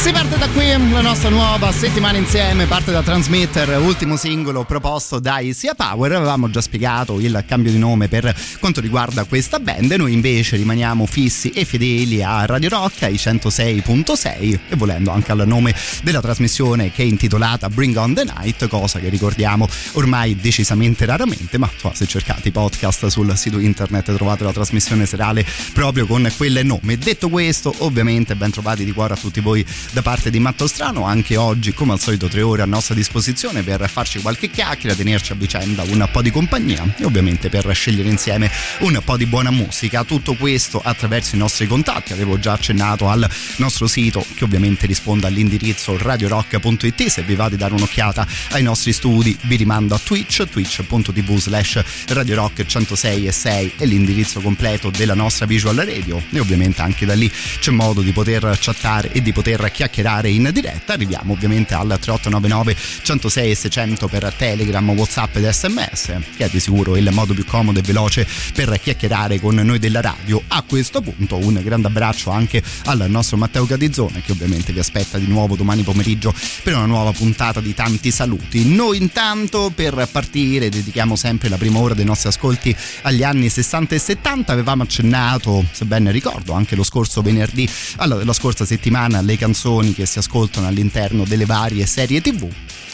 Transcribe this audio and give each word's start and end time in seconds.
Si 0.00 0.12
parte 0.12 0.38
da 0.38 0.48
qui 0.48 0.66
la 0.92 1.02
nostra 1.02 1.28
nuova 1.28 1.70
settimana 1.72 2.16
insieme, 2.16 2.64
parte 2.64 2.90
da 2.90 3.02
Transmitter, 3.02 3.78
ultimo 3.82 4.16
singolo 4.16 4.64
proposto 4.64 5.18
dai 5.18 5.52
Sia 5.52 5.74
Power. 5.74 6.12
Avevamo 6.12 6.48
già 6.48 6.62
spiegato 6.62 7.20
il 7.20 7.44
cambio 7.46 7.70
di 7.70 7.76
nome 7.76 8.08
per 8.08 8.34
quanto 8.60 8.80
riguarda 8.80 9.24
questa 9.24 9.60
band. 9.60 9.92
Noi 9.92 10.14
invece 10.14 10.56
rimaniamo 10.56 11.04
fissi 11.04 11.50
e 11.50 11.66
fedeli 11.66 12.22
a 12.22 12.46
Radio 12.46 12.70
Rock, 12.70 13.02
ai 13.02 13.16
106.6 13.16 14.58
e 14.70 14.76
volendo 14.76 15.10
anche 15.10 15.32
al 15.32 15.46
nome 15.46 15.74
della 16.02 16.22
trasmissione 16.22 16.90
che 16.90 17.02
è 17.02 17.06
intitolata 17.06 17.68
Bring 17.68 17.94
on 17.96 18.14
the 18.14 18.24
Night, 18.24 18.68
cosa 18.68 19.00
che 19.00 19.10
ricordiamo 19.10 19.68
ormai 19.92 20.34
decisamente 20.34 21.04
raramente, 21.04 21.58
ma 21.58 21.68
insomma, 21.70 21.94
se 21.94 22.06
cercate 22.06 22.48
i 22.48 22.52
podcast 22.52 23.08
sul 23.08 23.36
sito 23.36 23.58
internet 23.58 24.14
trovate 24.14 24.44
la 24.44 24.52
trasmissione 24.52 25.04
serale 25.04 25.44
proprio 25.74 26.06
con 26.06 26.26
quel 26.38 26.64
nome. 26.64 26.96
Detto 26.96 27.28
questo, 27.28 27.74
ovviamente 27.80 28.34
ben 28.34 28.50
trovati 28.50 28.82
di 28.82 28.92
cuore 28.92 29.12
a 29.12 29.16
tutti 29.18 29.40
voi 29.40 29.62
da 29.92 30.02
parte 30.02 30.30
di 30.30 30.38
Matto 30.38 30.68
Strano, 30.68 31.04
anche 31.04 31.36
oggi 31.36 31.72
come 31.72 31.92
al 31.92 32.00
solito 32.00 32.28
tre 32.28 32.42
ore 32.42 32.62
a 32.62 32.66
nostra 32.66 32.94
disposizione 32.94 33.62
per 33.62 33.88
farci 33.90 34.20
qualche 34.20 34.48
chiacchiera, 34.48 34.94
tenerci 34.94 35.32
a 35.32 35.34
vicenda 35.34 35.82
un 35.82 36.08
po' 36.12 36.22
di 36.22 36.30
compagnia 36.30 36.94
e 36.96 37.04
ovviamente 37.04 37.48
per 37.48 37.68
scegliere 37.74 38.08
insieme 38.08 38.50
un 38.80 39.00
po' 39.04 39.16
di 39.16 39.26
buona 39.26 39.50
musica. 39.50 40.04
Tutto 40.04 40.34
questo 40.34 40.80
attraverso 40.82 41.34
i 41.34 41.38
nostri 41.38 41.66
contatti, 41.66 42.12
avevo 42.12 42.38
già 42.38 42.52
accennato 42.52 43.08
al 43.08 43.28
nostro 43.56 43.88
sito 43.88 44.24
che 44.34 44.44
ovviamente 44.44 44.86
risponde 44.86 45.26
all'indirizzo 45.26 45.96
radiorock.it, 45.98 47.06
se 47.06 47.22
vi 47.22 47.34
va 47.34 47.48
di 47.48 47.56
dare 47.56 47.74
un'occhiata 47.74 48.26
ai 48.50 48.62
nostri 48.62 48.92
studi 48.92 49.36
vi 49.42 49.56
rimando 49.56 49.94
a 49.94 50.00
Twitch, 50.02 50.44
twitch.tv 50.48 51.36
slash 51.36 51.82
radiorock 52.08 52.64
106 52.64 53.26
e 53.26 53.32
6 53.32 53.72
è 53.78 53.84
l'indirizzo 53.86 54.40
completo 54.40 54.90
della 54.90 55.14
nostra 55.14 55.46
visual 55.46 55.76
radio. 55.76 56.22
E 56.30 56.38
ovviamente 56.38 56.80
anche 56.80 57.06
da 57.06 57.14
lì 57.14 57.30
c'è 57.58 57.72
modo 57.72 58.02
di 58.02 58.12
poter 58.12 58.56
chattare 58.60 59.10
e 59.10 59.20
di 59.20 59.32
poter 59.32 59.58
chiacchierare 59.58 59.79
chiacchierare 59.80 60.28
in 60.28 60.50
diretta. 60.52 60.92
Arriviamo 60.92 61.32
ovviamente 61.32 61.72
al 61.72 61.86
3899 61.88 62.76
106 63.02 63.50
e 63.50 63.54
600 63.54 64.08
per 64.08 64.30
Telegram, 64.36 64.90
Whatsapp 64.90 65.36
ed 65.36 65.48
SMS, 65.48 66.12
che 66.36 66.44
è 66.44 66.48
di 66.50 66.60
sicuro 66.60 66.96
il 66.96 67.08
modo 67.12 67.32
più 67.32 67.46
comodo 67.46 67.78
e 67.78 67.82
veloce 67.82 68.26
per 68.52 68.78
chiacchierare 68.78 69.40
con 69.40 69.54
noi 69.54 69.78
della 69.78 70.02
radio. 70.02 70.42
A 70.48 70.62
questo 70.68 71.00
punto 71.00 71.36
un 71.36 71.58
grande 71.64 71.86
abbraccio 71.86 72.30
anche 72.30 72.62
al 72.84 73.06
nostro 73.08 73.38
Matteo 73.38 73.64
Catizzone 73.64 74.20
che 74.20 74.32
ovviamente 74.32 74.74
vi 74.74 74.80
aspetta 74.80 75.16
di 75.16 75.26
nuovo 75.26 75.56
domani 75.56 75.82
pomeriggio 75.82 76.34
per 76.62 76.74
una 76.74 76.84
nuova 76.84 77.12
puntata 77.12 77.60
di 77.60 77.72
tanti 77.72 78.10
saluti. 78.10 78.74
Noi 78.74 78.98
intanto 78.98 79.72
per 79.74 80.08
partire 80.12 80.68
dedichiamo 80.68 81.16
sempre 81.16 81.48
la 81.48 81.56
prima 81.56 81.78
ora 81.78 81.94
dei 81.94 82.04
nostri 82.04 82.28
ascolti 82.28 82.76
agli 83.02 83.22
anni 83.22 83.48
60 83.48 83.94
e 83.94 83.98
70. 83.98 84.52
Avevamo 84.52 84.82
accennato, 84.82 85.64
se 85.72 85.86
ben 85.86 86.10
ricordo, 86.12 86.52
anche 86.52 86.76
lo 86.76 86.82
scorso 86.82 87.22
venerdì, 87.22 87.66
alla, 87.96 88.22
la 88.22 88.34
scorsa 88.34 88.66
settimana 88.66 89.18
alle 89.18 89.38
canzoni 89.38 89.68
canzoni 89.70 89.94
che 89.94 90.04
si 90.04 90.18
ascoltano 90.18 90.66
all'interno 90.66 91.24
delle 91.24 91.44
varie 91.44 91.86
serie 91.86 92.20
tv 92.20 92.48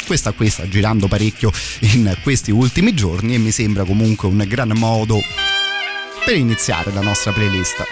questa 0.07 0.33
qui 0.33 0.51
sta 0.51 0.69
girando 0.69 1.09
parecchio 1.09 1.51
in 1.81 2.15
questi 2.23 2.51
ultimi 2.51 2.95
giorni 2.95 3.35
e 3.35 3.39
mi 3.39 3.51
sembra 3.51 3.85
comunque 3.85 4.29
un 4.29 4.45
gran 4.47 4.71
modo 4.77 5.21
per 6.25 6.37
iniziare 6.37 6.93
la 6.93 7.01
nostra 7.01 7.33
playlist. 7.33 7.83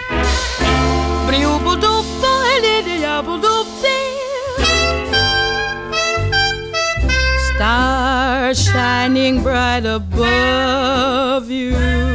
Star 7.53 8.55
shining 8.55 9.41
bright 9.41 9.85
above 9.85 11.49
you 11.49 12.14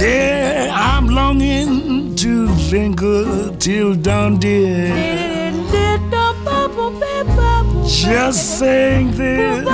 Yeah, 0.00 0.70
I'm 0.72 1.08
longing 1.08 2.14
to 2.16 2.46
linger 2.70 3.56
till 3.58 3.94
dawn, 3.94 4.38
dear. 4.38 4.94
Just 7.86 8.58
saying 8.58 9.12
this. 9.12 9.66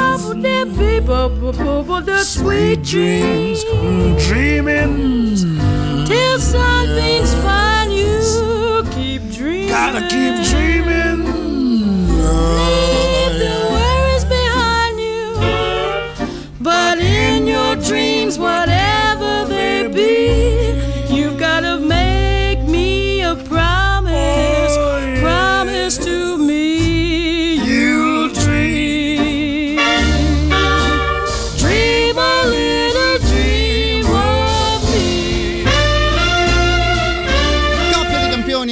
Sweet 2.25 2.83
dreams, 2.83 3.65
dreaming. 4.27 5.34
Till 6.07 6.39
something's 6.39 7.34
find 7.42 7.92
you. 7.92 8.84
Keep 8.92 9.22
dreaming. 9.33 9.69
Gotta 9.69 10.01
keep 10.09 10.34
dreaming. 10.51 11.25
Leave 12.59 13.34
the 13.45 13.57
worries 13.75 14.25
behind 14.25 14.98
you. 15.01 15.25
But 16.60 16.98
dreams, 17.76 18.38
whatever 18.38 18.84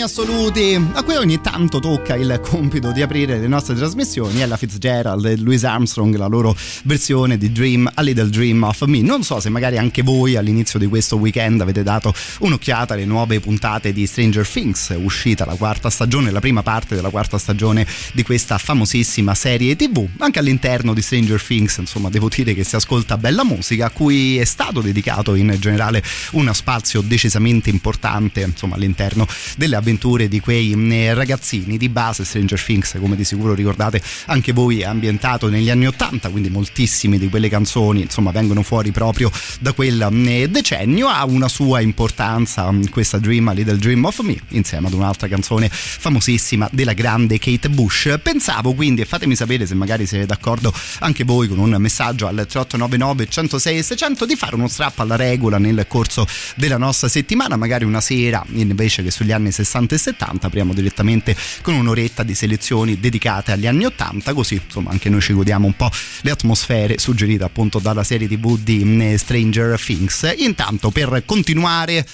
assoluti. 0.03 0.75
A 0.93 1.03
cui 1.03 1.17
ogni 1.17 1.41
tanto 1.41 1.79
tocca 1.79 2.15
il 2.15 2.41
compito 2.43 2.93
di 2.93 3.03
aprire 3.03 3.39
le 3.39 3.47
nostre 3.47 3.75
trasmissioni. 3.75 4.41
Ella 4.41 4.57
Fitzgerald 4.57 5.25
e 5.25 5.37
Louis 5.37 5.65
Armstrong 5.65 6.17
la 6.17 6.27
loro 6.27 6.55
versione 6.85 7.39
di 7.39 7.53
Dream 7.53 7.91
A 7.95 8.03
Little 8.03 8.29
Dream 8.29 8.63
of 8.63 8.83
Me. 8.83 9.01
Non 9.01 9.23
so 9.23 9.41
se 9.41 9.49
magari 9.49 9.79
anche 9.79 10.03
voi 10.03 10.37
all'inizio 10.37 10.79
di 10.79 10.87
questo 10.87 11.17
weekend 11.17 11.61
avete 11.61 11.83
dato 11.83 12.13
un'occhiata 12.41 12.95
alle 12.95 13.05
nuove 13.05 13.41
puntate 13.41 13.93
di 13.93 14.07
Stranger 14.07 14.47
Things 14.47 14.95
uscita 14.97 15.45
la 15.45 15.55
quarta 15.55 15.91
stagione 15.91 16.31
la 16.31 16.41
prima 16.41 16.63
parte 16.63 16.95
della 16.95 17.11
quarta 17.11 17.39
stagione 17.39 17.87
di 18.13 18.23
questa 18.23 18.59
famosissima 18.59 19.35
serie 19.35 19.77
tv 19.77 20.07
anche 20.19 20.39
all'interno 20.39 20.95
di 20.95 21.03
Stranger 21.03 21.43
Things 21.43 21.77
insomma 21.79 22.09
devo 22.09 22.29
dire 22.29 22.55
che 22.55 22.65
si 22.65 22.77
ascolta 22.77 23.17
bella 23.17 23.45
musica 23.45 23.87
a 23.87 23.91
cui 23.91 24.39
è 24.39 24.45
stato 24.45 24.81
dedicato 24.81 25.35
in 25.35 25.55
generale 25.59 26.03
uno 26.33 26.53
spazio 26.53 27.01
decisamente 27.01 27.71
importante 27.71 28.41
insomma 28.41 28.75
all'interno 28.75 29.27
delle 29.57 29.77
avventure 29.77 29.92
di 30.29 30.41
quei 30.41 30.75
mm, 30.75 31.13
ragazzini 31.13 31.77
di 31.77 31.89
base 31.89 32.25
Stranger 32.25 32.61
Things 32.61 32.97
come 32.99 33.17
di 33.17 33.25
sicuro 33.25 33.55
ricordate 33.55 34.01
anche 34.27 34.53
voi 34.53 34.81
è 34.81 34.85
ambientato 34.85 35.49
negli 35.49 35.71
anni 35.71 35.87
80 35.87 36.31
quindi 36.31 36.51
moltissime 36.51 37.19
di 37.19 37.29
quelle 37.29 37.49
canzoni 37.49 38.03
insomma 38.03 38.31
vengono 38.31 38.63
fuori 38.63 38.91
proprio 38.91 39.31
da 39.61 39.73
quel 39.73 40.09
mm, 40.11 40.45
decennio. 40.45 41.09
Ha 41.09 41.25
una 41.25 41.49
sua 41.49 41.81
importanza 41.81 42.71
mm, 42.71 42.85
questa 42.91 43.19
Dream 43.19 43.49
a 43.49 43.53
Little 43.53 43.77
Dream 43.77 44.05
of 44.05 44.21
Me 44.21 44.37
insieme 44.49 44.87
ad 44.87 44.93
un'altra 44.93 45.29
canzone 45.29 45.69
famosissima 45.71 46.69
della 46.73 46.93
grande 46.93 47.39
Kate 47.39 47.69
Bush. 47.69 48.19
Pensavo 48.23 48.75
quindi 48.75 49.03
e 49.03 49.05
fatemi 49.05 49.37
sapere 49.37 49.67
se 49.67 49.75
magari 49.75 50.07
siete 50.07 50.27
d'accordo 50.27 50.73
anche 51.01 51.25
voi 51.25 51.49
con 51.49 51.59
un 51.59 51.75
messaggio 51.79 52.27
al 52.27 52.35
3899 52.35 53.29
106 53.29 53.83
600 53.83 54.27
di 54.27 54.37
fare 54.37 54.55
uno 54.55 54.69
strap 54.69 54.99
alla 55.01 55.17
regola 55.17 55.59
nel 55.59 55.85
corso 55.89 56.27
della 56.57 56.79
nostra 56.79 57.09
settimana 57.09 57.57
magari 57.57 57.85
una 57.85 58.01
sera 58.01 58.45
invece 58.53 59.03
che 59.03 59.11
sugli 59.11 59.33
anni 59.33 59.53
60 59.53 59.82
e 59.91 59.99
70 59.99 60.47
apriamo 60.47 60.73
direttamente 60.73 61.37
con 61.63 61.75
un'oretta 61.75 62.23
di 62.23 62.35
selezioni 62.35 63.01
dedicate 63.01 63.53
agli 63.53 63.67
anni 63.67 63.85
80 63.85 64.35
così 64.35 64.61
insomma 64.65 64.91
anche 64.91 65.09
noi 65.09 65.21
ci 65.21 65.33
godiamo 65.33 65.67
un 65.67 65.75
po' 65.75 65.91
le 66.23 66.31
atmosfere 66.31 66.99
suggerite 66.99 67.45
appunto 67.45 67.79
dalla 67.79 68.05
serie 68.05 68.29
tv 68.29 68.59
di 68.59 69.15
Stranger 69.17 69.81
Things 69.81 70.35
intanto 70.37 70.91
per 70.91 71.23
continuare 71.27 72.07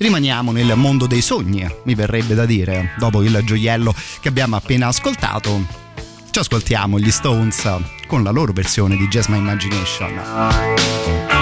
rimaniamo 0.00 0.50
nel 0.50 0.72
mondo 0.76 1.06
dei 1.06 1.20
sogni, 1.20 1.66
mi 1.84 1.94
verrebbe 1.94 2.34
da 2.34 2.46
dire, 2.46 2.94
dopo 2.96 3.22
il 3.22 3.38
gioiello 3.44 3.94
che 4.20 4.28
abbiamo 4.28 4.56
appena 4.56 4.86
ascoltato. 4.86 5.66
Ci 6.30 6.38
ascoltiamo 6.38 6.98
gli 6.98 7.10
Stones 7.10 7.68
con 8.06 8.22
la 8.22 8.30
loro 8.30 8.52
versione 8.52 8.96
di 8.96 9.06
Jazz 9.08 9.26
My 9.26 9.38
Imagination. 9.38 11.39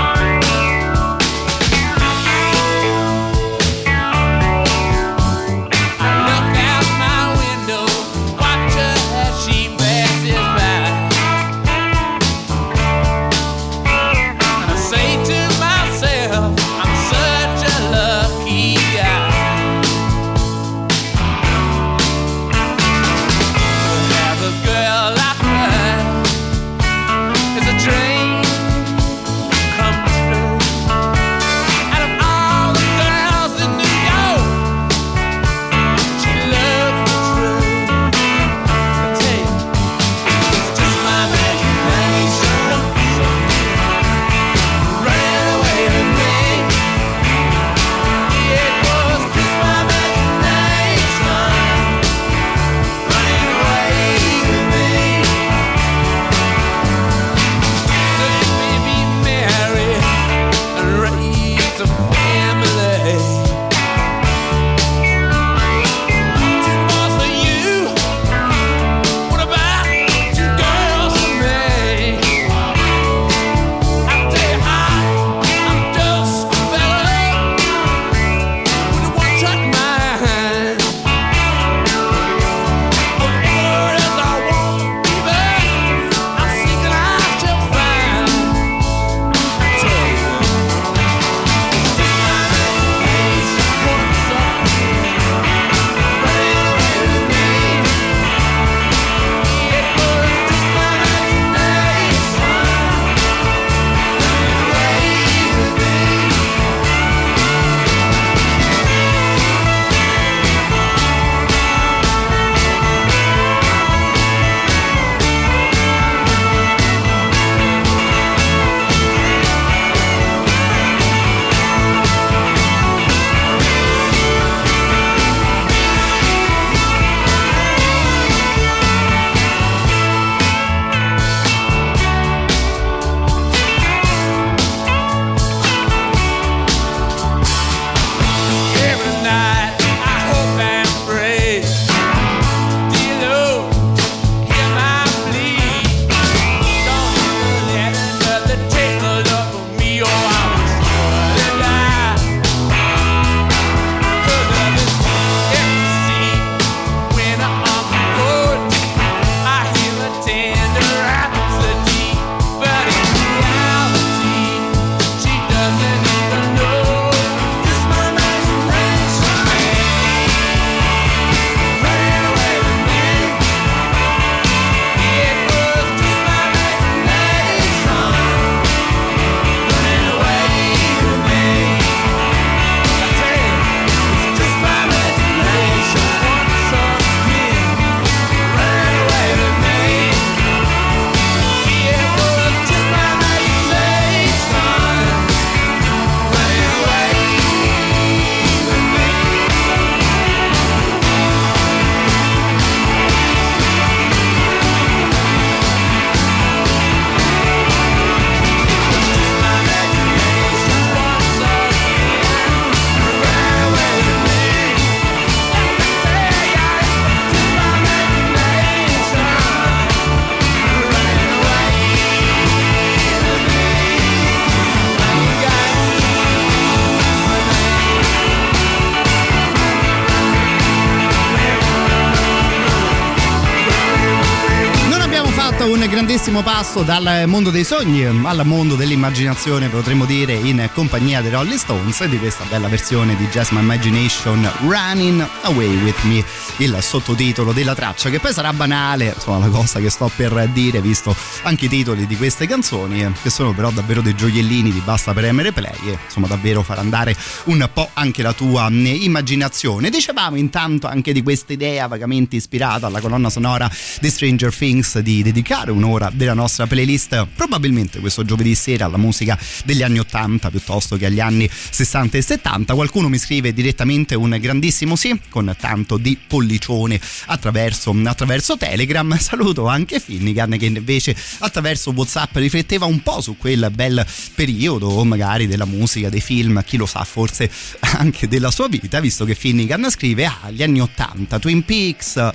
Grandissimo 236.38 236.42
passo 236.42 236.82
dal 236.82 237.24
mondo 237.26 237.50
dei 237.50 237.64
sogni 237.64 238.04
al 238.04 238.42
mondo 238.44 238.74
dell'immaginazione, 238.74 239.68
potremmo 239.68 240.04
dire, 240.04 240.34
in 240.34 240.68
compagnia 240.72 241.20
dei 241.20 241.30
Rolling 241.30 241.58
Stones 241.58 242.04
di 242.04 242.18
questa 242.18 242.44
bella 242.48 242.68
versione 242.68 243.16
di 243.16 243.26
Jazz 243.26 243.50
My 243.50 243.60
Imagination 243.60 244.50
Running 244.60 245.26
Away 245.42 245.76
With 245.82 246.02
Me, 246.02 246.24
il 246.58 246.76
sottotitolo 246.80 247.52
della 247.52 247.74
traccia, 247.74 248.10
che 248.10 248.20
poi 248.20 248.32
sarà 248.32 248.52
banale, 248.52 249.12
insomma, 249.14 249.38
la 249.38 249.48
cosa 249.48 249.80
che 249.80 249.90
sto 249.90 250.10
per 250.14 250.48
dire, 250.52 250.80
visto 250.80 251.14
anche 251.42 251.66
i 251.66 251.68
titoli 251.68 252.06
di 252.06 252.16
queste 252.16 252.46
canzoni, 252.46 253.12
che 253.22 253.30
sono 253.30 253.52
però 253.52 253.70
davvero 253.70 254.00
dei 254.00 254.14
gioiellini 254.14 254.72
di 254.72 254.80
basta 254.80 255.12
premere 255.12 255.52
play 255.52 255.96
insomma 256.04 256.26
davvero 256.26 256.62
far 256.62 256.78
andare 256.78 257.16
un 257.44 257.68
po' 257.72 257.90
anche 257.94 258.22
la 258.22 258.32
tua 258.32 258.68
immaginazione. 258.70 259.90
Dicevamo 259.90 260.36
intanto 260.36 260.86
anche 260.86 261.12
di 261.12 261.22
questa 261.22 261.52
idea 261.52 261.86
vagamente 261.86 262.36
ispirata 262.36 262.86
alla 262.86 263.00
colonna 263.00 263.30
sonora 263.30 263.70
di 264.00 264.08
Stranger 264.08 264.54
Things 264.54 264.98
di 264.98 265.22
dedicare 265.22 265.70
un'ora 265.70 266.10
della 266.12 266.27
nostra 266.34 266.66
playlist 266.66 267.26
probabilmente 267.34 268.00
questo 268.00 268.24
giovedì 268.24 268.54
sera 268.54 268.86
alla 268.86 268.96
musica 268.96 269.38
degli 269.64 269.82
anni 269.82 269.98
80 269.98 270.50
piuttosto 270.50 270.96
che 270.96 271.06
agli 271.06 271.20
anni 271.20 271.48
60 271.48 272.18
e 272.18 272.22
70. 272.22 272.74
Qualcuno 272.74 273.08
mi 273.08 273.18
scrive 273.18 273.52
direttamente 273.52 274.14
un 274.14 274.36
grandissimo 274.40 274.96
sì 274.96 275.18
con 275.28 275.54
tanto 275.58 275.96
di 275.96 276.18
pollicione 276.26 277.00
attraverso, 277.26 277.94
attraverso 278.04 278.56
Telegram. 278.56 279.16
Saluto 279.18 279.66
anche 279.66 280.00
Finnigan 280.00 280.56
che 280.58 280.66
invece 280.66 281.16
attraverso 281.38 281.90
WhatsApp 281.90 282.36
rifletteva 282.36 282.86
un 282.86 283.02
po' 283.02 283.20
su 283.20 283.36
quel 283.36 283.70
bel 283.72 284.04
periodo 284.34 285.04
magari 285.04 285.46
della 285.46 285.64
musica, 285.64 286.08
dei 286.08 286.20
film, 286.20 286.62
chi 286.64 286.76
lo 286.76 286.86
sa, 286.86 287.04
forse 287.04 287.50
anche 287.98 288.28
della 288.28 288.50
sua 288.50 288.68
vita, 288.68 289.00
visto 289.00 289.24
che 289.24 289.34
Finnigan 289.34 289.90
scrive 289.90 290.26
ah, 290.26 290.50
anni 290.58 290.80
80, 290.80 291.38
Twin 291.38 291.64
Peaks 291.64 292.32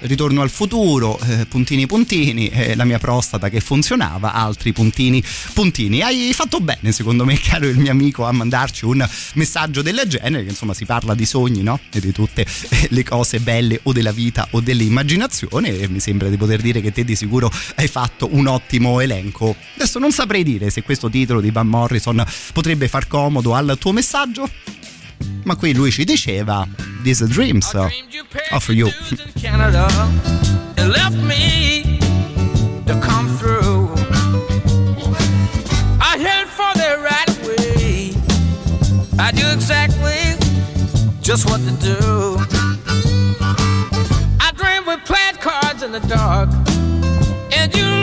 Ritorno 0.00 0.42
al 0.42 0.50
futuro, 0.50 1.18
eh, 1.20 1.46
puntini 1.46 1.86
puntini, 1.86 2.48
eh, 2.48 2.76
la 2.76 2.84
mia 2.84 2.98
prostata 2.98 3.48
che 3.48 3.60
funzionava, 3.60 4.34
altri 4.34 4.72
puntini 4.72 5.22
puntini. 5.54 6.02
Hai 6.02 6.32
fatto 6.34 6.60
bene, 6.60 6.92
secondo 6.92 7.24
me, 7.24 7.38
caro 7.40 7.66
il 7.66 7.78
mio 7.78 7.90
amico, 7.90 8.24
a 8.24 8.32
mandarci 8.32 8.84
un 8.84 9.06
messaggio 9.34 9.80
del 9.80 10.02
genere, 10.06 10.44
che 10.44 10.50
insomma 10.50 10.74
si 10.74 10.84
parla 10.84 11.14
di 11.14 11.24
sogni, 11.24 11.62
no? 11.62 11.80
E 11.90 12.00
di 12.00 12.12
tutte 12.12 12.42
eh, 12.68 12.88
le 12.90 13.04
cose 13.04 13.40
belle 13.40 13.80
o 13.84 13.92
della 13.92 14.12
vita 14.12 14.46
o 14.50 14.60
dell'immaginazione 14.60 15.78
e 15.78 15.88
mi 15.88 16.00
sembra 16.00 16.28
di 16.28 16.36
poter 16.36 16.60
dire 16.60 16.80
che 16.82 16.92
te 16.92 17.02
di 17.02 17.16
sicuro 17.16 17.50
hai 17.76 17.88
fatto 17.88 18.28
un 18.32 18.46
ottimo 18.46 19.00
elenco. 19.00 19.56
Adesso 19.76 19.98
non 19.98 20.12
saprei 20.12 20.42
dire 20.42 20.68
se 20.68 20.82
questo 20.82 21.08
titolo 21.08 21.40
di 21.40 21.50
Van 21.50 21.66
Morrison 21.66 22.22
potrebbe 22.52 22.88
far 22.88 23.06
comodo 23.06 23.54
al 23.54 23.76
tuo 23.78 23.92
messaggio, 23.92 24.48
ma 25.44 25.54
qui 25.54 25.72
lui 25.72 25.90
ci 25.90 26.04
diceva 26.04 26.66
These 27.04 27.26
Dreams 27.28 27.74
are 27.74 27.90
uh, 28.52 28.58
for 28.58 28.72
you. 28.72 28.90
Canada, 29.40 29.86
left 30.76 31.16
me 31.16 31.98
to 32.86 32.98
come 33.00 33.28
through. 33.38 33.88
I 36.00 36.18
headed 36.18 36.48
for 36.48 36.72
the 36.74 36.98
right 37.00 37.32
way. 37.46 38.12
I 39.18 39.30
knew 39.32 39.48
exactly 39.52 40.36
just 41.20 41.46
what 41.46 41.60
to 41.60 41.72
do. 41.80 42.38
I 44.40 44.50
dreamed 44.56 44.86
we 44.86 44.96
played 45.04 45.40
cards 45.40 45.82
in 45.82 45.92
the 45.92 46.00
dark, 46.00 46.48
and 47.52 47.74
you 47.76 47.95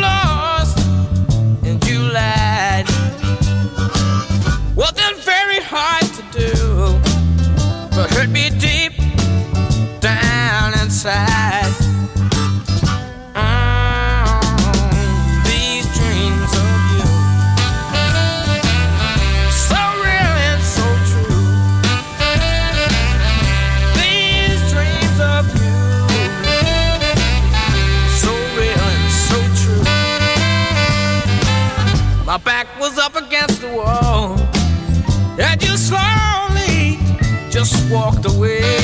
just 37.63 37.89
walked 37.89 38.25
away. 38.25 38.82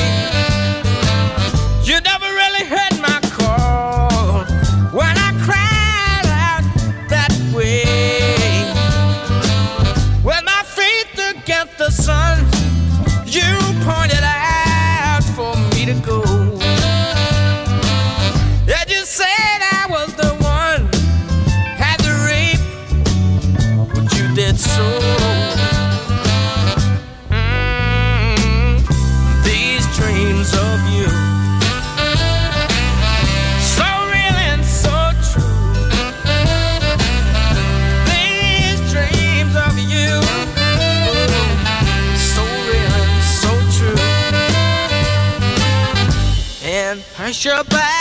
Your 47.46 47.64
back, 47.66 47.99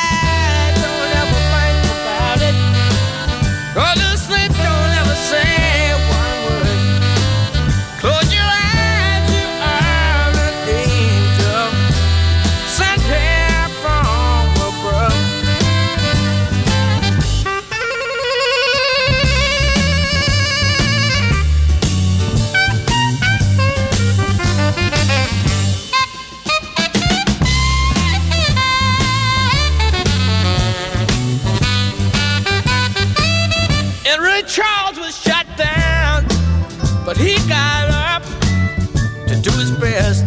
he 37.19 37.35
got 37.49 37.91
up 37.91 38.23
to 39.27 39.35
do 39.43 39.51
his 39.59 39.73
best. 39.73 40.25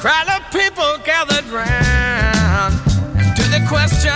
Crowd 0.00 0.28
of 0.28 0.42
people 0.50 0.98
gathered 1.04 1.46
round, 1.46 2.74
and 3.16 3.36
to 3.36 3.44
the 3.54 3.64
question, 3.68 4.10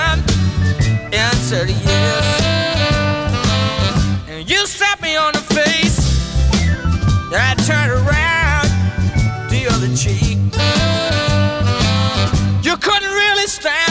answered 1.14 1.70
yes. 1.70 2.42
And 4.28 4.50
you 4.50 4.66
slapped 4.66 5.02
me 5.02 5.14
on 5.16 5.32
the 5.32 5.44
face, 5.54 5.98
and 7.32 7.40
I 7.50 7.54
turned 7.68 7.92
around 7.92 8.68
the 9.48 9.68
other 9.70 9.90
cheek. 9.94 10.38
You 12.66 12.76
couldn't 12.76 13.14
really 13.22 13.46
stand 13.46 13.85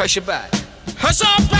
hush 0.00 0.16
your 0.16 0.24
back, 0.24 0.50
hush 0.96 1.20
your 1.20 1.48
back, 1.50 1.59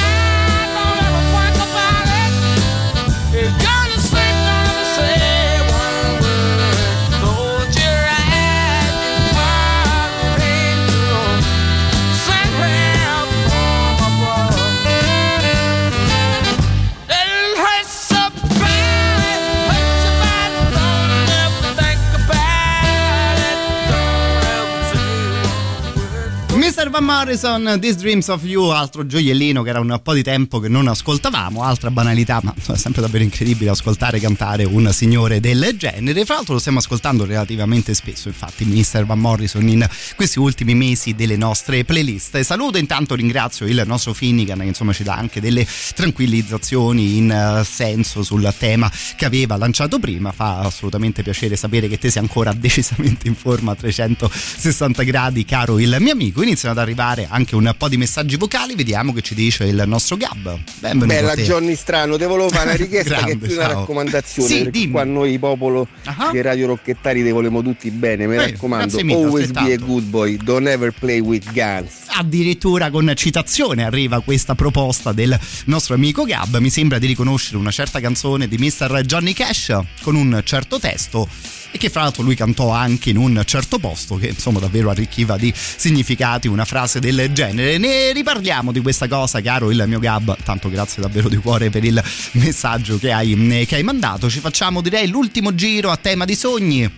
Van 26.90 27.04
Morrison, 27.04 27.78
These 27.80 27.98
Dreams 27.98 28.26
of 28.28 28.42
You, 28.42 28.70
altro 28.70 29.06
gioiellino 29.06 29.62
che 29.62 29.70
era 29.70 29.78
un 29.78 30.00
po' 30.02 30.12
di 30.12 30.24
tempo 30.24 30.58
che 30.58 30.68
non 30.68 30.88
ascoltavamo, 30.88 31.62
altra 31.62 31.90
banalità, 31.90 32.40
ma 32.42 32.52
è 32.52 32.76
sempre 32.76 33.00
davvero 33.00 33.22
incredibile 33.22 33.70
ascoltare 33.70 34.16
e 34.16 34.20
cantare 34.20 34.64
un 34.64 34.92
signore 34.92 35.38
del 35.38 35.74
genere. 35.76 36.24
Fra 36.24 36.34
l'altro 36.34 36.54
lo 36.54 36.58
stiamo 36.58 36.78
ascoltando 36.78 37.24
relativamente 37.24 37.94
spesso, 37.94 38.26
infatti, 38.26 38.64
Mr. 38.64 39.04
Van 39.06 39.20
Morrison 39.20 39.68
in 39.68 39.88
questi 40.16 40.40
ultimi 40.40 40.74
mesi 40.74 41.14
delle 41.14 41.36
nostre 41.36 41.84
playlist. 41.84 42.40
Saluto 42.40 42.76
intanto, 42.76 43.14
ringrazio 43.14 43.66
il 43.66 43.82
nostro 43.86 44.12
Finnegan 44.12 44.58
che 44.58 44.64
insomma 44.64 44.92
ci 44.92 45.04
dà 45.04 45.14
anche 45.14 45.40
delle 45.40 45.64
tranquillizzazioni 45.94 47.18
in 47.18 47.58
uh, 47.60 47.62
senso 47.62 48.24
sul 48.24 48.52
tema 48.58 48.90
che 49.16 49.24
aveva 49.24 49.56
lanciato 49.56 50.00
prima. 50.00 50.32
Fa 50.32 50.58
assolutamente 50.58 51.22
piacere 51.22 51.54
sapere 51.54 51.86
che 51.86 51.98
te 51.98 52.10
sei 52.10 52.22
ancora 52.22 52.52
decisamente 52.52 53.28
in 53.28 53.36
forma 53.36 53.72
a 53.72 53.76
360 53.76 55.02
gradi, 55.04 55.44
caro 55.44 55.78
il 55.78 55.96
mio 56.00 56.12
amico. 56.12 56.42
Iniziano 56.42 56.72
ad 56.74 56.78
arrivare 56.80 57.26
anche 57.30 57.54
un 57.54 57.72
po' 57.76 57.88
di 57.88 57.96
messaggi 57.96 58.36
vocali, 58.36 58.74
vediamo 58.74 59.12
che 59.12 59.20
ci 59.20 59.34
dice 59.34 59.64
il 59.64 59.82
nostro 59.86 60.16
Gab. 60.16 60.58
Benvenuto. 60.78 61.06
Bella 61.06 61.34
Johnny 61.36 61.76
Strano, 61.76 62.16
ti 62.16 62.24
volevo 62.24 62.48
fare 62.48 62.70
una 62.70 62.76
richiesta 62.76 63.16
Grande, 63.16 63.38
che 63.38 63.44
è 63.44 63.46
più 63.48 63.56
una 63.56 63.66
raccomandazione. 63.66 64.48
Sì, 64.48 64.54
perché 64.62 64.70
dimmi. 64.70 64.90
qua 64.92 65.04
noi 65.04 65.38
popolo 65.38 65.86
uh-huh. 66.04 66.32
dei 66.32 66.42
radio 66.42 66.66
rocchettari 66.68 67.22
ti 67.22 67.30
volemo 67.30 67.62
tutti 67.62 67.90
bene, 67.90 68.26
mi 68.26 68.36
Beh, 68.36 68.50
raccomando, 68.50 68.98
always 68.98 69.50
be 69.50 69.72
a 69.72 69.76
good 69.78 70.04
boy, 70.04 70.36
don't 70.36 70.66
ever 70.66 70.92
play 70.92 71.20
with 71.20 71.50
guns. 71.52 72.08
Addirittura 72.12 72.90
con 72.90 73.12
citazione 73.14 73.84
arriva 73.84 74.20
questa 74.20 74.54
proposta 74.54 75.12
del 75.12 75.38
nostro 75.66 75.94
amico 75.94 76.24
Gab, 76.24 76.58
mi 76.58 76.70
sembra 76.70 76.98
di 76.98 77.06
riconoscere 77.06 77.56
una 77.56 77.70
certa 77.70 78.00
canzone 78.00 78.48
di 78.48 78.58
Mr. 78.58 79.02
Johnny 79.04 79.32
Cash 79.32 79.78
con 80.02 80.14
un 80.14 80.40
certo 80.44 80.78
testo 80.78 81.28
e 81.70 81.78
che 81.78 81.88
fra 81.88 82.02
l'altro 82.02 82.22
lui 82.22 82.34
cantò 82.34 82.70
anche 82.70 83.10
in 83.10 83.16
un 83.16 83.42
certo 83.44 83.78
posto 83.78 84.16
che 84.16 84.28
insomma 84.28 84.58
davvero 84.58 84.90
arricchiva 84.90 85.36
di 85.36 85.52
significati 85.54 86.48
una 86.48 86.64
frase 86.70 87.00
del 87.00 87.32
genere. 87.32 87.78
Ne 87.78 88.12
riparliamo 88.12 88.70
di 88.70 88.78
questa 88.80 89.08
cosa, 89.08 89.40
caro 89.40 89.72
il 89.72 89.82
mio 89.88 89.98
Gab, 89.98 90.36
tanto 90.44 90.70
grazie 90.70 91.02
davvero 91.02 91.28
di 91.28 91.36
cuore 91.38 91.68
per 91.68 91.82
il 91.82 92.00
messaggio 92.34 92.96
che 92.96 93.10
hai, 93.10 93.64
che 93.66 93.74
hai 93.74 93.82
mandato. 93.82 94.30
Ci 94.30 94.38
facciamo 94.38 94.80
direi 94.80 95.08
l'ultimo 95.08 95.52
giro 95.52 95.90
a 95.90 95.96
tema 95.96 96.24
di 96.24 96.36
sogni. 96.36 96.88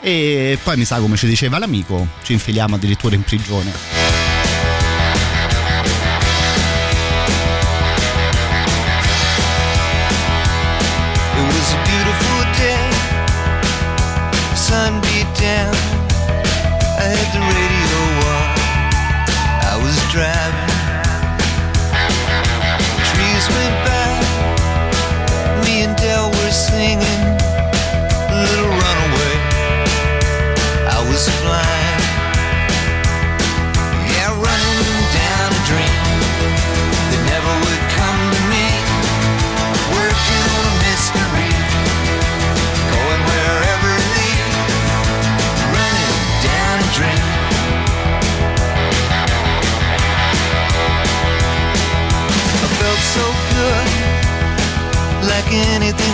E 0.00 0.58
poi 0.62 0.76
mi 0.78 0.86
sa 0.86 1.00
come 1.00 1.18
ci 1.18 1.26
diceva 1.26 1.58
l'amico, 1.58 2.08
ci 2.22 2.32
infiliamo 2.32 2.76
addirittura 2.76 3.14
in 3.14 3.24
prigione. 3.24 4.25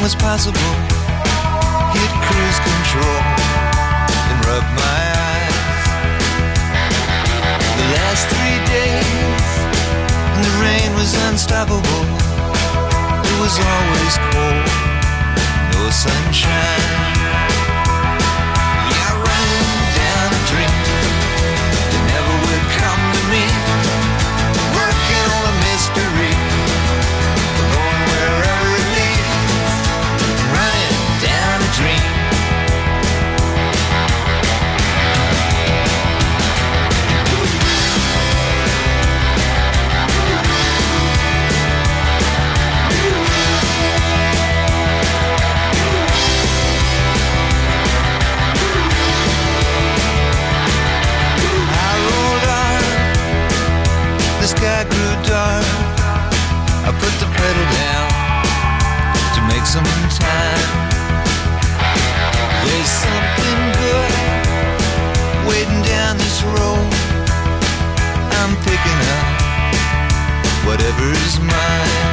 Was 0.02 0.16
possible. 0.16 0.58
Hit 1.94 2.12
cruise 2.26 2.58
control 2.66 3.20
and 4.30 4.38
rub 4.46 4.66
my 4.74 5.00
eyes. 5.30 5.84
The 7.78 7.86
last 7.96 8.26
three 8.34 8.58
days, 8.66 9.46
the 10.42 10.50
rain 10.60 10.90
was 10.98 11.14
unstoppable. 11.28 12.04
It 13.30 13.36
was 13.38 13.54
always 13.62 14.14
cold, 14.32 14.66
no 15.72 15.90
sunshine. 15.90 17.12
Whatever's 70.72 71.38
mine. 71.40 72.12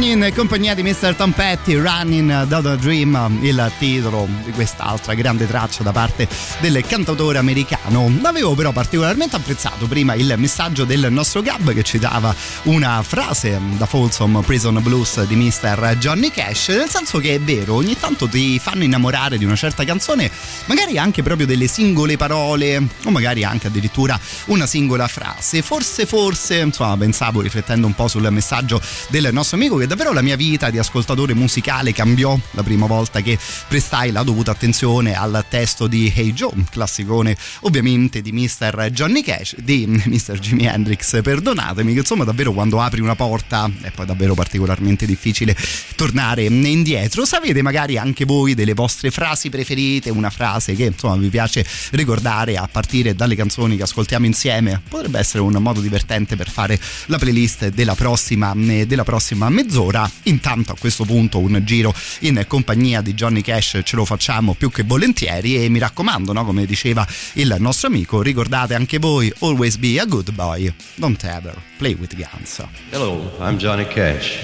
Sogni 0.00 0.12
in 0.12 0.32
compagnia 0.34 0.74
di 0.74 0.82
Mr. 0.82 1.14
Tom 1.14 1.32
Petty, 1.32 1.74
Running 1.74 2.44
Down 2.44 2.66
a 2.66 2.76
Dream, 2.76 3.38
il 3.42 3.70
titolo 3.78 4.26
di 4.44 4.50
quest'altra 4.52 5.12
grande 5.12 5.46
traccia 5.46 5.82
da 5.82 5.92
parte 5.92 6.26
del 6.60 6.82
cantautore 6.86 7.36
americano. 7.36 8.10
L'avevo 8.22 8.54
però 8.54 8.72
particolarmente 8.72 9.36
apprezzato 9.36 9.86
prima 9.86 10.14
il 10.14 10.32
messaggio 10.38 10.84
del 10.84 11.08
nostro 11.10 11.42
Gab 11.42 11.74
che 11.74 11.82
ci 11.82 11.98
dava 11.98 12.34
una 12.62 13.02
frase 13.02 13.60
da 13.76 13.84
Folsom 13.84 14.42
Prison 14.46 14.80
Blues 14.82 15.22
di 15.24 15.36
Mr. 15.36 15.96
Johnny 15.98 16.30
Cash, 16.30 16.68
nel 16.68 16.88
senso 16.88 17.18
che 17.18 17.34
è 17.34 17.40
vero, 17.40 17.74
ogni 17.74 17.98
tanto 17.98 18.26
ti 18.26 18.58
fanno 18.58 18.84
innamorare 18.84 19.36
di 19.36 19.44
una 19.44 19.56
certa 19.56 19.84
canzone, 19.84 20.30
magari 20.64 20.96
anche 20.96 21.22
proprio 21.22 21.46
delle 21.46 21.66
singole 21.66 22.16
parole 22.16 22.82
o 23.04 23.10
magari 23.10 23.44
anche 23.44 23.66
addirittura 23.66 24.18
una 24.46 24.66
singola 24.66 25.06
frase. 25.08 25.60
Forse, 25.60 26.06
forse, 26.06 26.60
insomma, 26.60 26.96
pensavo 26.96 27.42
riflettendo 27.42 27.86
un 27.86 27.94
po' 27.94 28.08
sul 28.08 28.26
messaggio 28.30 28.80
del 29.08 29.28
nostro 29.32 29.58
amico 29.58 29.76
che 29.76 29.88
davvero 29.90 30.12
la 30.12 30.22
mia 30.22 30.36
vita 30.36 30.70
di 30.70 30.78
ascoltatore 30.78 31.34
musicale 31.34 31.92
cambiò 31.92 32.38
la 32.52 32.62
prima 32.62 32.86
volta 32.86 33.22
che 33.22 33.36
prestai 33.66 34.12
la 34.12 34.22
dovuta 34.22 34.52
attenzione 34.52 35.14
al 35.16 35.44
testo 35.48 35.88
di 35.88 36.12
Hey 36.14 36.32
Joe, 36.32 36.52
classicone 36.70 37.36
ovviamente 37.62 38.22
di 38.22 38.30
Mr. 38.30 38.90
Johnny 38.92 39.20
Cash, 39.20 39.56
di 39.58 39.86
Mr. 39.88 40.38
Jimi 40.38 40.66
Hendrix, 40.66 41.20
perdonatemi, 41.20 41.92
che 41.92 41.98
insomma 41.98 42.22
davvero 42.22 42.52
quando 42.52 42.80
apri 42.80 43.00
una 43.00 43.16
porta 43.16 43.68
è 43.80 43.90
poi 43.90 44.06
davvero 44.06 44.34
particolarmente 44.34 45.06
difficile 45.06 45.56
tornare 45.96 46.44
indietro. 46.44 47.24
Sapete 47.24 47.60
magari 47.60 47.98
anche 47.98 48.24
voi 48.24 48.54
delle 48.54 48.74
vostre 48.74 49.10
frasi 49.10 49.50
preferite, 49.50 50.08
una 50.10 50.30
frase 50.30 50.76
che 50.76 50.84
insomma 50.84 51.16
vi 51.16 51.30
piace 51.30 51.66
ricordare 51.90 52.56
a 52.56 52.68
partire 52.70 53.16
dalle 53.16 53.34
canzoni 53.34 53.76
che 53.76 53.82
ascoltiamo 53.82 54.24
insieme, 54.24 54.80
potrebbe 54.88 55.18
essere 55.18 55.42
un 55.42 55.54
modo 55.54 55.80
divertente 55.80 56.36
per 56.36 56.48
fare 56.48 56.78
la 57.06 57.18
playlist 57.18 57.70
della 57.70 57.96
prossima, 57.96 58.54
della 58.54 59.02
prossima 59.02 59.48
mezz'ora. 59.48 59.78
Intanto 60.24 60.72
a 60.72 60.76
questo 60.78 61.06
punto 61.06 61.38
un 61.38 61.58
giro 61.64 61.94
in 62.20 62.44
compagnia 62.46 63.00
di 63.00 63.14
Johnny 63.14 63.40
Cash 63.40 63.80
ce 63.82 63.96
lo 63.96 64.04
facciamo 64.04 64.52
più 64.52 64.70
che 64.70 64.82
volentieri 64.82 65.64
e 65.64 65.70
mi 65.70 65.78
raccomando, 65.78 66.34
no, 66.34 66.44
come 66.44 66.66
diceva 66.66 67.06
il 67.34 67.56
nostro 67.58 67.88
amico, 67.88 68.20
ricordate 68.20 68.74
anche 68.74 68.98
voi 68.98 69.32
always 69.38 69.76
be 69.76 69.98
a 69.98 70.04
good 70.04 70.30
boy, 70.32 70.70
don't 70.96 71.24
ever 71.24 71.54
play 71.78 71.94
with 71.94 72.14
guns. 72.14 72.62
Hello, 72.90 73.32
I'm 73.40 73.56
Johnny 73.56 73.86
Cash. 73.86 74.38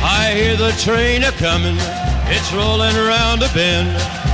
I 0.00 0.32
hear 0.32 0.56
the 0.56 0.72
train 0.78 1.24
a 1.24 1.32
coming, 1.32 1.76
it's 2.28 2.52
rolling 2.52 2.96
around 2.96 3.42
a 3.42 3.48
bend. 3.52 4.13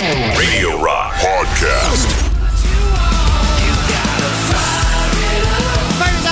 Radio 0.00 0.80
Rock 0.80 1.12
Podcast. 1.14 2.06
Fire 5.98 6.14
it 6.14 6.26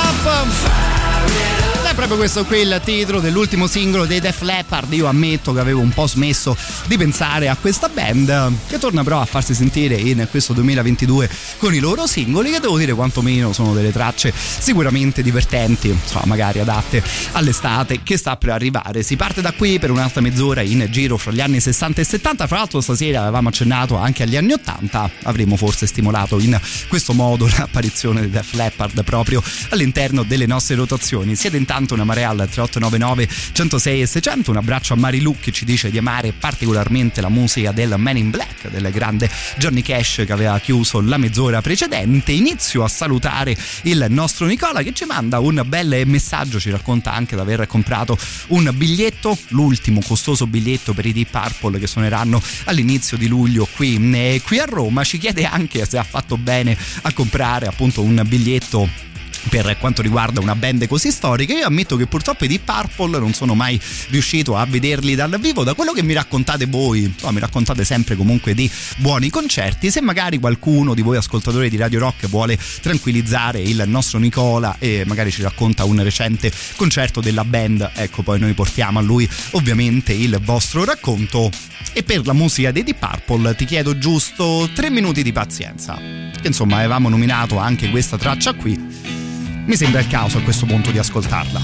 up! 1.61 1.66
Proprio 1.97 2.19
questo 2.19 2.45
qui 2.45 2.61
il 2.61 2.79
titolo 2.85 3.21
dell'ultimo 3.21 3.67
singolo 3.67 4.05
dei 4.05 4.21
Def 4.21 4.43
Leppard. 4.43 4.93
Io 4.93 5.07
ammetto 5.07 5.55
che 5.55 5.61
avevo 5.61 5.81
un 5.81 5.89
po' 5.89 6.07
smesso 6.07 6.55
di 6.87 6.99
pensare 6.99 7.49
a 7.49 7.57
questa 7.57 7.89
band 7.89 8.53
che 8.69 8.79
torna 8.79 9.03
però 9.03 9.23
a 9.23 9.25
farsi 9.25 9.55
sentire 9.55 9.95
in 9.95 10.27
questo 10.31 10.53
2022 10.53 11.31
con 11.57 11.73
i 11.73 11.79
loro 11.79 12.07
singoli 12.07 12.51
che 12.51 12.61
devo 12.61 12.77
dire 12.77 12.93
quantomeno 12.93 13.55
sono 13.55 13.73
delle 13.73 13.93
tracce 13.93 14.31
sicuramente 14.37 15.23
divertenti, 15.23 15.89
insomma 15.89 16.27
magari 16.27 16.59
adatte 16.59 17.03
all'estate 17.33 18.03
che 18.03 18.19
sta 18.19 18.37
per 18.37 18.51
arrivare. 18.51 19.03
Si 19.03 19.17
parte 19.17 19.41
da 19.41 19.53
qui 19.53 19.79
per 19.79 19.91
un'altra 19.91 20.21
mezz'ora 20.21 20.61
in 20.61 20.87
giro 20.91 21.17
fra 21.17 21.33
gli 21.33 21.41
anni 21.41 21.61
60 21.61 22.03
e 22.03 22.05
70, 22.05 22.47
fra 22.47 22.59
l'altro 22.59 22.83
stasera 22.83 23.23
avevamo 23.23 23.49
accennato 23.49 23.97
anche 23.97 24.23
agli 24.23 24.37
anni 24.37 24.53
80, 24.53 25.11
avremmo 25.23 25.57
forse 25.57 25.87
stimolato 25.87 26.39
in 26.41 26.61
questo 26.89 27.15
modo 27.15 27.49
l'apparizione 27.57 28.21
di 28.21 28.29
Def 28.29 28.53
Leppard 28.53 29.03
proprio 29.03 29.43
all'interno 29.71 30.25
delle 30.25 30.45
nostre 30.45 30.75
rotazioni. 30.75 31.35
Siete 31.35 31.57
intanto 31.57 31.86
intanto 31.87 31.95
una 31.95 32.05
marea 32.05 32.31
al 32.31 32.49
3899 32.51 33.29
106 33.53 34.01
e 34.03 34.07
600 34.07 34.51
un 34.51 34.57
abbraccio 34.57 34.95
a 34.95 34.97
Marilu 34.97 35.37
che 35.39 35.53
ci 35.53 35.65
dice 35.65 35.91
di 35.91 35.99
amare 35.99 36.33
particolarmente 36.33 37.21
la 37.21 37.29
musica 37.29 37.71
del 37.71 37.95
Man 37.97 38.17
in 38.17 38.31
Black 38.31 38.69
del 38.69 38.91
grande 38.91 39.31
Johnny 39.57 39.83
Cash 39.83 40.25
che 40.27 40.33
aveva 40.33 40.59
chiuso 40.59 41.01
la 41.01 41.17
mezz'ora 41.17 41.61
precedente. 41.63 42.33
Inizio 42.33 42.83
a 42.83 42.89
salutare 42.89 43.57
il 43.83 44.05
nostro 44.09 44.47
Nicola 44.47 44.83
che 44.83 44.93
ci 44.93 45.05
manda 45.05 45.39
un 45.39 45.63
bel 45.67 46.03
messaggio 46.07 46.59
ci 46.59 46.71
racconta 46.71 47.13
anche 47.13 47.37
di 47.37 47.41
aver 47.41 47.67
comprato 47.67 48.19
un 48.49 48.71
biglietto 48.75 49.37
l'ultimo 49.49 50.01
costoso 50.05 50.47
biglietto 50.47 50.93
per 50.93 51.07
i 51.07 51.13
Deep 51.13 51.31
Purple 51.31 51.79
che 51.79 51.87
suoneranno 51.87 52.43
all'inizio 52.65 53.17
di 53.17 53.29
luglio 53.29 53.69
qui, 53.77 53.97
eh, 54.15 54.41
qui 54.45 54.59
a 54.59 54.65
Roma. 54.65 55.05
Ci 55.05 55.19
chiede 55.19 55.45
anche 55.45 55.87
se 55.87 55.99
ha 55.99 56.05
fatto 56.05 56.37
bene 56.37 56.77
a 57.03 57.13
comprare 57.13 57.67
appunto 57.67 58.03
un 58.03 58.21
biglietto 58.27 59.06
per 59.49 59.77
quanto 59.79 60.03
riguarda 60.03 60.41
una 60.41 60.55
band 60.55 60.87
così 60.87 61.11
storica. 61.11 61.53
Io 61.53 61.67
ammetto 61.67 61.97
che 61.97 62.07
purtroppo 62.07 62.45
i 62.45 62.49
Deep 62.49 62.65
Purple 62.65 63.19
non 63.19 63.33
sono 63.33 63.55
mai 63.55 63.81
riuscito 64.09 64.57
a 64.57 64.65
vederli 64.67 65.15
dal 65.15 65.39
vivo. 65.41 65.65
Da 65.65 65.75
quello 65.75 65.93
che 65.93 66.03
mi 66.03 66.13
raccontate 66.13 66.67
voi, 66.67 67.13
no, 67.23 67.31
mi 67.31 67.41
raccontate 67.41 67.85
sempre 67.85 68.17
comunque 68.17 68.55
di 68.55 68.71
buoni 68.99 69.31
concerti. 69.31 69.91
Se 69.91 70.01
magari 70.01 70.39
qualcuno 70.39 70.95
di 70.95 71.03
voi 71.03 71.17
ascoltatori 71.17 71.69
di 71.69 71.77
Radio 71.77 71.99
Rock 71.99 72.29
vuole 72.29 72.59
tranquillizzare 72.81 73.61
il 73.61 73.85
nostro 73.87 74.19
Nicola 74.19 74.77
e 74.79 75.05
magari 75.07 75.31
ci 75.31 75.43
racconta 75.43 75.85
un 75.85 76.03
recente 76.03 76.53
concerto 76.77 77.21
della 77.21 77.45
band, 77.45 77.91
ecco 77.95 78.23
poi 78.23 78.39
noi 78.39 78.53
portiamo 78.53 78.99
a 78.99 79.03
lui 79.03 79.29
ovviamente 79.53 80.13
il 80.13 80.39
vostro 80.43 80.85
racconto. 80.85 81.51
E 81.93 82.03
per 82.03 82.27
la 82.27 82.35
musica 82.35 82.73
dei 82.73 82.83
Deep 82.83 82.99
Purple 82.99 83.55
ti 83.55 83.65
chiedo 83.65 83.97
giusto 83.97 84.69
tre 84.75 84.91
minuti 84.91 85.23
di 85.23 85.33
pazienza. 85.33 85.97
Che 85.97 86.47
insomma 86.47 86.77
avevamo 86.77 87.09
nominato 87.09 87.59
anche 87.59 87.89
questa 87.91 88.19
traccia 88.19 88.53
qui 88.53 89.35
mi 89.67 89.77
sembra 89.77 90.01
il 90.01 90.07
caso 90.07 90.39
a 90.39 90.43
questo 90.43 90.65
punto 90.65 90.91
di 90.91 90.99
ascoltarla. 90.99 91.61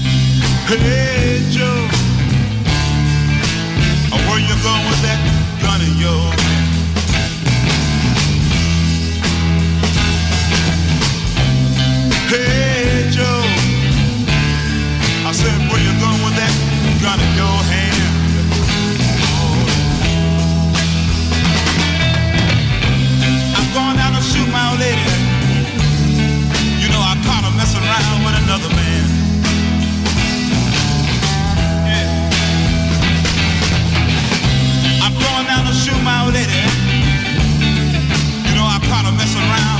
Hey 0.67 1.41
Joe, 1.49 1.87
where 4.27 4.39
you 4.39 4.55
going 4.61 4.85
with 4.89 5.01
that 5.01 5.19
gun 5.61 5.81
in 5.81 5.97
your 5.97 6.33
Hey 12.27 13.09
Joe, 13.09 13.42
down 36.13 36.25
to 36.25 36.25
shoot 36.25 36.25
my 36.25 36.25
old 36.25 36.33
lady. 36.33 36.59
You 38.47 38.55
know 38.55 38.65
I 38.65 38.79
caught 38.87 39.05
her 39.05 39.11
messing 39.11 39.41
around 39.41 39.72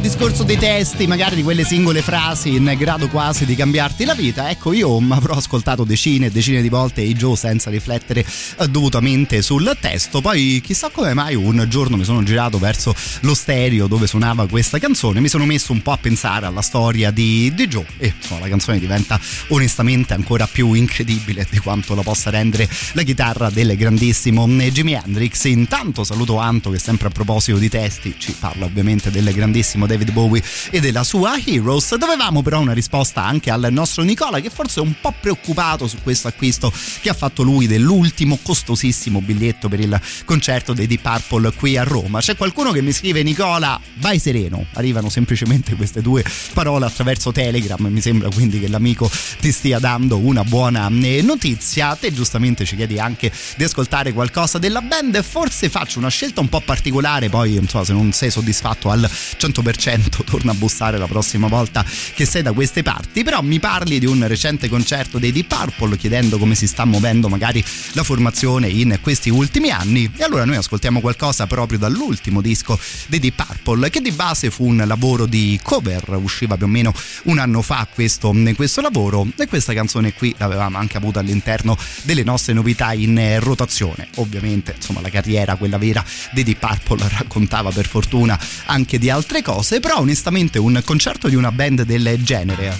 discorso 0.00 0.42
dei 0.42 0.56
testi, 0.56 1.06
magari 1.06 1.36
di 1.36 1.44
quelle 1.44 1.62
singole 1.62 2.02
frasi 2.02 2.56
in 2.56 2.74
grado 2.76 3.06
quasi 3.08 3.44
di 3.44 3.54
cambiarti 3.54 4.04
la 4.04 4.14
vita, 4.14 4.50
ecco 4.50 4.72
io 4.72 5.00
avrò 5.10 5.36
ascoltato 5.36 5.84
decine 5.84 6.26
e 6.26 6.30
decine 6.32 6.62
di 6.62 6.68
volte 6.68 7.00
i 7.00 7.14
Joe 7.14 7.36
senza 7.36 7.70
riflettere 7.70 8.24
eh, 8.58 8.66
dovutamente 8.66 9.40
sul 9.40 9.76
testo, 9.80 10.20
poi 10.20 10.60
chissà 10.64 10.88
come 10.90 11.14
mai 11.14 11.36
un 11.36 11.64
giorno 11.68 11.96
mi 11.96 12.02
sono 12.02 12.24
girato 12.24 12.58
verso 12.58 12.92
lo 13.20 13.34
stereo 13.34 13.86
dove 13.86 14.08
suonava 14.08 14.48
questa 14.48 14.80
canzone, 14.80 15.20
mi 15.20 15.28
sono 15.28 15.44
messo 15.46 15.70
un 15.70 15.80
po' 15.80 15.92
a 15.92 15.98
pensare 15.98 16.46
alla 16.46 16.62
storia 16.62 17.12
di, 17.12 17.52
di 17.54 17.68
Joe 17.68 17.86
e 17.98 18.12
insomma 18.16 18.40
la 18.40 18.48
canzone 18.48 18.80
diventa 18.80 19.20
onestamente 19.48 20.12
ancora 20.12 20.48
più 20.48 20.72
incredibile 20.72 21.46
di 21.48 21.60
quanto 21.60 21.94
la 21.94 22.02
possa 22.02 22.30
rendere 22.30 22.68
la 22.94 23.02
chitarra 23.02 23.48
del 23.48 23.76
grandissimo 23.76 24.44
Jimi 24.48 24.94
Hendrix. 24.94 25.44
Intanto 25.44 26.02
saluto 26.02 26.38
Anto 26.38 26.70
che 26.70 26.80
sempre 26.80 27.06
a 27.06 27.10
proposito 27.10 27.58
di 27.58 27.68
testi 27.68 28.16
ci 28.18 28.34
parla 28.36 28.64
ovviamente 28.64 29.12
del 29.12 29.32
grandissimo 29.32 29.66
David 29.76 30.08
David 30.08 30.12
Bowie 30.12 30.42
e 30.70 30.80
della 30.80 31.04
sua 31.04 31.36
Heroes. 31.44 31.96
Dovevamo 31.96 32.42
però 32.42 32.60
una 32.60 32.72
risposta 32.72 33.24
anche 33.24 33.50
al 33.50 33.68
nostro 33.70 34.02
Nicola 34.02 34.40
che 34.40 34.50
forse 34.50 34.80
è 34.80 34.82
un 34.82 34.94
po' 35.00 35.14
preoccupato 35.20 35.86
su 35.86 35.98
questo 36.02 36.28
acquisto 36.28 36.72
che 37.00 37.08
ha 37.08 37.14
fatto 37.14 37.42
lui 37.42 37.66
dell'ultimo 37.66 38.38
costosissimo 38.42 39.20
biglietto 39.20 39.68
per 39.68 39.80
il 39.80 40.00
concerto 40.24 40.72
dei 40.72 40.86
Deep 40.86 41.02
Purple 41.02 41.52
qui 41.52 41.76
a 41.76 41.82
Roma. 41.82 42.20
C'è 42.20 42.36
qualcuno 42.36 42.72
che 42.72 42.82
mi 42.82 42.92
scrive 42.92 43.22
Nicola 43.22 43.80
vai 43.94 44.18
sereno, 44.18 44.66
arrivano 44.74 45.08
semplicemente 45.08 45.74
queste 45.74 46.00
due 46.00 46.24
parole 46.52 46.86
attraverso 46.86 47.32
Telegram, 47.32 47.84
mi 47.86 48.00
sembra 48.00 48.28
quindi 48.30 48.60
che 48.60 48.68
l'amico 48.68 49.10
ti 49.40 49.50
stia 49.50 49.78
dando 49.78 50.18
una 50.18 50.44
buona 50.44 50.88
eh, 50.88 51.22
notizia. 51.22 51.96
Te 51.96 52.12
giustamente 52.12 52.64
ci 52.64 52.76
chiedi 52.76 52.98
anche 52.98 53.32
di 53.56 53.64
ascoltare 53.64 54.12
qualcosa 54.12 54.58
della 54.58 54.80
band, 54.80 55.22
forse 55.22 55.68
faccio 55.68 55.98
una 55.98 56.08
scelta 56.08 56.40
un 56.40 56.48
po' 56.48 56.60
particolare, 56.60 57.28
poi 57.28 57.56
insomma 57.56 57.84
se 57.84 57.92
non 57.92 58.12
sei 58.12 58.30
soddisfatto 58.30 58.90
al 58.90 59.08
100% 59.08 59.57
100% 59.62 60.24
torna 60.24 60.52
a 60.52 60.54
bussare 60.54 60.98
la 60.98 61.06
prossima 61.06 61.46
volta 61.48 61.84
che 62.14 62.24
sei 62.24 62.42
da 62.42 62.52
queste 62.52 62.82
parti, 62.82 63.22
però 63.22 63.42
mi 63.42 63.58
parli 63.58 63.98
di 63.98 64.06
un 64.06 64.26
recente 64.26 64.68
concerto 64.68 65.18
dei 65.18 65.32
Deep 65.32 65.46
Purple 65.46 65.96
chiedendo 65.96 66.38
come 66.38 66.54
si 66.54 66.66
sta 66.66 66.84
muovendo 66.84 67.28
magari 67.28 67.64
la 67.92 68.02
formazione 68.02 68.68
in 68.68 68.98
questi 69.00 69.30
ultimi 69.30 69.70
anni 69.70 70.10
e 70.16 70.22
allora 70.22 70.44
noi 70.44 70.56
ascoltiamo 70.56 71.00
qualcosa 71.00 71.46
proprio 71.46 71.78
dall'ultimo 71.78 72.40
disco 72.40 72.78
dei 73.06 73.18
Deep 73.18 73.44
Purple 73.44 73.90
che 73.90 74.00
di 74.00 74.12
base 74.12 74.50
fu 74.50 74.66
un 74.66 74.82
lavoro 74.86 75.26
di 75.26 75.58
cover, 75.62 76.18
usciva 76.22 76.56
più 76.56 76.66
o 76.66 76.68
meno 76.68 76.94
un 77.24 77.38
anno 77.38 77.62
fa 77.62 77.86
questo, 77.92 78.34
questo 78.54 78.80
lavoro 78.80 79.26
e 79.36 79.46
questa 79.46 79.72
canzone 79.72 80.12
qui 80.14 80.34
l'avevamo 80.38 80.78
anche 80.78 80.96
avuta 80.96 81.20
all'interno 81.20 81.76
delle 82.02 82.22
nostre 82.22 82.52
novità 82.52 82.92
in 82.92 83.38
rotazione. 83.40 84.08
Ovviamente 84.16 84.74
insomma 84.76 85.00
la 85.00 85.10
carriera, 85.10 85.56
quella 85.56 85.78
vera 85.78 86.04
dei 86.32 86.44
Deep 86.44 86.58
Purple 86.58 87.08
raccontava 87.16 87.70
per 87.70 87.86
fortuna 87.86 88.38
anche 88.66 88.98
di 88.98 89.10
altre 89.10 89.42
cose, 89.42 89.47
però 89.80 90.00
onestamente 90.00 90.58
un 90.58 90.82
concerto 90.84 91.28
di 91.28 91.34
una 91.34 91.50
band 91.50 91.82
del 91.82 92.22
genere 92.22 92.76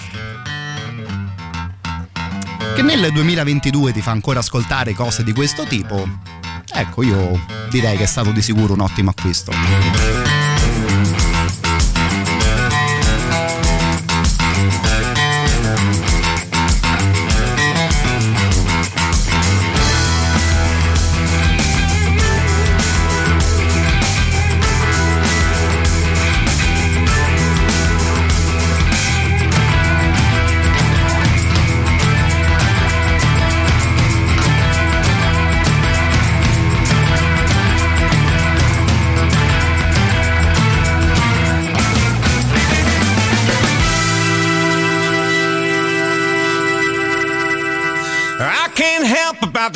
che 2.75 2.81
nel 2.83 3.11
2022 3.11 3.91
ti 3.91 4.01
fa 4.01 4.11
ancora 4.11 4.39
ascoltare 4.39 4.93
cose 4.93 5.23
di 5.23 5.33
questo 5.33 5.63
tipo, 5.63 6.07
ecco 6.71 7.01
io 7.03 7.43
direi 7.71 7.97
che 7.97 8.03
è 8.03 8.07
stato 8.07 8.31
di 8.31 8.41
sicuro 8.41 8.73
un 8.73 8.81
ottimo 8.81 9.09
acquisto. 9.09 10.28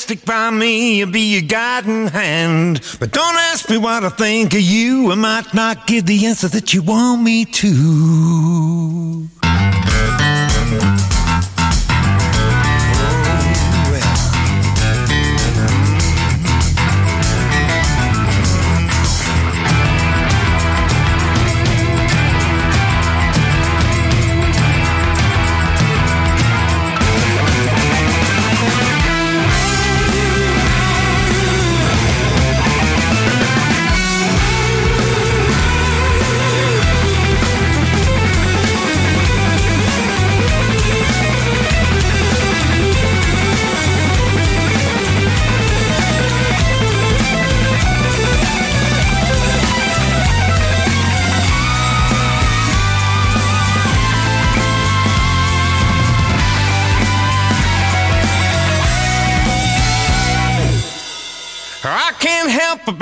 Stick 0.00 0.24
by 0.24 0.48
me, 0.48 1.02
I'll 1.02 1.10
be 1.10 1.34
your 1.34 1.42
guiding 1.42 2.06
hand. 2.06 2.80
But 2.98 3.12
don't 3.12 3.36
ask 3.36 3.68
me 3.68 3.76
what 3.76 4.02
I 4.02 4.08
think 4.08 4.54
of 4.54 4.60
you. 4.62 5.12
I 5.12 5.14
might 5.14 5.52
not 5.52 5.86
give 5.86 6.06
the 6.06 6.24
answer 6.24 6.48
that 6.48 6.72
you 6.72 6.80
want 6.80 7.22
me 7.22 7.44
to. 7.44 9.28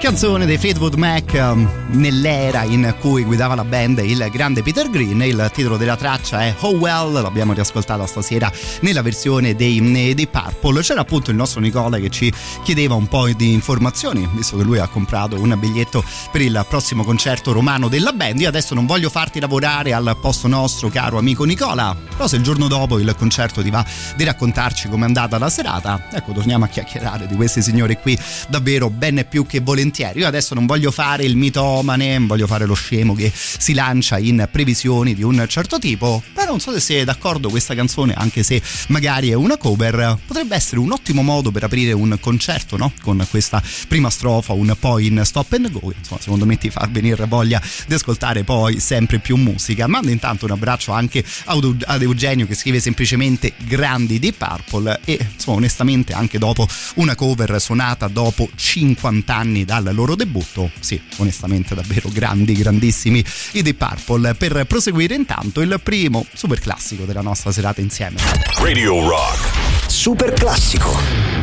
Canzone 0.00 0.46
dei 0.46 0.56
Fleetwood 0.56 0.94
Mac 0.94 1.32
um, 1.34 1.68
nell'era 1.90 2.62
in 2.62 2.94
cui 3.00 3.22
guidava 3.22 3.54
la 3.54 3.64
band 3.64 3.98
il 3.98 4.28
grande 4.32 4.62
Peter 4.62 4.88
Green. 4.88 5.20
Il 5.20 5.50
titolo 5.52 5.76
della 5.76 5.96
traccia 5.96 6.40
è 6.40 6.54
Oh 6.60 6.70
Well, 6.76 7.20
l'abbiamo 7.20 7.52
riascoltata 7.52 8.06
stasera 8.06 8.50
nella 8.80 9.02
versione 9.02 9.54
dei, 9.54 10.14
dei 10.14 10.26
Purple. 10.26 10.80
C'era 10.80 11.02
appunto 11.02 11.30
il 11.30 11.36
nostro 11.36 11.60
Nicola 11.60 11.98
che 11.98 12.08
ci 12.08 12.32
chiedeva 12.62 12.94
un 12.94 13.08
po' 13.08 13.28
di 13.28 13.52
informazioni, 13.52 14.26
visto 14.32 14.56
che 14.56 14.62
lui 14.62 14.78
ha 14.78 14.88
comprato 14.88 15.38
un 15.38 15.54
biglietto 15.58 16.02
per 16.32 16.40
il 16.40 16.64
prossimo 16.68 17.04
concerto 17.04 17.52
romano 17.52 17.88
della 17.88 18.12
band. 18.12 18.40
Io 18.40 18.48
adesso 18.48 18.74
non 18.74 18.86
voglio 18.86 19.10
farti 19.10 19.38
lavorare 19.38 19.92
al 19.92 20.16
posto 20.20 20.48
nostro, 20.48 20.88
caro 20.88 21.18
amico 21.18 21.44
Nicola, 21.44 21.94
però 22.08 22.26
se 22.26 22.36
il 22.36 22.42
giorno 22.42 22.68
dopo 22.68 22.98
il 22.98 23.14
concerto 23.18 23.62
ti 23.62 23.70
va 23.70 23.84
di 24.16 24.24
raccontarci 24.24 24.88
com'è 24.88 25.04
andata 25.04 25.36
la 25.36 25.50
serata, 25.50 26.06
ecco, 26.10 26.32
torniamo 26.32 26.64
a 26.64 26.68
chiacchierare 26.68 27.26
di 27.26 27.34
questi 27.34 27.60
signori 27.60 27.96
qui 27.96 28.18
da 28.48 28.58
davvero 28.60 28.90
ben 28.90 29.24
più 29.28 29.44
che 29.46 29.60
volentieri. 29.60 29.88
Io 30.18 30.26
adesso 30.26 30.54
non 30.54 30.66
voglio 30.66 30.90
fare 30.90 31.24
il 31.24 31.36
mitomane, 31.36 32.18
non 32.18 32.26
voglio 32.26 32.46
fare 32.46 32.66
lo 32.66 32.74
scemo 32.74 33.14
che 33.14 33.32
si 33.34 33.74
lancia 33.74 34.18
in 34.18 34.48
previsioni 34.50 35.14
di 35.14 35.22
un 35.22 35.44
certo 35.48 35.78
tipo, 35.78 36.22
però 36.32 36.50
non 36.50 36.60
so 36.60 36.72
se 36.72 36.80
siete 36.80 37.04
d'accordo 37.04 37.48
questa 37.48 37.74
canzone, 37.74 38.14
anche 38.14 38.42
se 38.42 38.60
magari 38.88 39.30
è 39.30 39.34
una 39.34 39.56
cover, 39.56 40.18
potrebbe 40.26 40.54
essere 40.54 40.80
un 40.80 40.92
ottimo 40.92 41.22
modo 41.22 41.50
per 41.50 41.64
aprire 41.64 41.92
un 41.92 42.16
concerto, 42.20 42.76
no? 42.76 42.92
Con 43.02 43.26
questa 43.30 43.62
prima 43.88 44.10
strofa 44.10 44.52
un 44.52 44.74
po' 44.78 44.98
in 44.98 45.20
stop 45.24 45.52
and 45.52 45.70
go, 45.70 45.92
insomma, 45.96 46.20
secondo 46.20 46.46
me 46.46 46.58
ti 46.58 46.70
fa 46.70 46.88
venire 46.90 47.26
voglia 47.26 47.60
di 47.86 47.94
ascoltare 47.94 48.44
poi 48.44 48.80
sempre 48.80 49.18
più 49.18 49.36
musica. 49.36 49.86
Mando 49.86 50.10
intanto 50.10 50.44
un 50.44 50.52
abbraccio 50.52 50.92
anche 50.92 51.24
ad 51.44 52.02
Eugenio 52.02 52.46
che 52.46 52.54
scrive 52.54 52.80
semplicemente 52.80 53.52
grandi 53.64 54.18
di 54.18 54.32
Purple 54.32 55.00
e 55.04 55.18
insomma 55.32 55.58
onestamente 55.58 56.12
anche 56.12 56.38
dopo 56.38 56.66
una 56.94 57.14
cover 57.14 57.60
suonata 57.60 58.08
dopo 58.08 58.48
50 58.54 59.34
anni 59.34 59.64
dal 59.80 59.94
loro 59.94 60.14
debutto, 60.14 60.70
sì, 60.80 61.00
onestamente 61.16 61.74
davvero 61.74 62.08
grandi, 62.10 62.54
grandissimi 62.54 63.24
i 63.52 63.62
Deep 63.62 63.76
Purple 63.76 64.34
per 64.34 64.64
proseguire 64.66 65.14
intanto 65.14 65.60
il 65.60 65.80
primo 65.82 66.26
super 66.32 66.60
classico 66.60 67.04
della 67.04 67.22
nostra 67.22 67.52
serata 67.52 67.80
insieme. 67.80 68.16
Radio 68.58 69.08
Rock. 69.08 69.88
Super 69.88 70.32
classico. 70.32 71.39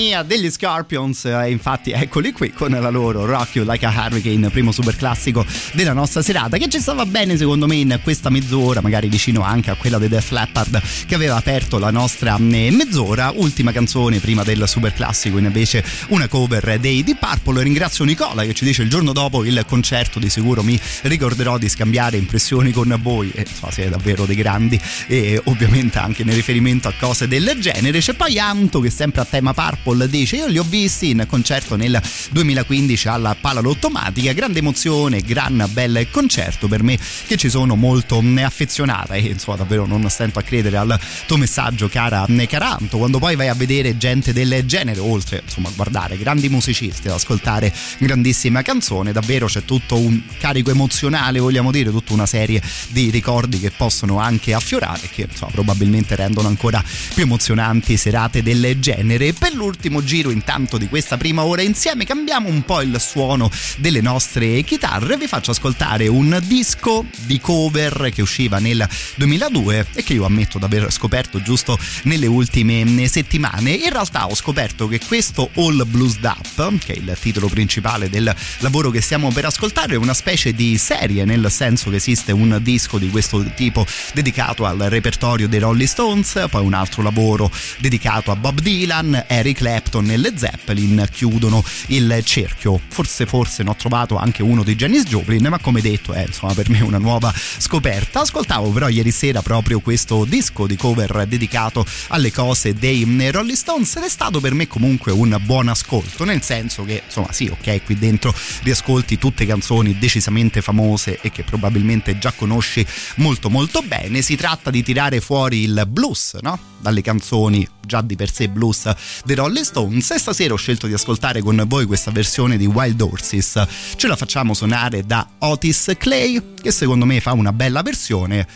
Compagnia 0.00 0.22
degli 0.22 0.50
Scorpions 0.50 1.26
e 1.26 1.50
infatti 1.50 1.90
eccoli 1.90 2.32
qui 2.32 2.52
con 2.52 2.70
la 2.70 2.88
loro 2.88 3.26
Rock 3.26 3.56
You 3.56 3.66
Like 3.66 3.84
a 3.84 3.92
Hurricane, 3.94 4.48
primo 4.48 4.72
super 4.72 4.96
classico 4.96 5.44
della 5.74 5.92
nostra 5.92 6.22
serata 6.22 6.56
che 6.56 6.70
ci 6.70 6.80
stava 6.80 7.04
bene 7.04 7.36
secondo 7.36 7.66
me 7.66 7.76
in 7.76 8.00
questa 8.02 8.30
mezz'ora, 8.30 8.80
magari 8.80 9.08
vicino 9.08 9.42
anche 9.42 9.70
a 9.70 9.74
quella 9.74 9.98
dei 9.98 10.08
Def 10.08 10.30
Leppard 10.30 10.80
che 11.06 11.14
aveva 11.14 11.36
aperto 11.36 11.78
la 11.78 11.90
nostra 11.90 12.36
eh, 12.36 12.70
mezz'ora. 12.70 13.32
Ultima 13.34 13.72
canzone 13.72 14.20
prima 14.20 14.42
del 14.42 14.66
super 14.66 14.94
classico 14.94 15.36
invece 15.36 15.84
una 16.08 16.28
cover 16.28 16.78
dei 16.78 17.02
Deep 17.04 17.18
Purple. 17.18 17.62
Ringrazio 17.62 18.04
Nicola 18.04 18.42
che 18.44 18.54
ci 18.54 18.64
dice 18.64 18.82
il 18.82 18.88
giorno 18.88 19.12
dopo 19.12 19.44
il 19.44 19.62
concerto 19.66 20.18
di 20.18 20.30
sicuro 20.30 20.62
mi 20.62 20.80
ricorderò 21.02 21.58
di 21.58 21.68
scambiare 21.68 22.16
impressioni 22.16 22.72
con 22.72 22.98
voi 23.02 23.30
e 23.34 23.44
so, 23.46 23.68
siete 23.70 23.90
davvero 23.90 24.24
dei 24.24 24.36
grandi 24.36 24.80
e 25.06 25.40
ovviamente 25.44 25.98
anche 25.98 26.24
nel 26.24 26.34
riferimento 26.34 26.88
a 26.88 26.94
cose 26.98 27.28
del 27.28 27.58
genere. 27.60 27.98
C'è 27.98 28.14
poi 28.14 28.38
Anto 28.38 28.80
che 28.80 28.88
sempre 28.88 29.20
a 29.20 29.26
tema 29.26 29.52
Purple 29.52 29.89
dice 30.08 30.36
io 30.36 30.46
li 30.46 30.58
ho 30.58 30.64
visti 30.64 31.10
in 31.10 31.24
concerto 31.28 31.76
nel 31.76 32.00
2015 32.30 33.08
alla 33.08 33.36
Pala 33.38 33.60
Lottomatica, 33.60 34.32
grande 34.32 34.58
emozione, 34.58 35.20
gran 35.20 35.68
bel 35.72 36.08
concerto 36.10 36.68
per 36.68 36.82
me 36.82 36.98
che 37.26 37.36
ci 37.36 37.48
sono 37.48 37.76
molto 37.76 38.22
affezionata. 38.42 39.14
E 39.14 39.20
insomma 39.20 39.58
davvero 39.58 39.86
non 39.86 40.08
stento 40.08 40.38
a 40.38 40.42
credere 40.42 40.76
al 40.76 40.98
tuo 41.26 41.36
messaggio 41.36 41.88
cara 41.88 42.26
Caranto 42.48 42.98
quando 42.98 43.18
poi 43.18 43.36
vai 43.36 43.48
a 43.48 43.54
vedere 43.54 43.96
gente 43.96 44.32
del 44.32 44.64
genere 44.64 44.98
oltre 44.98 45.42
insomma 45.44 45.68
a 45.68 45.72
guardare 45.74 46.16
grandi 46.16 46.48
musicisti 46.48 47.06
ad 47.06 47.14
ascoltare 47.14 47.72
grandissima 47.98 48.62
canzone 48.62 49.12
davvero 49.12 49.46
c'è 49.46 49.64
tutto 49.64 49.96
un 49.96 50.20
carico 50.38 50.70
emozionale 50.70 51.38
vogliamo 51.38 51.70
dire 51.70 51.90
tutta 51.90 52.12
una 52.12 52.26
serie 52.26 52.60
di 52.88 53.10
ricordi 53.10 53.60
che 53.60 53.70
possono 53.70 54.18
anche 54.18 54.52
affiorare 54.52 55.08
che 55.12 55.26
insomma 55.30 55.52
probabilmente 55.52 56.16
rendono 56.16 56.48
ancora 56.48 56.82
più 57.14 57.22
emozionanti 57.22 57.96
serate 57.96 58.42
del 58.42 58.78
genere. 58.78 59.32
Per 59.32 59.54
l'ultimo 59.54 59.79
giro 60.02 60.30
intanto 60.30 60.76
di 60.78 60.88
questa 60.88 61.16
prima 61.16 61.44
ora 61.44 61.62
insieme 61.62 62.04
cambiamo 62.04 62.48
un 62.48 62.62
po' 62.62 62.82
il 62.82 63.00
suono 63.00 63.50
delle 63.78 64.00
nostre 64.00 64.62
chitarre. 64.62 65.16
Vi 65.16 65.26
faccio 65.26 65.52
ascoltare 65.52 66.08
un 66.08 66.38
disco 66.44 67.04
di 67.20 67.40
cover 67.40 68.10
che 68.12 68.22
usciva 68.22 68.58
nel 68.58 68.86
2002 69.16 69.86
e 69.94 70.02
che 70.02 70.14
io 70.14 70.24
ammetto 70.24 70.58
di 70.58 70.64
aver 70.64 70.92
scoperto 70.92 71.40
giusto 71.40 71.78
nelle 72.04 72.26
ultime 72.26 73.06
settimane. 73.08 73.70
In 73.70 73.90
realtà 73.90 74.26
ho 74.26 74.34
scoperto 74.34 74.88
che 74.88 75.00
questo 75.06 75.50
All 75.54 75.86
Blues 75.86 76.18
Up 76.22 76.78
che 76.78 76.94
è 76.94 76.96
il 76.96 77.16
titolo 77.20 77.48
principale 77.48 78.10
del 78.10 78.34
lavoro 78.58 78.90
che 78.90 79.00
stiamo 79.00 79.30
per 79.30 79.44
ascoltare 79.44 79.94
è 79.94 79.96
una 79.96 80.14
specie 80.14 80.52
di 80.52 80.76
serie 80.76 81.24
nel 81.24 81.50
senso 81.50 81.90
che 81.90 81.96
esiste 81.96 82.32
un 82.32 82.58
disco 82.62 82.98
di 82.98 83.10
questo 83.10 83.44
tipo 83.54 83.86
dedicato 84.12 84.64
al 84.64 84.78
repertorio 84.78 85.48
dei 85.48 85.60
Rolling 85.60 85.88
Stones 85.88 86.46
poi 86.50 86.64
un 86.64 86.74
altro 86.74 87.02
lavoro 87.02 87.50
dedicato 87.78 88.30
a 88.30 88.36
Bob 88.36 88.60
Dylan 88.60 89.24
Eric 89.26 89.59
Clapton 89.60 90.10
e 90.10 90.16
le 90.16 90.32
Zeppelin 90.36 91.06
chiudono 91.12 91.62
il 91.88 92.22
cerchio. 92.24 92.80
Forse 92.88 93.26
forse 93.26 93.62
ne 93.62 93.68
ho 93.68 93.76
trovato 93.76 94.16
anche 94.16 94.42
uno 94.42 94.62
di 94.62 94.74
Janis 94.74 95.04
Joplin 95.04 95.48
ma 95.48 95.58
come 95.58 95.82
detto 95.82 96.14
è 96.14 96.24
insomma 96.26 96.54
per 96.54 96.70
me 96.70 96.80
una 96.80 96.96
nuova 96.96 97.30
scoperta. 97.34 98.20
Ascoltavo 98.20 98.70
però 98.70 98.88
ieri 98.88 99.10
sera 99.10 99.42
proprio 99.42 99.80
questo 99.80 100.24
disco 100.24 100.66
di 100.66 100.76
cover 100.76 101.26
dedicato 101.26 101.84
alle 102.08 102.32
cose 102.32 102.72
dei 102.72 103.04
Rolling 103.30 103.54
Stones 103.54 103.96
ed 103.96 104.04
è 104.04 104.08
stato 104.08 104.40
per 104.40 104.54
me 104.54 104.66
comunque 104.66 105.12
un 105.12 105.38
buon 105.44 105.68
ascolto 105.68 106.24
nel 106.24 106.40
senso 106.40 106.84
che 106.84 107.02
insomma 107.04 107.30
sì 107.30 107.48
ok 107.48 107.84
qui 107.84 107.98
dentro 107.98 108.34
riascolti 108.62 109.18
tutte 109.18 109.44
canzoni 109.44 109.98
decisamente 109.98 110.62
famose 110.62 111.18
e 111.20 111.30
che 111.30 111.44
probabilmente 111.44 112.16
già 112.18 112.32
conosci 112.32 112.86
molto 113.16 113.50
molto 113.50 113.82
bene. 113.82 114.22
Si 114.22 114.36
tratta 114.36 114.70
di 114.70 114.82
tirare 114.82 115.20
fuori 115.20 115.64
il 115.64 115.84
blues 115.86 116.38
no? 116.40 116.58
dalle 116.80 117.02
canzoni 117.02 117.68
già 117.90 118.00
di 118.02 118.14
per 118.14 118.32
sé 118.32 118.48
blues 118.48 118.88
dei 119.24 119.34
Rolling 119.34 119.49
Stones. 119.58 120.10
E 120.10 120.18
stasera 120.18 120.54
ho 120.54 120.56
scelto 120.56 120.86
di 120.86 120.92
ascoltare 120.94 121.40
con 121.42 121.62
voi 121.66 121.86
questa 121.86 122.10
versione 122.10 122.56
di 122.56 122.66
Wild 122.66 123.00
Horses. 123.00 123.66
Ce 123.96 124.06
la 124.06 124.16
facciamo 124.16 124.54
suonare 124.54 125.04
da 125.04 125.28
Otis 125.38 125.92
Clay 125.98 126.54
che 126.60 126.70
secondo 126.70 127.04
me 127.04 127.20
fa 127.20 127.32
una 127.32 127.52
bella 127.52 127.82
versione 127.82 128.46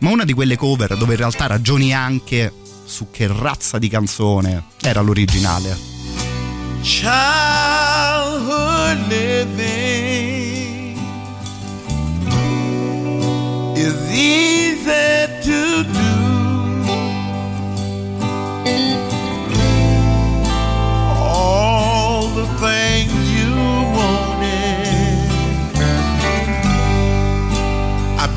ma 0.00 0.10
una 0.10 0.24
di 0.24 0.32
quelle 0.32 0.56
cover 0.56 0.96
dove 0.96 1.12
in 1.12 1.18
realtà 1.18 1.46
ragioni 1.46 1.94
anche 1.94 2.52
su 2.84 3.10
che 3.10 3.26
razza 3.26 3.78
di 3.78 3.88
canzone 3.88 4.64
era 4.80 5.00
l'originale. 5.00 5.92
Childhood 6.82 7.08
living 9.08 10.98
is 13.74 13.94
easy 14.10 15.26
to 15.42 15.82
do 15.84 16.23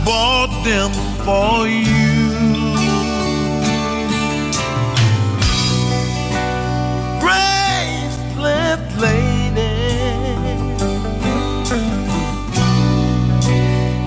bought 0.07 0.53
them 0.63 0.91
for 1.25 1.67
you. 1.67 2.15
Bracelet 7.21 8.83
lady, 9.05 9.75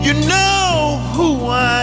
you 0.07 0.15
know 0.27 1.03
who 1.15 1.29
I 1.49 1.80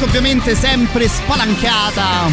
Rock 0.00 0.08
ovviamente 0.08 0.54
sempre 0.54 1.08
spalancata 1.08 2.30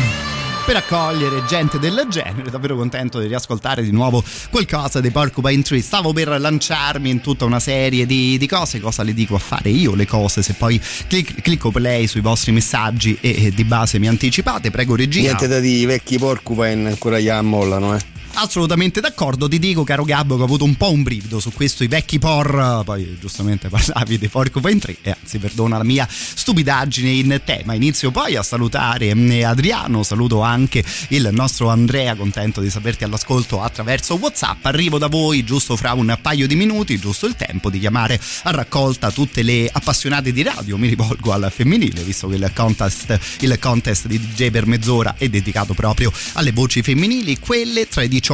per 0.66 0.78
accogliere 0.78 1.44
gente 1.46 1.80
del 1.80 2.08
genere. 2.10 2.50
Davvero 2.50 2.78
contento 2.78 3.20
di 3.20 3.28
riascoltare 3.28 3.84
di 3.84 3.92
nuovo 3.92 4.24
qualcosa 4.50 5.02
dei 5.02 5.12
Porcupine 5.12 5.62
Tree. 5.64 5.82
Stavo 5.82 6.14
per 6.14 6.30
lanciarmi 6.40 7.10
in 7.10 7.20
tutta 7.20 7.44
una 7.44 7.60
serie 7.60 8.06
di, 8.06 8.38
di 8.38 8.48
cose. 8.48 8.80
Cosa 8.80 9.04
le 9.04 9.14
dico 9.14 9.36
a 9.36 9.40
fare 9.40 9.70
io 9.70 9.96
le 9.96 10.08
cose? 10.08 10.42
Se 10.44 10.54
poi 10.54 10.82
clic- 11.08 11.42
clicco 11.42 11.70
play 11.70 12.08
sui 12.08 12.22
vostri 12.22 12.54
messaggi 12.54 13.18
e, 13.20 13.48
e 13.48 13.52
di 13.52 13.64
base 13.66 14.00
mi 14.00 14.08
anticipate, 14.08 14.72
prego 14.72 14.96
regia. 14.96 15.22
Niente 15.22 15.48
da 15.48 15.60
dire, 15.60 15.88
vecchi 15.88 16.18
porcupine 16.18 16.90
ancora 16.90 17.20
gli 17.20 17.30
ammollano, 17.30 17.96
eh. 17.96 18.00
Assolutamente 18.40 19.02
d'accordo, 19.02 19.48
ti 19.48 19.58
dico 19.58 19.84
caro 19.84 20.04
Gabbo 20.04 20.36
che 20.36 20.44
ho 20.44 20.46
avuto 20.46 20.64
un 20.64 20.76
po' 20.76 20.92
un 20.92 21.02
brivido 21.02 21.40
su 21.40 21.52
questo 21.52 21.84
i 21.84 21.88
vecchi 21.88 22.20
por, 22.20 22.84
poi 22.86 23.18
giustamente 23.20 23.68
parlavi 23.68 24.20
dei 24.20 24.28
Porcupine 24.28 24.78
3 24.78 24.98
e 25.02 25.16
anzi 25.20 25.40
perdona 25.40 25.78
la 25.78 25.84
mia 25.84 26.08
stupidaggine 26.08 27.10
in 27.10 27.42
tema. 27.44 27.74
Inizio 27.74 28.12
poi 28.12 28.36
a 28.36 28.44
salutare 28.44 29.16
mm, 29.16 29.44
Adriano, 29.44 30.04
saluto 30.04 30.42
anche 30.42 30.84
il 31.10 31.28
nostro 31.32 31.70
Andrea, 31.70 32.14
contento 32.14 32.62
di 32.62 32.70
saperti 32.70 33.04
all'ascolto 33.04 33.64
attraverso 33.64 34.14
Whatsapp. 34.18 34.64
Arrivo 34.68 35.00
da 35.00 35.08
voi 35.08 35.44
giusto 35.44 35.76
fra 35.76 35.94
un 35.94 36.16
paio 36.22 36.46
di 36.46 36.56
minuti, 36.56 37.00
giusto 37.00 37.26
il 37.26 37.36
tempo 37.36 37.72
di 37.72 37.80
chiamare 37.80 38.22
a 38.44 38.52
raccolta 38.52 39.10
tutte 39.10 39.42
le 39.42 39.68
appassionate 39.72 40.32
di 40.32 40.44
radio. 40.44 40.78
Mi 40.78 40.90
rivolgo 40.90 41.32
al 41.32 41.52
femminile, 41.52 42.04
visto 42.04 42.28
che 42.28 42.36
il 42.36 42.52
contest, 42.54 43.20
il 43.40 43.58
contest 43.58 44.06
di 44.06 44.20
DJ 44.20 44.52
per 44.52 44.68
mezz'ora 44.68 45.16
è 45.18 45.28
dedicato 45.28 45.74
proprio 45.74 46.14
alle 46.34 46.52
voci 46.52 46.84
femminili, 46.84 47.40
quelle 47.40 47.88
tra 47.88 48.04
i 48.04 48.08
18 48.08 48.26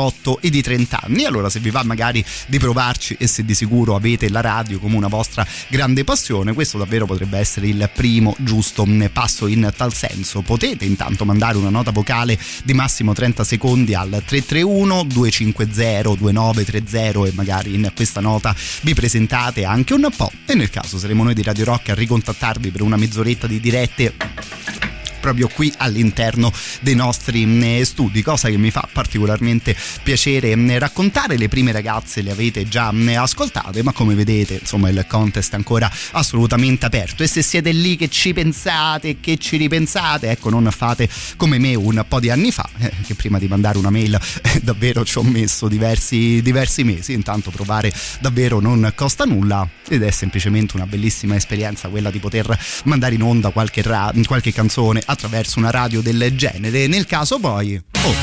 e 0.41 0.48
i 0.48 0.62
30 0.62 1.02
anni. 1.04 1.26
Allora, 1.26 1.50
se 1.50 1.60
vi 1.60 1.70
va 1.70 1.84
magari 1.84 2.24
di 2.48 2.58
provarci 2.58 3.16
e 3.20 3.28
se 3.28 3.46
di 3.46 3.54
sicuro 3.54 3.96
avete 3.96 4.30
la 4.30 4.41
radio 4.41 4.80
come 4.80 4.96
una 4.96 5.08
vostra 5.08 5.46
grande 5.68 6.04
passione, 6.04 6.54
questo 6.54 6.78
davvero 6.78 7.06
potrebbe 7.06 7.38
essere 7.38 7.68
il 7.68 7.89
primo 7.94 8.36
giusto 8.39 8.86
mm, 8.86 9.06
passo 9.14 9.48
in 9.48 9.72
tal 9.76 9.94
senso. 9.94 10.41
Potete 10.41 10.86
intanto 10.86 11.26
mandare 11.26 11.58
una 11.58 11.70
nota 11.70 11.91
vocale 11.91 12.38
di 12.64 12.74
massimo 12.74 13.14
30 13.14 13.44
secondi 13.44 13.94
al 13.94 14.10
331 14.10 15.04
250 15.04 16.02
2930 16.16 17.28
e 17.28 17.32
magari 17.36 17.76
in 17.76 17.91
questa 17.96 18.20
nota 18.20 18.56
vi 18.82 18.94
presentate 18.94 19.66
anche 19.66 19.94
un 19.94 20.10
po' 20.16 20.32
e 20.46 20.56
nel 20.56 20.70
caso 20.70 20.98
saremo 20.98 21.24
noi 21.24 21.34
di 21.34 21.44
Radio 21.44 21.66
Rock 21.66 21.89
a 21.89 21.94
ricontattarvi 21.96 22.72
per 22.72 22.82
una 22.82 22.98
mezz'oretta 22.98 23.48
di 23.48 23.60
dirette 23.60 24.93
proprio 25.24 25.47
qui 25.47 25.74
all'interno 25.78 26.51
dei 26.82 26.95
nostri 26.95 27.45
mm, 27.45 27.82
studi, 27.84 28.21
cosa 28.21 28.49
che 28.49 28.57
mi 28.57 28.71
fa 28.71 28.86
particolarmente 28.91 29.74
piacere 30.03 30.53
mm, 30.53 30.71
raccontare. 30.71 31.38
Le 31.38 31.47
prime 31.47 31.71
ragazze 31.71 32.21
le 32.21 32.32
avete 32.32 32.67
già 32.67 32.91
mm, 32.91 33.07
ascoltate, 33.15 33.82
ma 33.84 33.93
come 33.93 34.15
vedete, 34.15 34.57
insomma, 34.59 34.89
il 34.89 35.05
contest 35.07 35.53
è 35.53 35.55
ancora 35.55 35.89
assolutamente 36.11 36.86
aperto. 36.86 37.24
E 37.24 37.28
se 37.28 37.41
siete 37.41 37.71
lì 37.71 37.95
che 37.95 38.09
ci 38.09 38.34
pensate, 38.34 39.21
che 39.21 39.38
ci 39.38 39.55
ripensate, 39.55 40.30
ecco, 40.30 40.49
non 40.49 40.67
fate 40.71 41.07
come 41.38 41.57
me 41.57 41.74
un 41.74 42.03
po' 42.05 42.19
di 42.19 42.30
anni 42.30 42.51
fa, 42.51 42.67
eh, 42.80 42.91
che 43.05 43.15
prima 43.15 43.39
di 43.39 43.47
mandare 43.47 43.78
una 43.78 43.89
mail 43.89 44.19
eh, 44.41 44.59
davvero 44.61 45.05
ci 45.05 45.17
ho 45.19 45.24
messo 45.24 45.69
diversi, 45.69 46.41
diversi 46.41 46.84
mesi. 46.84 47.13
Intanto 47.13 47.49
provare 47.49 47.93
davvero 48.19 48.59
non 48.59 48.91
costa 48.93 49.24
nulla 49.24 49.65
ed 49.88 50.03
è 50.03 50.11
semplicemente 50.11 50.76
una 50.76 50.86
bellissima 50.86 51.36
esperienza 51.36 51.88
quella 51.88 52.11
di 52.11 52.19
poter 52.19 52.59
mandare 52.84 53.15
in 53.15 53.21
onda 53.21 53.51
qualche, 53.51 53.82
ra- 53.82 54.11
qualche 54.26 54.51
canzone 54.51 55.01
attraverso 55.14 55.59
una 55.59 55.72
radio 55.72 56.01
del 56.01 56.36
genere. 56.36 56.88
Nel 56.88 57.05
caso 57.05 57.39
poi, 57.39 57.76
oh, 57.76 58.16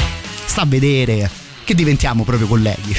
sta 0.45 0.63
a 0.63 0.67
vedere 0.67 1.31
che 1.65 1.75
diventiamo 1.75 2.25
proprio 2.25 2.47
colleghi. 2.47 2.97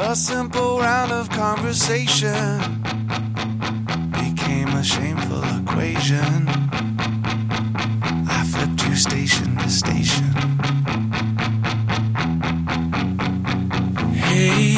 A 0.00 0.14
simple 0.14 0.80
round 0.80 1.12
of 1.12 1.28
conversation 1.28 2.80
became 4.10 4.68
a 4.68 4.82
shameful 4.82 5.44
equation. 5.60 6.48
I 8.26 8.42
flipped 8.50 8.82
you 8.84 8.94
station 8.94 9.54
to 9.56 9.68
station. 9.68 10.57
away. 14.38 14.74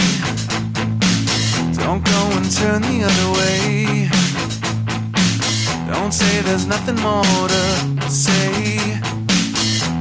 Don't 1.75 2.05
go 2.05 2.21
and 2.37 2.51
turn 2.51 2.83
the 2.83 3.05
other 3.05 3.29
way. 3.39 4.09
Don't 5.93 6.13
say 6.13 6.43
there's 6.43 6.67
nothing 6.67 6.97
more 6.97 7.49
to 7.49 8.11
say. 8.11 8.79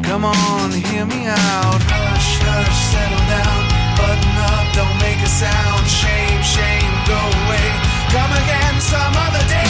Come 0.03 0.25
on, 0.25 0.71
hear 0.71 1.05
me 1.05 1.27
out. 1.27 1.81
Hush, 1.91 2.31
hush, 2.47 2.79
settle 2.91 3.25
down. 3.35 3.61
Button 3.97 4.35
up, 4.51 4.65
don't 4.75 4.97
make 5.01 5.21
a 5.21 5.31
sound. 5.41 5.85
Shame, 5.87 6.41
shame, 6.55 6.93
go 7.07 7.19
away. 7.43 7.69
Come 8.15 8.31
again 8.43 8.81
some 8.81 9.15
other 9.15 9.45
day. 9.49 9.68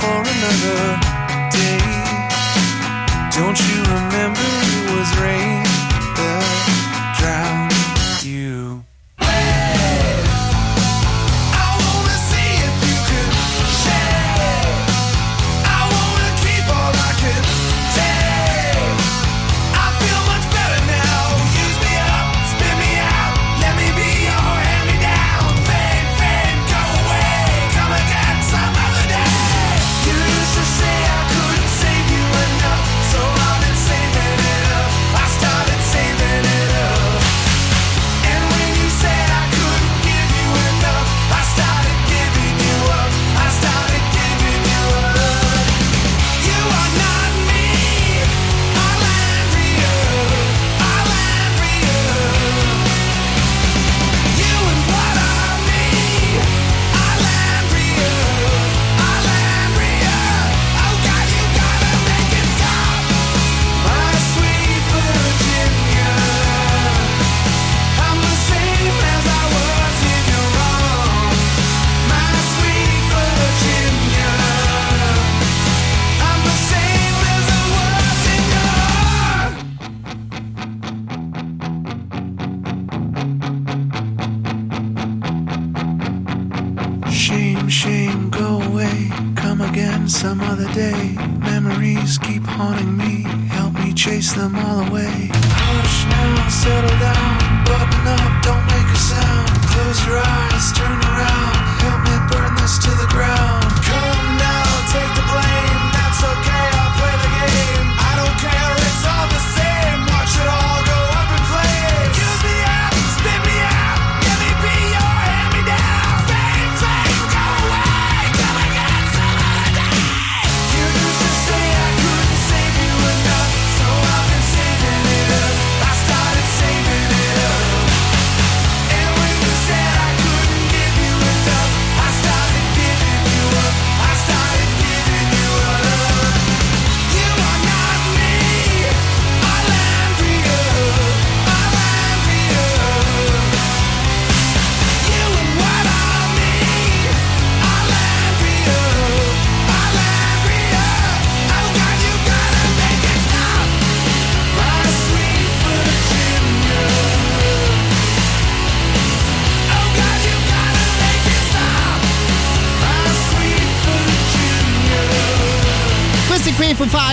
For 0.00 0.20
another 0.34 0.80
day. 1.52 1.78
Don't 3.36 3.60
you 3.68 3.78
remember 3.82 4.48
it 4.72 4.90
was 4.92 5.08
rain 5.20 5.69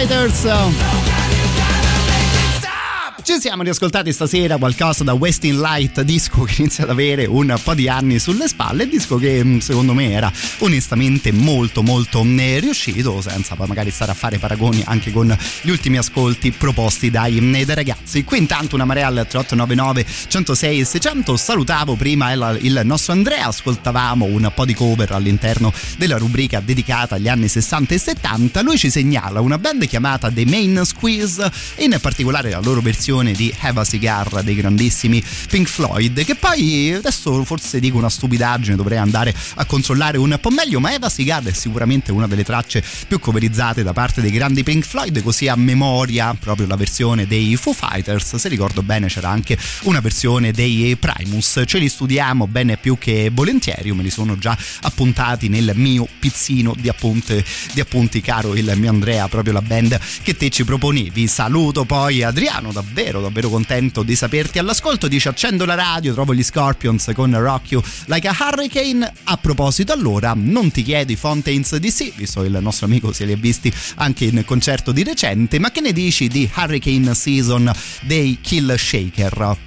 qui 0.07 0.13
Foo 0.13 0.27
Fighters. 0.29 0.86
Ci 0.86 0.86
siamo 3.39 3.61
riascoltati 3.61 4.11
stasera 4.11 4.57
qualcosa 4.57 5.03
da 5.03 5.13
Westin 5.13 5.59
Light, 5.59 6.01
disco 6.01 6.41
che 6.43 6.55
inizia 6.57 6.85
ad 6.85 6.89
avere 6.89 7.25
un 7.25 7.55
po' 7.63 7.75
di 7.75 7.87
anni 7.87 8.17
sulle 8.17 8.47
spalle, 8.47 8.87
disco 8.87 9.17
che 9.17 9.43
mm, 9.43 9.59
secondo 9.59 9.93
me 9.93 10.11
era 10.11 10.31
onestamente 10.59 11.31
molto 11.31 11.83
molto 11.83 12.23
mm, 12.23 12.57
riuscito, 12.57 13.21
senza 13.21 13.55
poi 13.55 13.67
magari 13.67 13.91
stare 13.91 14.11
a 14.11 14.15
fare 14.15 14.39
paragoni 14.39 14.81
anche 14.85 15.11
con 15.11 15.35
gli 15.61 15.69
ultimi 15.69 15.97
ascolti 15.97 16.51
proposti 16.51 17.11
dai, 17.11 17.39
mm, 17.39 17.61
dai 17.61 17.75
ragazzi. 17.75 18.23
Qui 18.23 18.39
intanto 18.39 18.73
una 18.73 18.85
marea 18.85 19.05
al 19.05 19.27
3899 19.27 20.05
106 20.27 20.79
e 20.79 20.85
600, 20.85 21.37
salutavo 21.37 21.95
prima 21.95 22.31
il, 22.31 22.81
nostro 22.83 23.13
Andrea, 23.13 23.45
ascoltavamo 23.45 24.25
un 24.25 24.51
po' 24.53 24.65
di 24.65 24.73
cover 24.73 25.11
all'interno 25.11 25.71
della 25.97 26.17
rubrica 26.17 26.59
dedicata 26.59 27.15
agli 27.15 27.27
anni 27.27 27.47
60 27.47 27.93
e 27.93 27.99
70, 27.99 28.61
lui 28.61 28.77
ci 28.79 28.89
segnala 28.89 29.41
una 29.41 29.59
band 29.59 29.85
chiamata 29.85 30.31
The 30.31 30.45
Main 30.45 30.81
Squeeze 30.83 31.51
in 31.77 31.95
particolare 32.01 32.49
la 32.49 32.61
loro 32.61 32.81
versione 32.81 33.26
di 33.33 33.53
Have 33.59 33.79
a 33.81 33.83
Cigar 33.83 34.43
dei 34.43 34.55
grandissimi 34.55 35.23
Pink 35.49 35.67
Floyd 35.67 36.23
che 36.23 36.35
poi 36.35 36.93
adesso 36.93 37.43
forse 37.43 37.79
dico 37.79 37.97
una 37.97 38.09
stupidaggine 38.09 38.75
dovrei 38.75 38.97
andare 38.97 39.33
a 39.55 39.65
controllare 39.65 40.17
un 40.17 40.37
po' 40.39 40.49
meglio 40.49 40.79
ma 40.79 40.89
Have 40.89 41.05
a 41.05 41.09
Cigar 41.09 41.43
è 41.43 41.53
sicuramente 41.53 42.11
una 42.11 42.27
delle 42.27 42.43
tracce 42.43 42.83
più 43.07 43.19
coverizzate 43.19 43.83
da 43.83 43.93
parte 43.93 44.21
dei 44.21 44.31
grandi 44.31 44.63
Pink 44.63 44.85
Floyd 44.85 45.21
così 45.21 45.47
a 45.47 45.55
memoria 45.55 46.33
proprio 46.33 46.67
la 46.67 46.75
versione 46.75 47.27
dei 47.27 47.55
Foo 47.55 47.73
Fighters. 47.73 48.35
Se 48.35 48.47
ricordo 48.47 48.81
bene 48.81 49.07
c'era 49.07 49.29
anche 49.29 49.57
una 49.83 49.99
versione 49.99 50.51
dei 50.51 50.95
Primus. 50.95 51.63
Ce 51.65 51.77
li 51.77 51.89
studiamo 51.89 52.47
bene 52.47 52.77
più 52.77 52.97
che 52.97 53.29
volentieri 53.33 53.91
me 53.93 54.03
li 54.03 54.09
sono 54.09 54.37
già 54.37 54.57
appuntati 54.81 55.49
nel 55.49 55.71
mio 55.75 56.07
pizzino 56.19 56.75
di, 56.77 56.87
appunti, 56.87 57.43
di 57.73 57.79
appunti 57.79 58.21
caro 58.21 58.55
il 58.55 58.71
mio 58.77 58.89
Andrea 58.89 59.27
proprio 59.27 59.53
la 59.53 59.61
band 59.61 59.99
che 60.21 60.35
te 60.35 60.49
ci 60.49 60.63
proponevi. 60.63 61.27
Saluto 61.27 61.83
poi 61.83 62.23
Adriano 62.23 62.71
davvero 62.71 63.16
davvero 63.21 63.47
davvero 63.47 63.49
contento 63.49 64.03
di 64.03 64.15
saperti 64.15 64.59
all'ascolto. 64.59 65.07
Dice 65.07 65.29
accendo 65.29 65.65
la 65.65 65.75
radio 65.75 66.13
trovo 66.13 66.33
gli 66.33 66.43
Scorpions 66.43 67.11
con 67.13 67.37
Rock 67.39 67.71
You 67.71 67.83
Like 68.05 68.27
a 68.27 68.35
Hurricane. 68.37 69.11
A 69.23 69.37
proposito 69.37 69.93
allora 69.93 70.33
non 70.35 70.71
ti 70.71 70.83
chiedo 70.83 71.11
i 71.11 71.15
Fontaines 71.15 71.75
DC 71.75 72.15
visto 72.15 72.41
che 72.41 72.47
il 72.47 72.57
nostro 72.61 72.85
amico 72.85 73.11
se 73.11 73.25
li 73.25 73.33
ha 73.33 73.37
visti 73.37 73.71
anche 73.95 74.25
in 74.25 74.43
concerto 74.45 74.91
di 74.91 75.03
recente 75.03 75.59
ma 75.59 75.71
che 75.71 75.81
ne 75.81 75.93
dici 75.93 76.27
di 76.27 76.49
Hurricane 76.53 77.13
Season 77.13 77.71
dei 78.01 78.39
Kill 78.41 78.75
Shaker 78.75 79.57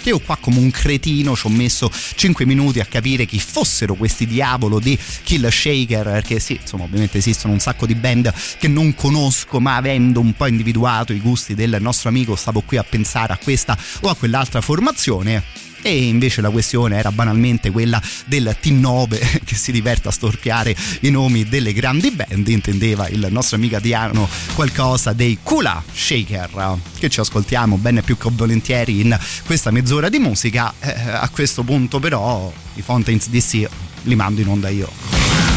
che 0.00 0.10
io 0.10 0.18
qua 0.18 0.36
come 0.36 0.58
un 0.58 0.70
cretino 0.70 1.36
ci 1.36 1.46
ho 1.46 1.50
messo 1.50 1.90
5 1.90 2.44
minuti 2.44 2.80
a 2.80 2.84
capire 2.84 3.26
chi 3.26 3.38
fossero 3.38 3.94
questi 3.94 4.26
diavolo 4.26 4.78
di 4.78 4.98
Kill 5.22 5.48
Shaker 5.48 6.04
perché 6.04 6.38
sì 6.38 6.58
insomma 6.60 6.84
ovviamente 6.84 7.18
esistono 7.18 7.52
un 7.52 7.60
sacco 7.60 7.86
di 7.86 7.94
band 7.94 8.32
che 8.58 8.68
non 8.68 8.94
conosco 8.94 9.60
ma 9.60 9.76
avendo 9.76 10.20
un 10.20 10.32
po' 10.32 10.46
individuato 10.46 11.12
i 11.12 11.20
gusti 11.20 11.54
del 11.54 11.76
nostro 11.80 12.08
amico 12.08 12.36
stavo 12.36 12.60
qui 12.60 12.76
a 12.76 12.84
pensare 12.84 13.32
a 13.32 13.38
questa 13.42 13.76
o 14.00 14.08
a 14.08 14.16
quell'altra 14.16 14.60
formazione 14.60 15.66
e 15.82 16.06
invece 16.06 16.40
la 16.40 16.50
questione 16.50 16.96
era 16.96 17.12
banalmente 17.12 17.70
quella 17.70 18.00
del 18.26 18.56
T9 18.60 19.42
che 19.44 19.54
si 19.54 19.72
diverte 19.72 20.08
a 20.08 20.10
storpiare 20.10 20.74
i 21.00 21.10
nomi 21.10 21.48
delle 21.48 21.72
grandi 21.72 22.10
band 22.10 22.48
intendeva 22.48 23.08
il 23.08 23.26
nostro 23.30 23.56
amico 23.56 23.76
Adriano 23.76 24.28
qualcosa 24.54 25.12
dei 25.12 25.38
Kula 25.42 25.82
Shaker 25.92 26.78
che 26.98 27.08
ci 27.08 27.20
ascoltiamo 27.20 27.76
bene 27.76 28.02
più 28.02 28.16
che 28.16 28.28
volentieri 28.32 29.00
in 29.00 29.18
questa 29.46 29.70
mezz'ora 29.70 30.08
di 30.08 30.18
musica. 30.18 30.72
Eh, 30.80 30.90
a 30.90 31.28
questo 31.28 31.62
punto 31.62 31.98
però 31.98 32.52
i 32.74 32.82
Fountains 32.82 33.28
DC 33.28 33.68
li 34.02 34.14
mando 34.14 34.40
in 34.40 34.48
onda 34.48 34.68
io 34.68 35.47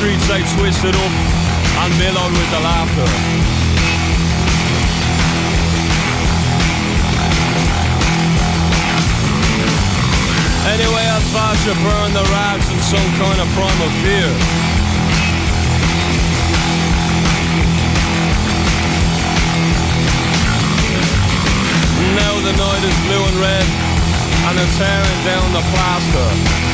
streets 0.00 0.26
they 0.28 0.40
twisted 0.56 0.96
up 0.96 1.12
and 1.84 1.92
mellowed 2.00 2.32
with 2.32 2.50
the 2.56 2.60
laughter. 2.64 3.04
Anyway, 10.72 11.04
I 11.04 11.20
thought 11.28 11.60
you 11.68 11.76
burned 11.84 12.16
the 12.16 12.24
rags 12.32 12.64
in 12.72 12.80
some 12.80 13.10
kind 13.20 13.44
of 13.44 13.48
primal 13.52 13.90
fear. 14.00 14.32
Now 22.16 22.40
the 22.40 22.56
night 22.56 22.84
is 22.88 22.96
blue 23.04 23.20
and 23.28 23.36
red, 23.36 23.66
and 24.48 24.54
it's 24.64 24.78
tearing 24.78 25.20
down 25.28 25.52
the 25.52 25.64
plaster. 25.76 26.69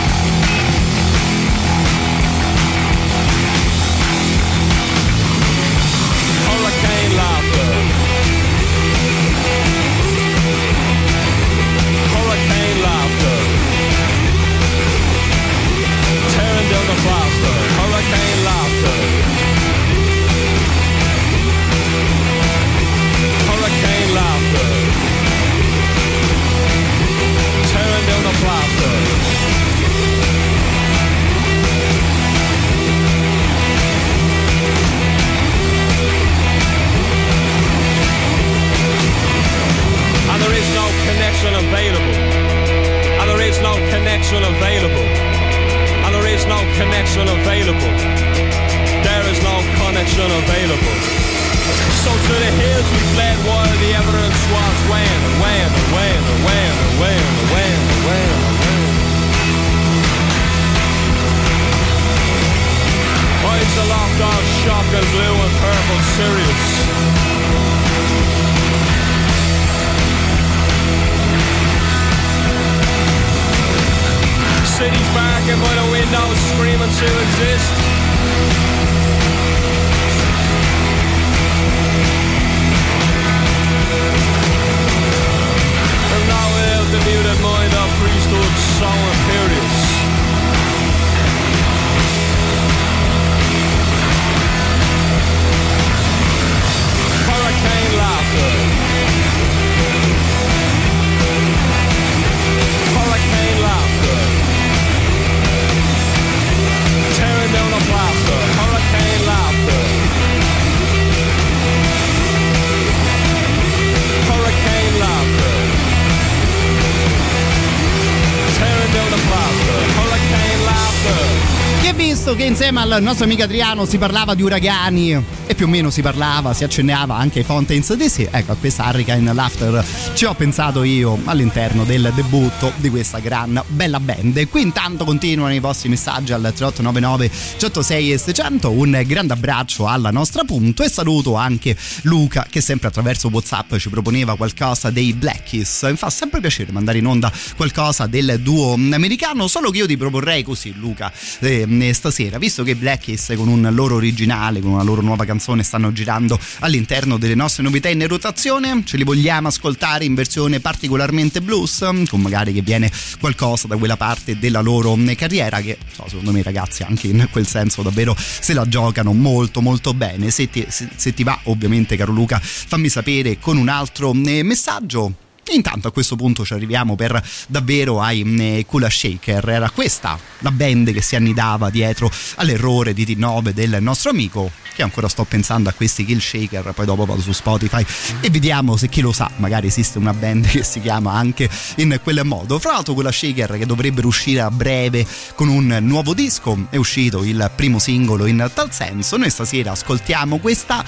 Insieme 122.58 122.80
al 122.80 123.02
nostro 123.02 123.26
amico 123.26 123.42
Adriano 123.42 123.84
si 123.84 123.98
parlava 123.98 124.34
di 124.34 124.40
uragani 124.40 125.22
e 125.46 125.54
più 125.54 125.66
o 125.66 125.68
meno 125.68 125.90
si 125.90 126.00
parlava, 126.00 126.54
si 126.54 126.64
accennava 126.64 127.14
anche 127.14 127.40
ai 127.40 127.44
Fountains 127.44 127.92
DC. 127.92 128.28
Ecco, 128.30 128.52
a 128.52 128.56
questa 128.56 128.88
Hurricane 128.88 129.32
Laughter 129.34 129.84
ci 130.14 130.24
ho 130.24 130.34
pensato 130.34 130.82
io 130.82 131.18
all'interno 131.24 131.84
del 131.84 132.10
debutto 132.14 132.72
di 132.76 132.88
questa 132.88 133.18
gran 133.18 133.62
bella 133.68 134.00
band. 134.00 134.48
Qui 134.48 134.62
intanto 134.62 135.04
continuano 135.04 135.54
i 135.54 135.60
vostri 135.60 135.90
messaggi 135.90 136.32
al 136.32 136.40
3899 136.40 137.30
106 137.58 138.12
e 138.12 138.18
600. 138.18 138.70
Un 138.70 139.02
grande 139.06 139.34
abbraccio 139.34 139.86
alla 139.86 140.10
nostra 140.10 140.42
punto 140.44 140.82
e 140.82 140.88
saluto 140.88 141.34
anche 141.34 141.76
Luca 142.02 142.46
che 142.48 142.62
sempre 142.62 142.88
attraverso 142.88 143.28
WhatsApp 143.30 143.76
ci 143.76 143.90
proponeva 143.90 144.34
qualcosa 144.34 144.90
dei 144.90 145.12
Blackies. 145.12 145.82
Mi 145.90 145.96
fa 145.96 146.08
sempre 146.08 146.40
piacere 146.40 146.72
mandare 146.72 146.98
in 146.98 147.06
onda 147.06 147.30
qualcosa 147.54 148.06
del 148.06 148.40
duo 148.40 148.72
americano, 148.72 149.46
solo 149.46 149.70
che 149.70 149.78
io 149.78 149.86
ti 149.86 149.98
proporrei 149.98 150.42
così 150.42 150.74
Luca 150.76 151.12
eh, 151.40 151.90
stasera, 151.92 152.38
visto 152.46 152.62
che 152.62 152.70
i 152.70 152.74
Blackies 152.76 153.32
con 153.34 153.48
un 153.48 153.68
loro 153.72 153.96
originale, 153.96 154.60
con 154.60 154.70
una 154.70 154.84
loro 154.84 155.02
nuova 155.02 155.24
canzone 155.24 155.64
stanno 155.64 155.92
girando 155.92 156.38
all'interno 156.60 157.16
delle 157.16 157.34
nostre 157.34 157.64
novità 157.64 157.88
in 157.88 158.06
rotazione, 158.06 158.82
ce 158.84 158.96
li 158.96 159.02
vogliamo 159.02 159.48
ascoltare 159.48 160.04
in 160.04 160.14
versione 160.14 160.60
particolarmente 160.60 161.40
blues, 161.40 161.78
con 162.08 162.20
magari 162.20 162.52
che 162.52 162.62
viene 162.62 162.88
qualcosa 163.18 163.66
da 163.66 163.76
quella 163.76 163.96
parte 163.96 164.38
della 164.38 164.60
loro 164.60 164.96
carriera 165.16 165.60
che 165.60 165.76
so, 165.92 166.04
secondo 166.06 166.30
me 166.30 166.44
ragazzi 166.44 166.84
anche 166.84 167.08
in 167.08 167.26
quel 167.32 167.48
senso 167.48 167.82
davvero 167.82 168.14
se 168.16 168.54
la 168.54 168.64
giocano 168.68 169.12
molto 169.12 169.60
molto 169.60 169.92
bene. 169.92 170.30
Se 170.30 170.48
ti, 170.48 170.64
se, 170.68 170.88
se 170.94 171.12
ti 171.12 171.24
va 171.24 171.36
ovviamente 171.44 171.96
caro 171.96 172.12
Luca 172.12 172.38
fammi 172.40 172.88
sapere 172.88 173.40
con 173.40 173.56
un 173.56 173.68
altro 173.68 174.14
eh, 174.24 174.44
messaggio 174.44 175.24
Intanto 175.52 175.88
a 175.88 175.92
questo 175.92 176.16
punto 176.16 176.44
ci 176.44 176.54
arriviamo 176.54 176.96
per 176.96 177.22
davvero 177.46 178.00
ai 178.00 178.22
eh, 178.38 178.64
Kula 178.66 178.90
Shaker. 178.90 179.48
Era 179.48 179.70
questa 179.70 180.18
la 180.40 180.50
band 180.50 180.92
che 180.92 181.00
si 181.00 181.14
annidava 181.14 181.70
dietro 181.70 182.10
all'errore 182.36 182.92
di 182.92 183.04
T9 183.04 183.50
del 183.50 183.78
nostro 183.80 184.10
amico. 184.10 184.50
Che 184.74 184.82
ancora 184.82 185.08
sto 185.08 185.24
pensando 185.24 185.68
a 185.68 185.72
questi 185.72 186.04
Kill 186.04 186.18
Shaker. 186.18 186.72
Poi 186.74 186.84
dopo 186.84 187.06
vado 187.06 187.20
su 187.20 187.32
Spotify 187.32 187.84
e 188.20 188.28
vediamo 188.28 188.76
se 188.76 188.88
chi 188.88 189.00
lo 189.00 189.12
sa, 189.12 189.30
magari 189.36 189.68
esiste 189.68 189.98
una 189.98 190.12
band 190.12 190.46
che 190.50 190.64
si 190.64 190.80
chiama 190.80 191.12
anche 191.12 191.48
in 191.76 191.98
quel 192.02 192.22
modo. 192.24 192.58
Fra 192.58 192.72
l'altro, 192.72 192.94
Kula 192.94 193.12
Shaker 193.12 193.56
che 193.56 193.66
dovrebbero 193.66 194.08
uscire 194.08 194.40
a 194.40 194.50
breve 194.50 195.06
con 195.34 195.48
un 195.48 195.78
nuovo 195.80 196.12
disco. 196.12 196.66
È 196.70 196.76
uscito 196.76 197.22
il 197.22 197.50
primo 197.54 197.78
singolo 197.78 198.26
in 198.26 198.50
tal 198.52 198.72
senso. 198.72 199.16
Noi 199.16 199.30
stasera 199.30 199.70
ascoltiamo 199.70 200.38
questa 200.38 200.84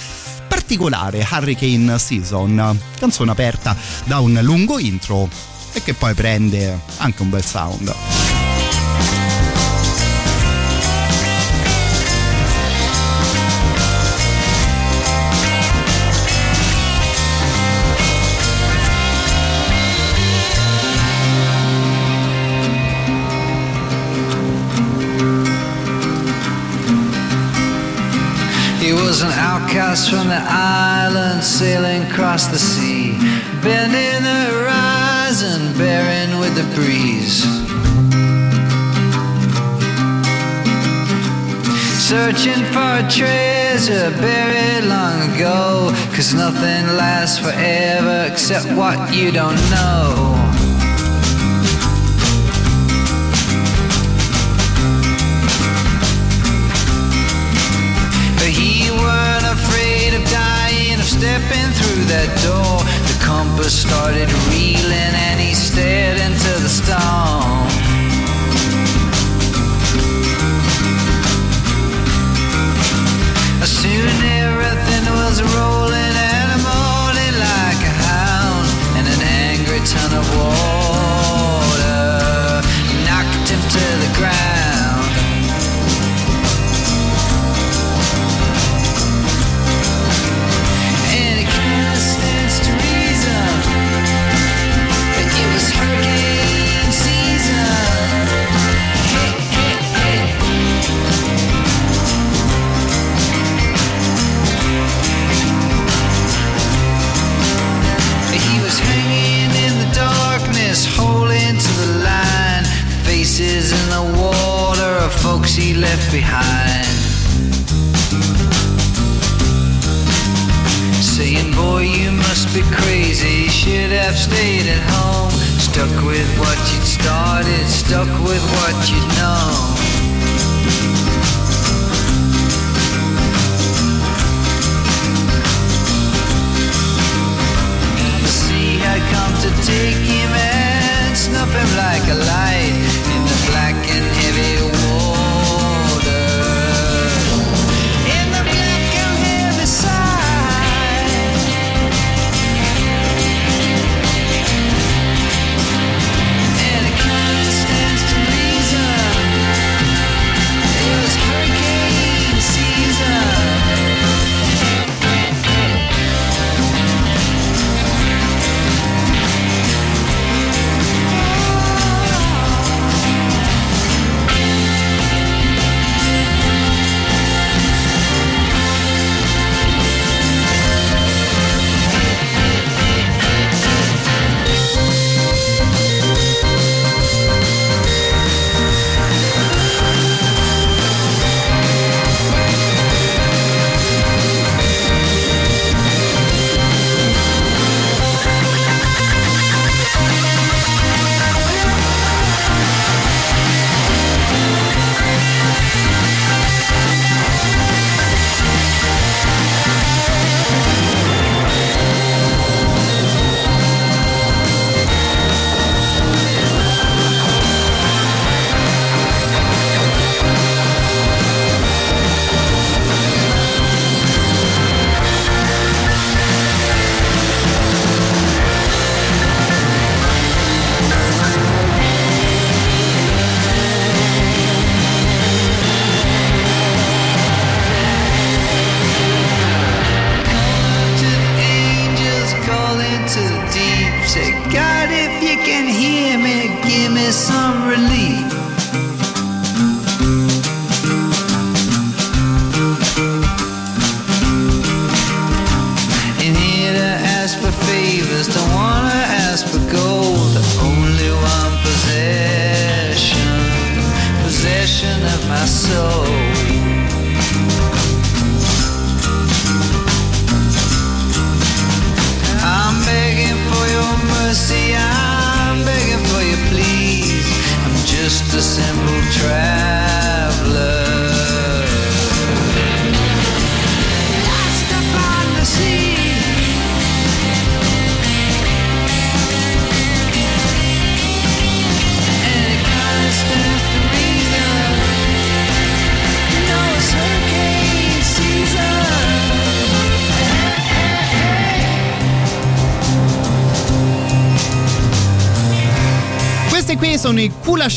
particolare 0.48 1.26
Hurricane 1.30 1.98
Season, 1.98 2.78
canzone 2.98 3.30
aperta 3.30 3.76
da 4.04 4.18
un 4.18 4.38
lungo 4.48 4.78
intro 4.78 5.28
e 5.74 5.82
che 5.82 5.92
poi 5.92 6.14
prende 6.14 6.80
anche 6.96 7.20
un 7.20 7.28
bel 7.28 7.44
sound. 7.44 7.94
Was 29.08 29.22
an 29.22 29.32
outcast 29.32 30.10
from 30.10 30.28
the 30.28 30.36
island, 30.36 31.42
sailing 31.42 32.02
across 32.10 32.46
the 32.48 32.58
sea, 32.58 33.16
bending 33.62 34.27
horizon, 35.40 35.76
bearing 35.76 36.38
with 36.38 36.54
the 36.54 36.74
breeze. 36.74 37.42
Searching 42.08 42.64
for 42.72 42.78
a 42.78 43.08
treasure 43.10 44.10
buried 44.18 44.84
long 44.88 45.34
ago, 45.34 45.90
cause 46.14 46.34
nothing 46.34 46.96
lasts 46.96 47.38
forever 47.38 48.26
except 48.30 48.66
what 48.76 49.14
you 49.14 49.30
don't 49.30 49.60
know. 49.70 50.97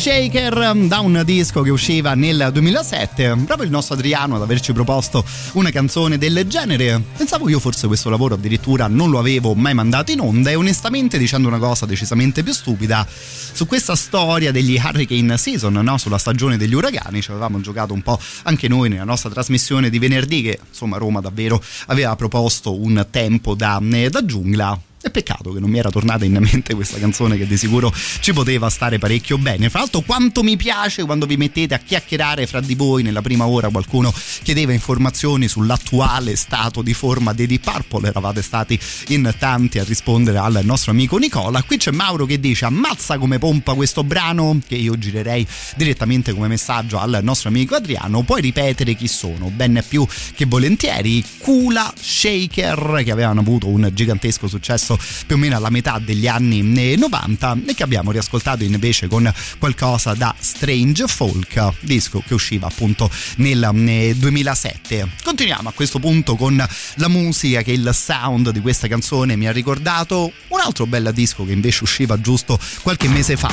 Shaker 0.02 0.58
um, 0.58 0.88
da 0.88 1.00
un 1.00 1.22
disco 1.24 1.62
che 1.62 1.70
usciva 1.70 2.16
nel 2.16 2.50
2007. 2.52 3.36
Proprio 3.46 3.66
il 3.66 3.70
nostro 3.70 3.94
Adriano 3.94 4.36
ad 4.36 4.42
averci 4.42 4.74
proposto 4.74 5.24
una 5.54 5.70
canzone 5.70 6.18
del 6.18 6.44
genere. 6.48 7.00
Pensavo 7.16 7.48
io 7.50 7.60
forse 7.60 7.86
questo 7.86 8.10
lavoro 8.10 8.34
addirittura 8.34 8.88
non 8.88 9.12
lo 9.12 9.20
avevo 9.20 9.54
mai 9.54 9.76
mandato 9.76 10.12
in 10.12 10.20
onda 10.20 10.50
e 10.50 10.56
onestamente 10.56 11.20
dicendo 11.20 11.50
una 11.50 11.60
cosa 11.60 11.86
decisamente 11.86 12.42
più 12.42 12.52
stupida 12.52 13.06
su 13.08 13.68
questa 13.68 13.96
storia 13.96 14.52
degli 14.52 14.82
Hurricane 14.84 15.38
Season, 15.38 15.72
no? 15.72 15.98
sulla 16.00 16.18
stagione 16.18 16.58
degli 16.58 16.74
uragani, 16.74 17.22
ci 17.22 17.30
avevamo 17.30 17.62
giocato 17.62 17.94
un 17.94 18.02
po' 18.02 18.20
anche 18.44 18.68
noi 18.68 18.90
nella 18.90 19.04
nostra 19.04 19.30
trasmissione 19.30 19.92
di 19.92 20.00
venerdì 20.00 20.42
che 20.42 20.60
insomma 20.68 20.98
Roma 20.98 21.22
davvero 21.22 21.62
aveva 21.86 22.16
proposto 22.16 22.74
un 22.76 23.06
tempo 23.12 23.54
da, 23.54 23.80
eh, 23.92 24.10
da 24.10 24.26
giungla 24.26 24.80
è 25.02 25.10
peccato 25.10 25.52
che 25.52 25.60
non 25.60 25.70
mi 25.70 25.80
era 25.80 25.90
tornata 25.90 26.26
in 26.26 26.38
mente 26.40 26.76
questa 26.76 27.00
canzone 27.00 27.38
che 27.38 27.48
di 27.48 27.58
sicuro 27.58 27.92
ci 28.20 28.34
poteva 28.34 28.70
stare 28.70 29.00
parecchio 29.00 29.38
bene. 29.38 29.70
Fra 29.70 29.80
l'altro 29.80 30.02
quanto 30.02 30.44
mi 30.44 30.58
piace 30.58 31.04
quando 31.04 31.26
vi 31.26 31.38
mettete 31.38 31.74
a 31.74 31.80
chiacchierare 31.80 32.46
fra 32.46 32.62
di 32.62 32.76
voi 32.76 33.02
nella 33.02 33.22
prima 33.22 33.48
ora 33.48 33.70
qualcuno 33.70 34.14
chiedeva 34.44 34.74
informazioni 34.74 35.48
sull'attuale 35.48 36.36
stato 36.36 36.82
di 36.82 36.94
forma 36.94 37.34
dei 37.34 37.48
Deep 37.48 37.64
Purple, 37.64 38.10
eravate 38.10 38.42
stati 38.42 38.80
in 39.08 39.34
tanti 39.38 39.80
a 39.80 39.84
rispondere 39.84 40.38
al 40.38 40.60
nostro 40.64 40.92
amico 40.92 41.18
Nicola. 41.18 41.64
Qui 41.64 41.78
c'è 41.78 41.92
Mauro 41.92 42.26
che 42.26 42.40
dice 42.40 42.66
ammazza 42.66 43.18
come 43.18 43.40
pompa 43.40 43.74
questo 43.74 44.04
brano 44.04 44.60
che 44.68 44.76
io 44.76 44.98
girerei 44.98 45.46
direttamente 45.76 46.34
come 46.34 46.48
messaggio 46.48 47.00
al 47.00 47.20
nostro 47.24 47.50
amico 47.50 47.76
Adriano. 47.76 48.22
Puoi 48.22 48.42
ripetere 48.42 48.94
chi 48.94 49.08
sono? 49.08 49.50
Ben 49.50 49.84
più 49.88 50.06
che 50.36 50.46
volentieri. 50.46 51.24
Kula 51.40 51.94
Shaker 52.00 53.02
che 53.04 53.12
avevano 53.12 53.40
avuto 53.40 53.68
un 53.68 53.90
gigantesco 53.94 54.48
successo 54.48 54.91
più 55.26 55.36
o 55.36 55.40
meno 55.40 55.56
alla 55.56 55.70
metà 55.70 56.00
degli 56.00 56.28
anni 56.28 56.62
90 56.98 57.58
e 57.68 57.74
che 57.74 57.84
abbiamo 57.84 58.12
riascoltato 58.12 58.64
invece 58.64 59.08
con 59.08 59.32
qualcosa 59.58 60.14
da 60.14 60.34
Strange 60.38 61.08
Folk, 61.08 61.74
disco 61.82 62.24
che 62.26 62.34
usciva 62.34 62.68
appunto 62.68 63.10
nel 63.38 64.16
2007. 64.16 65.10
Continuiamo 65.24 65.70
a 65.70 65.72
questo 65.72 66.00
punto 66.00 66.36
con 66.36 66.64
la 66.96 67.08
musica 67.08 67.62
che 67.62 67.72
il 67.72 67.90
sound 67.94 68.52
di 68.52 68.60
questa 68.60 68.88
canzone 68.88 69.36
mi 69.36 69.48
ha 69.48 69.52
ricordato 69.52 70.32
un 70.50 70.60
altro 70.60 70.86
bel 70.86 71.12
disco 71.14 71.46
che 71.46 71.52
invece 71.52 71.84
usciva 71.84 72.20
giusto 72.20 72.60
qualche 72.82 73.08
mese 73.08 73.38
fa. 73.38 73.52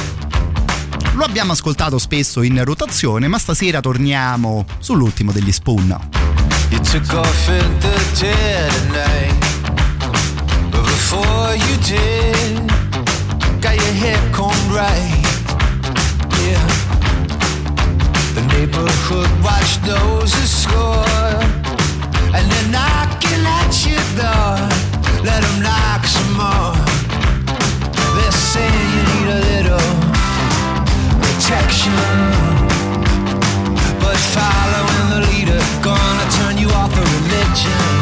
Lo 1.14 1.24
abbiamo 1.24 1.52
ascoltato 1.52 1.98
spesso 1.98 2.42
in 2.42 2.62
rotazione, 2.62 3.26
ma 3.26 3.38
stasera 3.38 3.80
torniamo 3.80 4.64
sull'ultimo 4.78 5.32
degli 5.32 5.50
Spoon. 5.50 5.88
You 6.70 6.80
took 6.80 7.12
off 7.12 7.48
in 7.48 7.78
the 7.80 8.20
dead 8.20 8.70
of 8.70 8.90
night. 8.90 9.47
Before 10.98 11.54
you 11.54 11.76
did, 11.86 12.68
got 13.62 13.76
your 13.76 13.94
hair 14.02 14.20
combed 14.34 14.70
right. 14.74 15.24
Yeah. 16.42 16.66
The 18.34 18.42
neighborhood 18.52 19.30
watch 19.40 19.78
knows 19.86 20.32
the 20.32 20.46
score. 20.60 21.38
And 22.36 22.44
they're 22.50 22.70
knocking 22.76 23.42
at 23.58 23.72
your 23.86 24.04
door. 24.18 24.58
Let 25.24 25.40
them 25.46 25.62
knock 25.62 26.02
some 26.04 26.32
more. 26.42 26.76
They're 28.16 28.40
saying 28.52 28.88
you 28.94 29.02
need 29.12 29.28
a 29.38 29.40
little 29.50 29.90
protection. 31.22 31.94
But 34.02 34.18
following 34.36 35.06
the 35.14 35.20
leader, 35.30 35.62
gonna 35.80 36.26
turn 36.38 36.58
you 36.58 36.68
off 36.70 36.92
the 36.92 37.04
religion. 37.16 37.97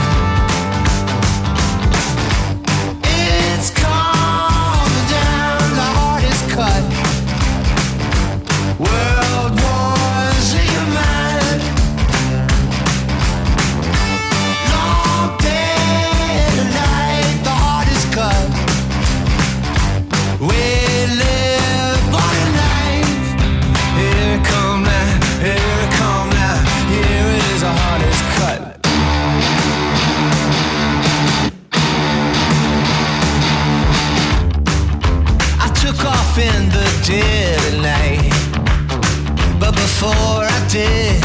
Before 39.98 40.44
I 40.44 40.60
did, 40.68 41.22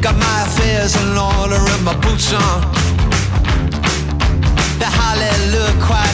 got 0.00 0.14
my 0.14 0.42
affairs 0.46 0.94
in 0.94 1.18
order 1.18 1.58
and 1.58 1.84
my 1.84 1.96
boots 1.98 2.32
on. 2.32 2.60
The 4.78 4.86
hallelujah 4.86 5.74
quite 5.82 6.09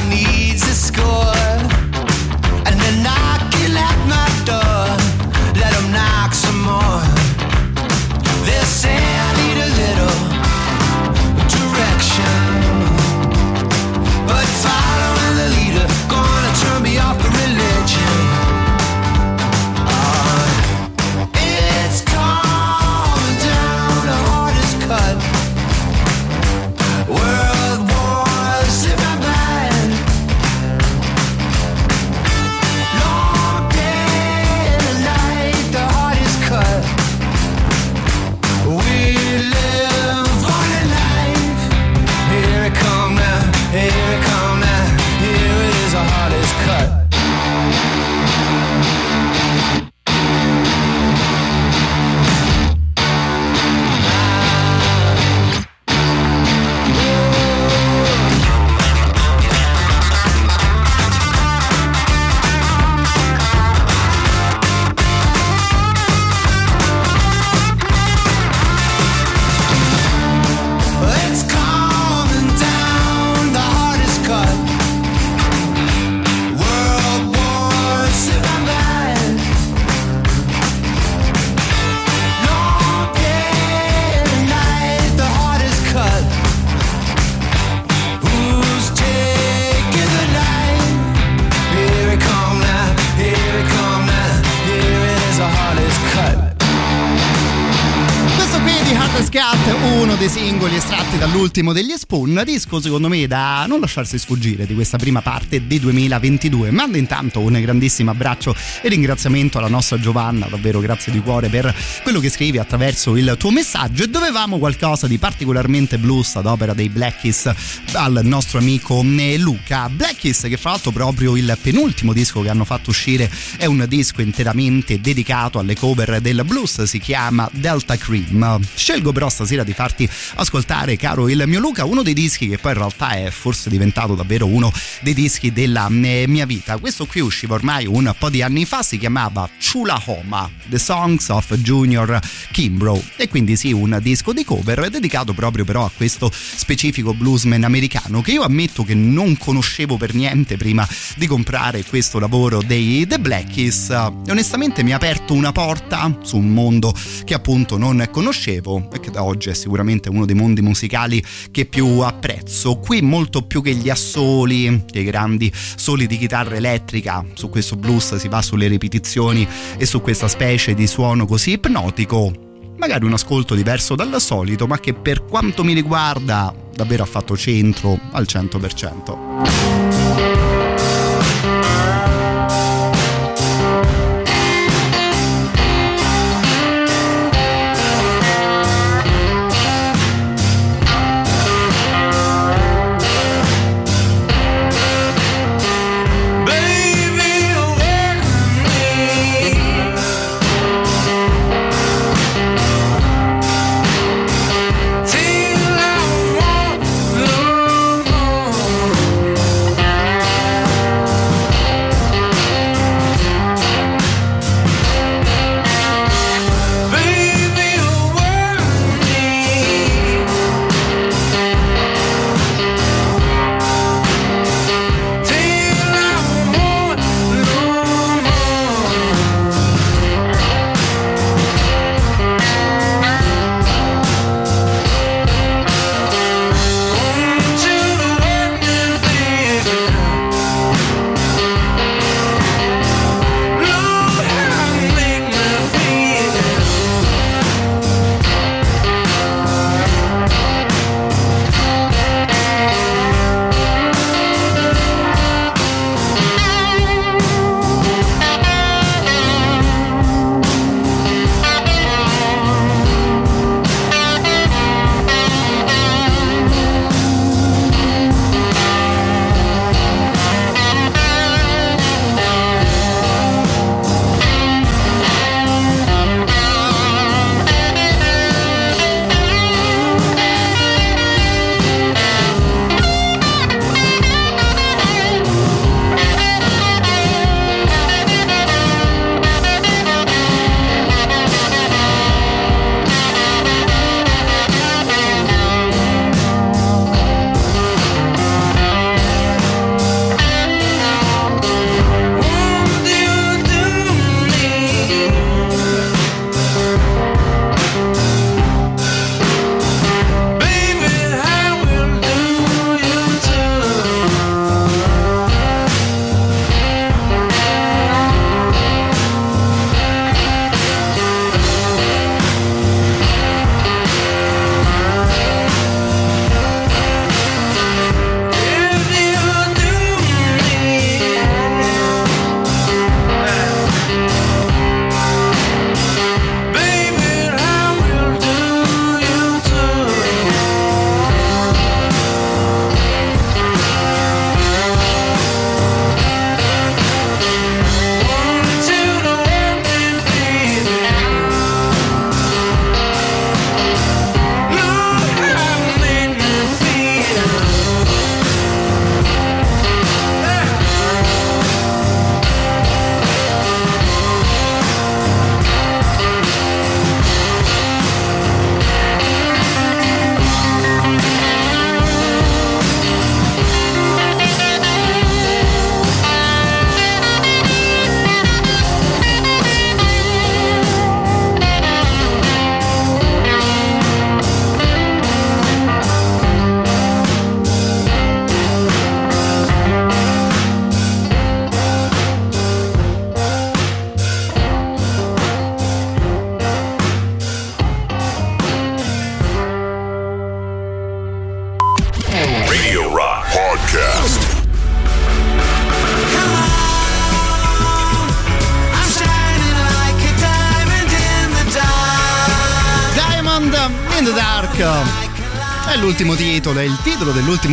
Scat, 99.27 99.77
uno 100.01 100.15
dei 100.15 100.29
singoli 100.29 100.77
estratti 100.77 101.19
dall'ultimo 101.19 101.73
degli 101.73 101.93
Spoon, 101.97 102.43
disco 102.45 102.81
secondo 102.81 103.09
me 103.09 103.27
da 103.27 103.65
non 103.67 103.81
lasciarsi 103.81 104.21
sfuggire 104.21 104.67
di 104.67 104.75
questa 104.75 104.99
prima 104.99 105.21
parte 105.21 105.67
di 105.67 105.81
2022. 105.81 106.71
Mando 106.71 106.97
intanto 106.97 107.41
un 107.41 107.61
grandissimo 107.61 108.13
abbraccio 108.13 108.55
e 108.81 108.89
ringraziamento 108.89 109.59
alla 109.59 109.67
nostra 109.67 109.99
Giovanna, 109.99 110.47
davvero 110.47 110.79
grazie 110.79 111.11
di 111.11 111.21
cuore 111.21 111.49
per 111.49 111.75
quello 112.05 112.21
che 112.21 112.31
scrivi 112.31 112.59
attraverso 112.59 113.17
il 113.17 113.35
tuo 113.37 113.51
messaggio 113.51 114.05
e 114.05 114.09
dovevamo 114.09 114.59
qualcosa 114.59 115.09
di 115.09 115.19
particolarmente 115.19 115.99
blues 115.99 116.37
ad 116.37 116.47
opera 116.47 116.73
dei 116.73 116.89
Black 116.89 117.23
Keys 117.23 117.51
al 117.95 118.21
nostro 118.23 118.59
amico 118.59 119.05
eh, 119.19 119.39
Luca. 119.39 119.89
Black 119.89 120.21
Keys 120.21 120.43
che 120.43 120.57
fra 120.57 120.71
l'altro 120.71 120.93
proprio 120.93 121.35
il 121.35 121.59
penultimo 121.61 122.13
disco 122.13 122.43
che 122.43 122.49
hanno 122.49 122.65
fatto 122.65 122.91
uscire 122.91 123.29
è 123.57 123.67
un 123.67 123.85
disco 123.89 124.23
interamente 124.23 125.01
dedicato 125.01 125.59
alle 125.59 125.75
cover 125.75 126.21
del 126.21 126.45
blues, 126.45 126.85
si 126.85 127.01
chiama 127.01 127.51
Delta 127.53 127.97
Cream. 127.97 128.61
Scelgo 128.73 129.15
però 129.17 129.31
stasera 129.31 129.65
di 129.65 129.73
farti 129.73 130.07
ascoltare, 130.35 130.99
caro 130.99 131.31
il 131.31 131.43
mio 131.47 131.59
Luca, 131.59 131.87
uno 131.87 132.03
dei 132.03 132.13
dischi 132.13 132.49
che 132.49 132.59
poi 132.59 132.73
in 132.73 132.77
realtà 132.77 133.13
è 133.13 133.31
forse 133.31 133.71
diventato 133.71 134.15
davvero 134.15 134.45
uno 134.45 134.71
dei 135.01 135.15
dischi 135.15 135.55
della 135.55 135.87
eh, 135.87 136.27
mia 136.29 136.45
vita. 136.45 136.77
Questo 136.77 137.07
qui 137.07 137.23
usciva 137.23 137.55
ormai 137.55 137.87
un 137.87 138.15
po' 138.19 138.29
di 138.29 138.43
anni 138.43 138.67
fa, 138.67 138.83
si 138.83 138.99
chiamava 138.99 139.49
Chula 139.59 139.99
Homa, 140.05 140.51
The 140.67 140.79
Songs 140.79 141.31
of 141.31 141.55
Junior 141.55 142.21
Kimbrough 142.51 143.03
e 143.17 143.27
quindi 143.29 143.57
sì, 143.57 143.73
un 143.73 143.99
disco 144.03 144.35
di 144.35 144.45
cover 144.45 144.91
dedicato 144.91 145.33
proprio 145.33 145.65
però 145.65 145.87
a 145.87 145.91
questo 145.97 146.31
specifico 146.31 147.15
bluesman 147.15 147.65
americano 147.65 148.21
che 148.21 148.33
io 148.33 148.43
ammetto 148.43 148.85
che 148.85 148.95
non 148.95 149.39
conoscevo 149.39 149.97
per 149.97 150.13
niente 150.13 150.59
prima 150.59 150.87
di 151.17 151.27
comprare 151.27 151.85
questo 151.85 152.19
lavoro 152.19 152.61
dei 152.61 153.07
The 153.07 153.19
Blackies 153.19 153.89
e 153.89 154.31
onestamente 154.31 154.83
mi 154.83 154.93
ha 154.93 154.97
aperto 154.97 155.33
una 155.33 155.53
porta 155.53 156.19
su 156.23 156.37
un 156.37 156.51
mondo 156.51 156.93
che 157.25 157.33
appunto 157.33 157.79
non 157.79 158.07
conoscevo 158.11 158.89
che 159.07 159.13
da 159.13 159.23
oggi 159.23 159.51
è 159.51 159.55
sicuramente 159.55 160.09
uno 160.09 160.27
dei 160.27 160.35
mondi 160.35 160.63
musicali 160.63 161.23
che 161.53 161.67
più 161.67 162.01
apprezzo. 162.01 162.79
Qui 162.79 163.03
molto 163.03 163.43
più 163.43 163.63
che 163.63 163.73
gli 163.75 163.89
assoli, 163.89 164.85
che 164.91 164.99
i 165.01 165.05
grandi 165.05 165.53
soli 165.55 166.09
di 166.09 166.19
chitarra 166.19 166.57
elettrica, 166.57 167.25
su 167.35 167.49
questo 167.49 167.77
blues 167.77 168.17
si 168.17 168.29
va 168.29 168.43
sulle 168.43 168.67
ripetizioni 168.67 169.47
e 169.77 169.87
su 169.87 170.01
questa 170.01 170.27
specie 170.27 170.75
di 170.75 170.89
suono 170.89 171.25
così 171.25 171.53
ipnotico. 171.53 172.33
Magari 172.77 173.05
un 173.05 173.13
ascolto 173.13 173.55
diverso 173.55 173.95
dal 173.95 174.21
solito, 174.21 174.67
ma 174.67 174.81
che 174.81 174.93
per 174.93 175.25
quanto 175.25 175.63
mi 175.63 175.73
riguarda 175.73 176.53
davvero 176.75 177.05
ha 177.05 177.07
fatto 177.07 177.37
centro 177.37 177.97
al 178.11 178.27
100%. 178.29 181.06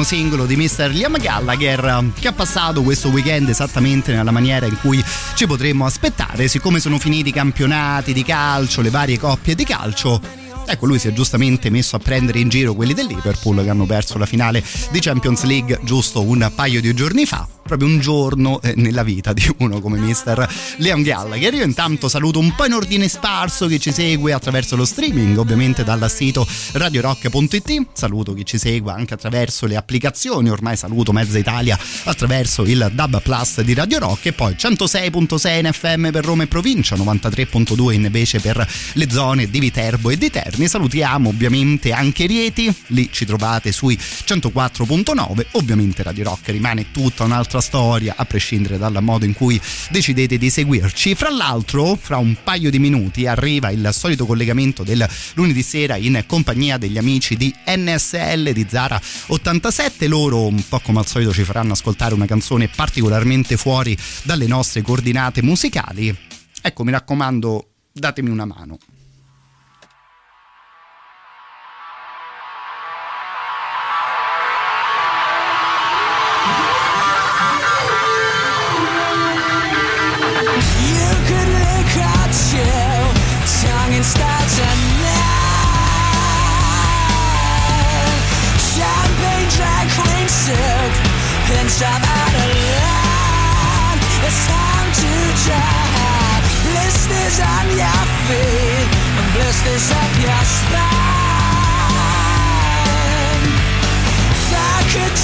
Dell'ultimo 0.04 0.06
singolo 0.06 0.46
di 0.46 0.56
Mr. 0.56 0.90
Liam 0.90 1.18
Gallagher 1.18 2.12
che 2.20 2.28
ha 2.28 2.34
passato 2.34 2.84
questo 2.84 3.10
weekend 3.10 3.50
esattamente 3.50 4.14
nella 4.14 4.32
maniera 4.32 4.66
in 4.66 4.78
cui 4.80 5.04
ci 5.34 5.48
potremmo 5.48 5.86
aspettare, 5.86 6.48
siccome 6.48 6.80
sono 6.80 7.00
finiti 7.00 7.30
i 7.30 7.34
campionati 7.34 8.14
di 8.14 8.24
calcio, 8.24 8.82
le 8.82 8.90
varie 8.90 9.18
coppie 9.18 9.56
di 9.56 9.64
calcio 9.64 10.42
Ecco, 10.66 10.86
lui 10.86 10.98
si 10.98 11.10
è 11.10 11.14
giustamente 11.14 11.70
messo 11.70 11.98
a 11.98 12.00
prendere 12.00 12.40
in 12.40 12.48
giro 12.48 12.74
quelli 12.74 12.94
del 12.94 13.08
Liverpool 13.08 13.64
che 13.64 13.70
hanno 13.70 13.86
perso 13.86 14.18
la 14.18 14.26
finale 14.26 14.64
di 14.92 15.00
Champions 15.00 15.44
League 15.44 15.80
giusto 15.84 16.22
un 16.22 16.50
paio 16.56 16.80
di 16.80 16.94
giorni 16.94 17.26
fa 17.26 17.53
proprio 17.64 17.88
un 17.88 18.00
giorno 18.00 18.62
eh, 18.62 18.74
nella 18.76 19.04
vita 19.04 19.34
di 19.34 19.50
uno 19.60 19.80
come 19.80 19.98
Mr. 19.98 20.48
Leon 20.78 21.02
Gallagher. 21.02 21.54
Io 21.54 21.64
intanto 21.64 22.10
saluto 22.10 22.40
un 22.40 22.54
po' 22.54 22.66
in 22.66 22.74
ordine 22.74 23.08
sparso 23.08 23.68
chi 23.68 23.80
ci 23.80 23.92
segue 23.92 24.34
attraverso 24.34 24.76
lo 24.76 24.86
streaming, 24.86 25.38
ovviamente 25.38 25.84
dal 25.84 26.12
sito 26.12 26.46
radiorock.it. 26.74 27.88
Saluto 27.94 28.34
chi 28.34 28.46
ci 28.46 28.58
segue 28.58 28.92
anche 28.92 29.14
attraverso 29.14 29.66
le 29.66 29.78
applicazioni, 29.78 30.50
ormai 30.50 30.76
saluto 30.76 31.12
mezza 31.12 31.38
Italia 31.38 31.80
attraverso 32.04 32.64
il 32.64 32.92
Dub 32.94 33.22
Plus 33.22 33.62
di 33.62 33.74
Radio 33.74 34.00
Rock 34.00 34.28
e 34.28 34.34
poi 34.34 34.54
106.6 34.54 35.58
in 35.58 35.70
FM 35.72 36.12
per 36.12 36.26
Roma 36.26 36.44
e 36.44 36.48
provincia, 36.48 36.96
93.2 36.96 37.94
invece 37.94 38.40
per 38.40 38.68
le 38.94 39.10
zone 39.10 39.50
di 39.50 39.60
Viterbo 39.60 40.10
e 40.10 40.18
di 40.18 40.30
Terni. 40.30 40.68
Salutiamo 40.68 41.30
ovviamente 41.30 41.92
anche 41.92 42.26
Rieti, 42.26 42.74
lì 42.88 43.10
ci 43.12 43.26
trovate 43.26 43.72
sui 43.72 43.98
104.9. 43.98 45.46
Ovviamente 45.52 46.04
Radio 46.04 46.26
Rock 46.26 46.50
rimane 46.50 46.92
tutta 46.92 47.24
un'altra 47.24 47.53
nostra 47.54 47.62
storia, 47.62 48.16
a 48.18 48.26
prescindere 48.26 48.78
dal 48.78 48.98
modo 49.02 49.26
in 49.26 49.34
cui 49.34 49.62
decidete 49.90 50.38
di 50.38 50.50
seguirci. 50.50 51.14
Fra 51.14 51.30
l'altro, 51.30 51.96
fra 51.96 52.18
un 52.18 52.36
paio 52.44 52.72
di 52.72 52.80
minuti 52.80 53.28
arriva 53.28 53.70
il 53.70 53.90
solito 53.92 54.26
collegamento 54.26 54.84
del 54.84 55.08
lunedì 55.36 55.62
sera 55.62 55.96
in 55.96 56.24
compagnia 56.26 56.78
degli 56.78 56.98
amici 56.98 57.36
di 57.36 57.54
NSL 57.66 58.52
di 58.52 58.66
Zara 58.68 59.00
87. 59.28 60.08
Loro, 60.08 60.48
un 60.48 60.64
po' 60.68 60.80
come 60.80 61.00
al 61.00 61.06
solito, 61.06 61.32
ci 61.32 61.44
faranno 61.44 61.74
ascoltare 61.74 62.14
una 62.14 62.26
canzone 62.26 62.68
particolarmente 62.68 63.58
fuori 63.58 63.96
dalle 64.24 64.48
nostre 64.48 64.82
coordinate 64.82 65.44
musicali. 65.44 66.16
Ecco, 66.62 66.84
mi 66.84 66.92
raccomando, 66.92 67.68
datemi 67.92 68.30
una 68.30 68.46
mano. 68.46 68.78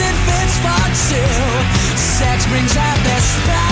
it 0.00 0.16
fits 0.26 0.56
for 0.64 0.84
two 1.10 1.98
sex 1.98 2.46
brings 2.46 2.76
out 2.76 2.98
their 3.04 3.20
spies. 3.20 3.67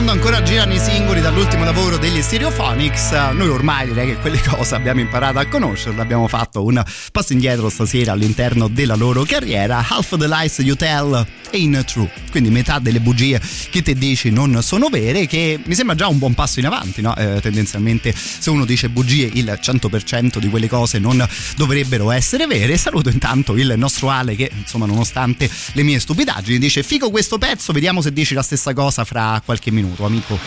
Mondo 0.00 0.12
ancora 0.12 0.42
girano 0.42 0.72
i 0.72 0.78
singoli 0.78 1.20
dall'ultimo 1.20 1.64
lavoro 1.64 1.96
degli 1.96 2.20
Stereophonics. 2.22 3.10
Noi 3.32 3.48
ormai 3.48 3.86
direi 3.86 4.06
che 4.08 4.16
quelle 4.16 4.40
cose 4.40 4.74
abbiamo 4.74 5.00
imparato 5.00 5.38
a 5.38 5.46
conoscerle, 5.46 6.00
abbiamo 6.00 6.26
fatto 6.26 6.64
un 6.64 6.82
passo 7.12 7.32
indietro 7.32 7.68
stasera 7.68 8.12
all'interno 8.12 8.66
della 8.66 8.96
loro 8.96 9.22
carriera. 9.22 9.78
Half 9.78 10.16
the 10.16 10.26
lies 10.26 10.58
you 10.58 10.74
tell 10.74 11.24
ain't 11.52 11.84
true, 11.84 12.10
quindi 12.30 12.50
metà 12.50 12.78
delle 12.78 13.00
bugie 13.00 13.40
che 13.70 13.82
te 13.82 13.94
dici 13.94 14.30
non 14.30 14.60
sono 14.62 14.88
vere, 14.88 15.26
che 15.26 15.60
mi 15.64 15.74
sembra 15.74 15.94
già 15.94 16.06
un 16.08 16.18
buon 16.18 16.34
passo 16.34 16.58
in 16.58 16.66
avanti, 16.66 17.00
no? 17.00 17.14
Eh, 17.16 17.40
tendenzialmente 17.40 18.14
se 18.14 18.50
uno 18.50 18.64
dice 18.64 18.88
bugie 18.88 19.30
il 19.32 19.58
100% 19.60 20.38
di 20.38 20.48
quelle 20.48 20.68
cose 20.68 20.98
non 20.98 21.26
dovrebbero 21.56 22.10
essere 22.10 22.46
vere. 22.46 22.76
Saluto 22.76 23.08
intanto 23.08 23.56
il 23.56 23.74
nostro 23.76 24.08
Ale 24.10 24.34
che 24.34 24.50
insomma 24.52 24.86
nonostante 24.86 25.50
le 25.72 25.82
mie 25.82 25.98
stupidaggini 25.98 26.58
dice 26.58 26.82
figo 26.82 27.10
questo 27.10 27.38
pezzo, 27.38 27.72
vediamo 27.72 28.00
se 28.00 28.12
dici 28.12 28.34
la 28.34 28.42
stessa 28.42 28.72
cosa 28.72 29.04
fra 29.04 29.40
qualche 29.44 29.59
minuto 29.68 29.90
minuto, 30.00 30.04
amico. 30.04 30.38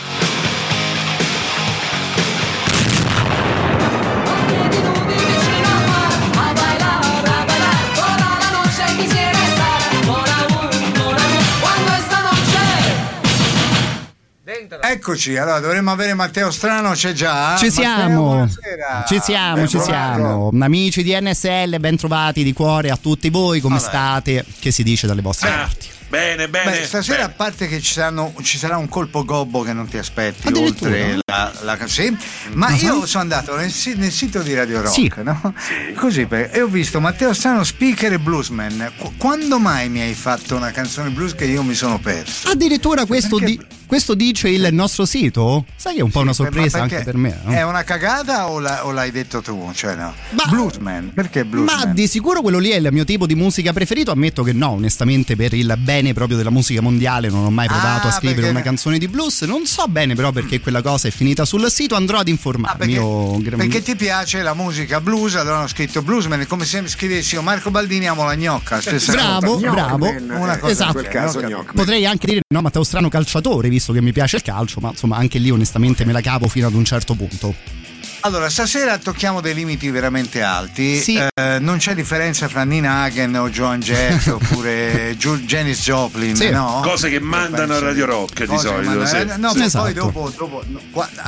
Eccoci, 14.86 15.36
allora 15.36 15.60
dovremmo 15.60 15.90
avere 15.90 16.14
Matteo 16.14 16.50
Strano, 16.50 16.92
c'è 16.92 17.12
già? 17.12 17.56
Ci 17.58 17.70
siamo, 17.70 18.36
Matteo, 18.36 19.04
ci 19.06 19.20
siamo, 19.20 19.54
ben 19.56 19.68
ci 19.68 19.80
siamo. 19.80 20.50
Amici 20.60 21.02
di 21.02 21.16
NSL, 21.18 21.78
ben 21.78 21.96
trovati 21.96 22.44
di 22.44 22.52
cuore 22.52 22.90
a 22.90 22.96
tutti 22.96 23.28
voi, 23.28 23.60
come 23.60 23.78
Vabbè. 23.78 23.88
state? 23.88 24.44
Che 24.58 24.70
si 24.70 24.82
dice 24.82 25.06
dalle 25.06 25.22
vostre 25.22 25.50
ah. 25.50 25.56
parti? 25.56 25.88
Bene, 26.14 26.48
bene. 26.48 26.70
Beh, 26.70 26.86
stasera 26.86 27.22
bene. 27.22 27.32
a 27.32 27.34
parte 27.34 27.66
che 27.66 27.80
ci, 27.80 27.92
saranno, 27.92 28.32
ci, 28.42 28.56
sarà 28.56 28.76
un 28.76 28.88
colpo 28.88 29.24
gobbo 29.24 29.62
che 29.62 29.72
non 29.72 29.88
ti 29.88 29.98
aspetti, 29.98 30.52
oltre 30.52 31.18
la, 31.26 31.52
la 31.62 31.78
sì, 31.86 32.16
ma 32.52 32.68
uh-huh. 32.68 32.76
io 32.76 33.06
sono 33.06 33.22
andato 33.22 33.56
nel, 33.56 33.72
nel, 33.96 34.12
sito 34.12 34.40
di 34.42 34.54
Radio 34.54 34.82
Rock, 34.82 34.92
sì. 34.92 35.12
no? 35.22 35.54
Sì. 35.58 35.92
Così, 35.94 36.26
e 36.30 36.60
ho 36.60 36.68
visto 36.68 37.00
Matteo 37.00 37.32
Strano, 37.32 37.64
speaker 37.64 38.12
e 38.12 38.18
bluesman. 38.18 38.92
Quando 39.16 39.58
mai 39.58 39.88
mi 39.88 40.02
hai 40.02 40.14
fatto 40.14 40.54
una 40.54 40.70
canzone 40.70 41.10
blues 41.10 41.34
che 41.34 41.46
io 41.46 41.62
mi 41.62 41.74
sono 41.74 41.98
perso? 41.98 42.48
Addirittura 42.48 43.06
questo 43.06 43.38
Perché... 43.38 43.56
di 43.56 43.66
questo 43.94 44.14
dice 44.14 44.48
il 44.48 44.70
nostro 44.72 45.06
sito? 45.06 45.66
Sai 45.76 45.94
che 45.94 46.00
è 46.00 46.02
un 46.02 46.10
po' 46.10 46.18
una 46.18 46.32
sorpresa 46.32 46.82
anche 46.82 47.02
per 47.04 47.16
me. 47.16 47.38
No? 47.44 47.52
È 47.52 47.62
una 47.62 47.84
cagata 47.84 48.50
o, 48.50 48.58
la, 48.58 48.84
o, 48.84 48.90
l'hai 48.90 49.12
detto 49.12 49.40
tu? 49.40 49.70
Cioè 49.72 49.94
no. 49.94 50.12
Ma, 50.30 50.44
bluesman, 50.50 51.12
perché 51.14 51.44
bluesman? 51.44 51.76
Ma 51.76 51.92
di 51.92 52.08
sicuro 52.08 52.40
quello 52.40 52.58
lì 52.58 52.70
è 52.70 52.76
il 52.76 52.88
mio 52.90 53.04
tipo 53.04 53.24
di 53.24 53.36
musica 53.36 53.72
preferito. 53.72 54.10
Ammetto 54.10 54.42
che 54.42 54.52
no, 54.52 54.70
onestamente, 54.70 55.36
per 55.36 55.54
il 55.54 55.72
bene 55.78 56.12
proprio 56.12 56.36
della 56.36 56.50
musica 56.50 56.80
mondiale 56.80 57.28
non 57.28 57.44
ho 57.44 57.50
mai 57.50 57.68
provato 57.68 58.08
ah, 58.08 58.10
a 58.10 58.12
scrivere 58.14 58.40
perché... 58.40 58.50
una 58.50 58.62
canzone 58.62 58.98
di 58.98 59.06
blues. 59.06 59.42
Non 59.42 59.64
so 59.64 59.86
bene 59.86 60.16
però 60.16 60.32
perché 60.32 60.58
quella 60.58 60.82
cosa 60.82 61.06
è 61.06 61.12
finita 61.12 61.44
sul 61.44 61.70
sito, 61.70 61.94
andrò 61.94 62.18
ad 62.18 62.26
informarmi. 62.26 62.96
Ah, 62.96 63.40
perché, 63.40 63.56
perché, 63.56 63.82
ti 63.82 63.94
piace 63.94 64.42
la 64.42 64.54
musica 64.54 65.00
blues, 65.00 65.36
allora 65.36 65.58
hanno 65.58 65.68
scritto 65.68 66.02
bluesman, 66.02 66.40
è 66.40 66.46
come 66.46 66.64
se 66.64 66.82
scrivessi 66.88 67.36
io 67.36 67.42
Marco 67.42 67.70
Baldini 67.70 68.08
amo 68.08 68.24
la 68.24 68.34
gnocca. 68.34 68.80
Stessa 68.80 69.12
bravo, 69.12 69.52
cosa. 69.54 69.70
bravo. 69.70 70.08
Una 70.08 70.58
cosa 70.58 70.72
esatto. 70.72 71.02
Caso, 71.08 71.40
Potrei 71.72 72.04
anche 72.06 72.26
dire 72.26 72.40
no, 72.52 72.60
Matteo 72.60 72.82
Strano 72.82 73.08
calciatore, 73.08 73.68
visto 73.68 73.83
che 73.92 74.00
mi 74.00 74.12
piace 74.12 74.36
il 74.36 74.42
calcio 74.42 74.80
ma 74.80 74.90
insomma 74.90 75.16
anche 75.16 75.38
lì 75.38 75.50
onestamente 75.50 76.04
me 76.04 76.12
la 76.12 76.20
cavo 76.20 76.48
fino 76.48 76.66
ad 76.66 76.74
un 76.74 76.84
certo 76.84 77.14
punto. 77.14 77.82
Allora, 78.24 78.48
stasera 78.48 78.96
tocchiamo 78.96 79.42
dei 79.42 79.52
limiti 79.52 79.90
veramente 79.90 80.40
alti. 80.40 80.98
Sì. 80.98 81.16
Eh, 81.16 81.58
non 81.58 81.76
c'è 81.76 81.94
differenza 81.94 82.48
fra 82.48 82.64
Nina 82.64 83.02
Hagen 83.02 83.34
o 83.34 83.50
Joan 83.50 83.80
Jett 83.80 84.28
oppure 84.32 85.14
Janis 85.16 85.82
Joplin, 85.82 86.34
sì. 86.34 86.48
no? 86.48 86.80
Cose 86.82 87.10
che 87.10 87.20
mandano 87.20 87.74
a 87.74 87.80
Radio 87.80 88.06
Rock 88.06 88.46
di 88.46 88.58
solito. 88.58 89.04
Sì. 89.04 89.26
No, 89.36 89.50
sì, 89.52 89.64
esatto. 89.64 89.84
poi 89.84 89.92
dopo, 89.92 90.32
dopo, 90.34 90.64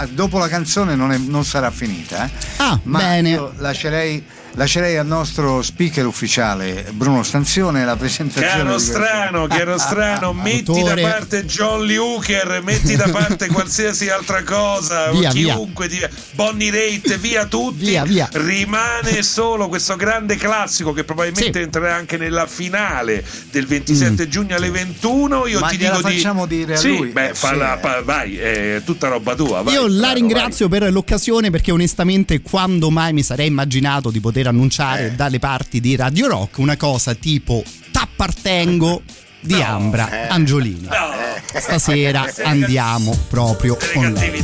dopo, 0.08 0.38
la 0.38 0.48
canzone 0.48 0.94
non, 0.94 1.12
è, 1.12 1.18
non 1.18 1.44
sarà 1.44 1.70
finita. 1.70 2.24
Eh? 2.24 2.30
Ah, 2.56 2.80
Ma 2.84 2.98
bene. 2.98 3.28
Io 3.28 3.52
lascerei 3.58 4.24
lascerei 4.56 4.96
al 4.96 5.06
nostro 5.06 5.62
speaker 5.62 6.06
ufficiale 6.06 6.86
Bruno 6.92 7.22
Stanzione 7.22 7.84
la 7.84 7.96
presentazione. 7.96 8.62
Caro 8.64 8.78
strano, 8.78 9.46
caro 9.46 9.78
strano, 9.78 10.32
metti 10.32 10.70
Autore. 10.70 11.02
da 11.02 11.08
parte 11.08 11.44
Jolly 11.44 11.96
Hooker, 11.96 12.60
metti 12.64 12.96
da 12.96 13.08
parte 13.08 13.48
qualsiasi 13.48 14.08
altra 14.08 14.42
cosa, 14.42 15.10
via, 15.16 15.30
chiunque, 15.30 15.88
via. 15.88 16.08
Bonnie 16.32 16.70
Raitt, 16.70 17.16
via 17.18 17.46
tutti. 17.46 17.84
Via, 17.84 18.04
via. 18.04 18.28
Rimane 18.32 19.22
solo 19.22 19.68
questo 19.68 19.96
grande 19.96 20.36
classico 20.36 20.92
che 20.92 21.04
probabilmente 21.04 21.58
sì. 21.58 21.64
entrerà 21.64 21.94
anche 21.94 22.16
nella 22.16 22.46
finale 22.46 23.24
del 23.50 23.66
27 23.66 24.26
mm. 24.26 24.28
giugno 24.28 24.56
alle 24.56 24.70
21. 24.70 25.46
Io 25.46 25.60
Ma 25.60 25.68
ti 25.68 25.76
dico 25.76 25.98
facciamo 25.98 26.46
di... 26.46 26.56
dire 26.56 26.74
a 26.74 26.76
sì, 26.78 26.96
lui. 26.96 27.08
Beh, 27.08 27.34
falla, 27.34 27.78
fa, 27.80 28.00
vai, 28.02 28.38
è 28.38 28.80
tutta 28.84 29.08
roba 29.08 29.34
tua. 29.34 29.62
Vai, 29.62 29.74
Io 29.74 29.86
la 29.86 30.12
ringrazio 30.12 30.68
vai. 30.68 30.80
per 30.80 30.92
l'occasione 30.92 31.50
perché 31.50 31.72
onestamente 31.72 32.40
quando 32.40 32.90
mai 32.90 33.12
mi 33.12 33.22
sarei 33.22 33.48
immaginato 33.48 34.10
di 34.10 34.20
poter 34.20 34.45
annunciare 34.48 35.06
eh. 35.06 35.12
dalle 35.12 35.38
parti 35.38 35.80
di 35.80 35.96
Radio 35.96 36.28
Rock 36.28 36.58
una 36.58 36.76
cosa 36.76 37.14
tipo 37.14 37.62
T'appartengo 37.90 39.02
di 39.40 39.54
no, 39.54 39.64
Ambra 39.64 40.10
eh. 40.10 40.28
Angiolini. 40.28 40.88
No. 40.88 41.14
Stasera 41.58 42.26
andiamo 42.44 43.16
proprio 43.28 43.78
con 43.94 44.12
lei. 44.12 44.42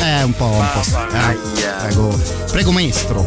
Eh, 0.00 0.22
un 0.22 0.34
po', 0.36 0.44
un 0.44 0.68
po'. 0.72 1.16
Eh. 1.16 1.38
Prego, 1.80 2.20
prego 2.50 2.70
maestro. 2.70 3.26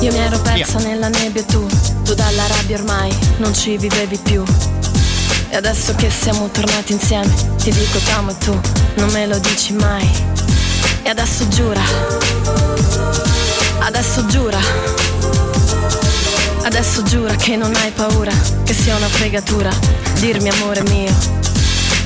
Io 0.00 0.10
mi 0.10 0.18
ero 0.18 0.40
persa 0.40 0.78
Via. 0.78 0.88
nella 0.88 1.08
nebbia 1.08 1.44
tu, 1.44 1.64
tu 2.02 2.14
dalla 2.14 2.46
rabbia 2.48 2.76
ormai 2.76 3.16
non 3.38 3.54
ci 3.54 3.76
vivevi 3.76 4.18
più. 4.18 4.42
E 5.48 5.56
adesso 5.56 5.94
che 5.94 6.10
siamo 6.10 6.48
tornati 6.48 6.92
insieme, 6.92 7.32
ti 7.56 7.70
dico 7.70 7.98
t'amo 7.98 8.30
e 8.30 8.38
tu 8.38 8.60
non 8.96 9.10
me 9.12 9.26
lo 9.26 9.38
dici 9.38 9.72
mai. 9.74 10.08
E 11.04 11.08
adesso 11.08 11.48
giura, 11.48 11.80
adesso 13.80 14.24
giura, 14.26 14.58
adesso 16.62 17.02
giura 17.02 17.34
che 17.34 17.56
non 17.56 17.74
hai 17.74 17.90
paura, 17.90 18.32
che 18.64 18.72
sia 18.72 18.94
una 18.96 19.08
fregatura, 19.08 19.70
dirmi 20.20 20.48
amore 20.48 20.82
mio. 20.82 21.12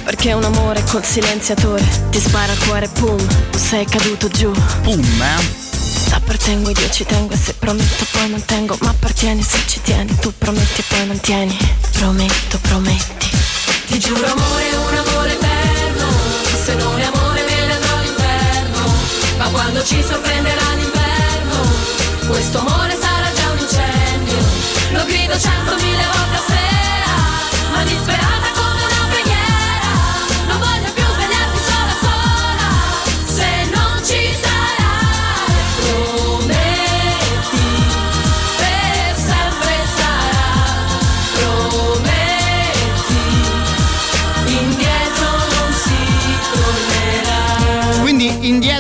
Perché 0.05 0.33
un 0.33 0.45
amore 0.45 0.83
col 0.91 1.05
silenziatore 1.05 1.85
ti 2.11 2.19
spara 2.19 2.53
al 2.53 2.59
cuore, 2.59 2.89
pum, 2.89 3.19
sei 3.55 3.85
caduto 3.85 4.29
giù. 4.29 4.51
Pum, 4.83 5.01
eh? 5.01 5.65
T'appartengo 6.09 6.71
ed 6.71 6.79
io 6.79 6.89
ci 6.91 7.05
tengo 7.05 7.35
e 7.35 7.37
se 7.37 7.55
prometto 7.55 8.07
poi 8.13 8.29
mantengo 8.31 8.77
Ma 8.81 8.91
appartieni 8.91 9.43
se 9.43 9.59
ci 9.67 9.81
tieni, 9.83 10.15
tu 10.21 10.33
prometti 10.39 10.81
e 10.81 10.85
poi 10.87 11.07
mantieni 11.07 11.57
Prometto, 11.93 12.59
prometti 12.61 13.29
Ti 13.87 13.99
giuro 13.99 14.25
amore, 14.25 14.77
un 14.77 14.97
amore 14.97 15.33
eterno 15.33 16.07
Se 16.65 16.75
non 16.75 17.01
è 17.01 17.05
amore 17.05 17.16
Ma 19.47 19.53
quando 19.53 19.81
ci 19.85 20.03
sorprenderà 20.03 20.75
l'inverno 20.75 21.71
Questo 22.27 22.59
amore 22.59 22.99
sarà 23.01 23.33
già 23.33 23.51
un 23.53 23.59
incendio. 23.59 24.39
Lo 24.91 25.05
grido 25.05 25.39
centomila 25.39 26.03
volte 26.15 26.35
a 26.35 26.43
sera 26.49 27.71
Ma 27.71 27.85
disperata 27.85 28.46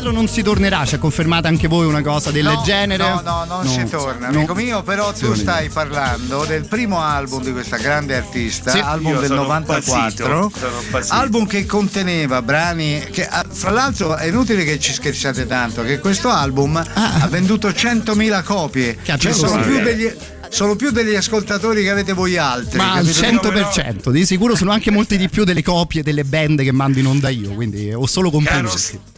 indietro 0.06 0.10
non 0.12 0.28
si 0.28 0.42
tornerà, 0.42 0.84
ci 0.84 0.94
ha 0.94 0.98
confermato 0.98 1.46
anche 1.48 1.68
voi 1.68 1.86
una 1.86 2.02
cosa 2.02 2.30
del 2.30 2.44
No, 2.44 2.62
genere? 2.64 3.02
No, 3.08 3.20
no, 3.24 3.44
non 3.44 3.64
No. 3.64 3.70
si 3.70 3.84
torna, 3.88 4.28
No. 4.28 4.38
amico 4.38 4.54
mio, 4.54 4.82
però 4.82 5.12
tu 5.12 5.34
stai 5.34 5.68
parlando 5.68 6.44
del 6.44 6.66
primo 6.66 7.00
album 7.00 7.42
di 7.42 7.52
questa 7.52 7.76
grande 7.76 8.16
artista, 8.16 8.70
Sì. 8.70 8.78
album 8.78 9.18
del 9.18 9.28
sono 9.28 9.42
94, 9.42 10.24
impazzito, 10.24 10.58
sono 10.58 10.80
impazzito. 10.82 11.14
album 11.14 11.46
che 11.46 11.66
conteneva 11.66 12.42
brani 12.42 13.04
che 13.10 13.26
ah, 13.26 13.44
fra 13.48 13.70
l'altro 13.70 14.16
è 14.16 14.26
inutile 14.26 14.64
che 14.64 14.78
ci 14.78 14.92
scherzate 14.92 15.46
tanto, 15.46 15.82
che 15.82 15.98
questo 15.98 16.28
album 16.28 16.76
ha 16.76 17.26
venduto 17.28 17.68
100.000 17.68 18.42
copie, 18.42 18.96
Che 19.02 19.18
cioè 19.18 19.32
sono 19.32 19.60
più 19.62 19.80
degli 19.82 20.12
sono 20.48 20.76
più 20.76 20.92
degli 20.92 21.14
ascoltatori 21.16 21.82
che 21.82 21.90
avete 21.90 22.12
voi 22.12 22.36
altri. 22.36 22.78
Ma 22.78 22.92
al 22.94 23.04
capito? 23.12 23.50
100%, 23.50 24.10
di 24.10 24.24
sicuro 24.24 24.54
sono 24.54 24.70
anche 24.70 24.92
molti 24.92 25.16
di 25.18 25.28
più 25.28 25.42
delle 25.44 25.62
copie 25.62 26.04
delle 26.04 26.22
band 26.22 26.62
che 26.62 26.70
mando 26.70 27.00
in 27.00 27.06
onda 27.06 27.28
io, 27.28 27.50
quindi 27.50 27.92
ho 27.92 28.06
solo 28.06 28.30
compreso. 28.30 29.15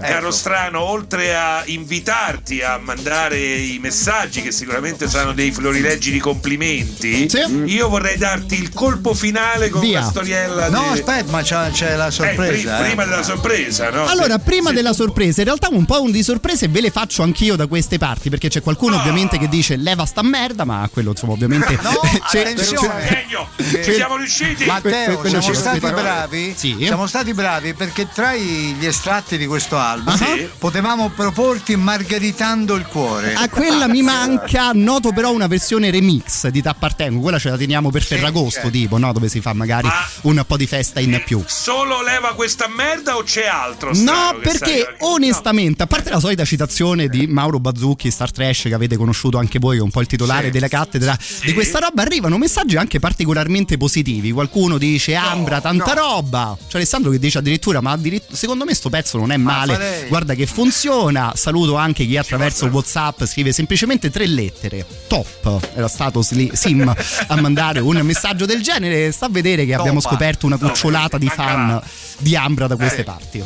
Caro 0.00 0.30
strano, 0.30 0.80
oltre 0.80 1.34
a 1.34 1.62
invitarti 1.66 2.60
a 2.62 2.78
mandare 2.78 3.38
i 3.38 3.78
messaggi 3.80 4.42
che 4.42 4.52
sicuramente 4.52 5.08
saranno 5.08 5.32
dei 5.32 5.50
florileggi 5.50 6.10
di 6.10 6.18
complimenti, 6.18 7.28
Sì. 7.28 7.38
io 7.66 7.88
vorrei 7.88 8.16
darti 8.16 8.54
il 8.60 8.72
colpo 8.72 9.14
finale 9.14 9.68
con 9.70 9.80
Via. 9.80 10.00
una 10.00 10.08
storiella 10.10 10.68
No, 10.68 10.82
di- 10.92 11.00
aspetta, 11.00 11.30
ma 11.30 11.42
c'è, 11.42 11.70
c'è 11.70 11.96
la 11.96 12.06
Eh, 12.06 12.10
sorpresa. 12.10 12.76
pri- 12.76 12.84
eh. 12.84 12.86
prima 12.88 13.04
della 13.04 13.22
sorpresa, 13.22 13.90
no? 13.90 14.06
Allora, 14.06 14.38
prima 14.38 14.68
se- 14.70 14.74
della 14.74 14.92
sorpresa, 14.92 15.40
in 15.40 15.46
realtà 15.46 15.68
un 15.70 15.84
po' 15.84 16.02
un 16.02 16.10
di 16.10 16.22
sorprese 16.22 16.68
ve 16.68 16.80
le 16.80 16.90
faccio 16.90 17.22
anch'io 17.22 17.56
da 17.56 17.66
queste 17.66 17.98
parti, 17.98 18.30
perché 18.30 18.48
c'è 18.48 18.62
qualcuno 18.62 18.96
Ah. 18.96 19.00
ovviamente 19.00 19.38
che 19.38 19.48
dice 19.48 19.76
leva 19.76 20.04
sta 20.04 20.22
merda, 20.22 20.64
ma 20.64 20.88
quello 20.92 21.10
insomma 21.10 21.32
ovviamente... 21.32 21.78
No, 21.84 21.90
c'è- 22.30 22.40
attenzione. 22.40 23.06
Genio, 23.08 23.48
ci 23.84 23.92
siamo 23.94 24.16
riusciti. 24.16 24.64
Matteo, 24.64 25.26
siamo 25.28 25.52
stati 25.52 25.78
bravi. 25.80 26.54
Sì. 26.56 26.76
Siamo 26.80 27.06
stati 27.06 27.34
bravi 27.34 27.74
perché 27.74 28.08
tra 28.12 28.34
gli 28.34 28.84
estratti 28.86 29.36
di 29.36 29.46
questo 29.54 29.78
album 29.78 30.16
Sì. 30.16 30.48
potevamo 30.58 31.10
proporti 31.10 31.76
Margheritando 31.76 32.74
il 32.74 32.86
cuore. 32.86 33.34
A 33.34 33.48
quella 33.48 33.86
mi 33.86 34.02
manca, 34.02 34.72
noto 34.74 35.12
però 35.12 35.30
una 35.30 35.46
versione 35.46 35.92
remix 35.92 36.48
di 36.48 36.60
T'appartengo, 36.60 37.20
quella 37.20 37.38
ce 37.38 37.50
la 37.50 37.56
teniamo 37.56 37.90
per 37.90 38.02
Ferragosto, 38.02 38.62
certo. 38.62 38.70
tipo, 38.70 38.98
no? 38.98 39.12
Dove 39.12 39.28
si 39.28 39.40
fa 39.40 39.52
magari 39.52 39.86
Ma- 39.86 39.94
un 40.22 40.42
po' 40.44 40.56
di 40.56 40.66
festa 40.66 40.98
in 40.98 41.22
più. 41.24 41.40
Solo 41.46 42.02
leva 42.02 42.34
questa 42.34 42.66
merda 42.66 43.16
o 43.16 43.22
c'è 43.22 43.46
altro? 43.46 43.92
No, 43.94 44.36
perché 44.42 44.80
sai- 44.82 44.94
onestamente, 45.12 45.84
a 45.84 45.86
parte 45.86 46.10
la 46.10 46.18
solita 46.18 46.44
citazione 46.44 47.06
di 47.06 47.28
Mauro 47.28 47.60
Bazzucchi, 47.60 48.10
Star 48.10 48.32
Trash, 48.32 48.62
che 48.62 48.74
avete 48.74 48.96
conosciuto 48.96 49.38
anche 49.38 49.60
voi, 49.60 49.74
che 49.76 49.80
è 49.82 49.84
un 49.84 49.90
po' 49.92 50.00
il 50.00 50.08
titolare 50.08 50.46
Sì. 50.46 50.50
della 50.50 50.66
cattedra 50.68 51.16
di 51.44 51.52
questa 51.52 51.78
roba, 51.78 52.02
arrivano 52.02 52.38
messaggi 52.38 52.74
anche 52.76 52.98
particolarmente 52.98 53.76
positivi. 53.76 54.32
Qualcuno 54.32 54.78
dice 54.78 55.14
Ambra, 55.14 55.60
tanta 55.60 55.92
roba. 55.92 56.56
C'è 56.66 56.76
Alessandro 56.78 57.12
che 57.12 57.20
dice 57.20 57.38
addirittura: 57.38 57.80
Ma 57.80 57.92
addirittura, 57.92 58.36
secondo 58.36 58.64
me 58.64 58.74
sto 58.74 58.90
pezzo 58.90 59.16
non 59.18 59.30
è 59.30 59.36
male. 59.44 60.06
Guarda 60.08 60.34
che 60.34 60.46
funziona. 60.46 61.32
Saluto 61.36 61.76
anche 61.76 62.06
chi 62.06 62.16
attraverso 62.16 62.66
WhatsApp 62.66 63.24
scrive 63.24 63.52
semplicemente 63.52 64.10
tre 64.10 64.26
lettere. 64.26 64.84
Top. 65.06 65.70
Era 65.74 65.88
stato 65.88 66.22
Sim 66.22 66.94
a 67.26 67.40
mandare 67.40 67.80
un 67.80 67.98
messaggio 67.98 68.46
del 68.46 68.62
genere. 68.62 69.12
Sta 69.12 69.26
a 69.26 69.30
vedere 69.30 69.64
che 69.64 69.74
abbiamo 69.74 70.00
scoperto 70.00 70.46
una 70.46 70.56
cucciolata 70.56 71.18
di 71.18 71.28
fan 71.28 71.80
di 72.18 72.36
Ambra 72.36 72.66
da 72.66 72.76
queste 72.76 73.04
parti. 73.04 73.42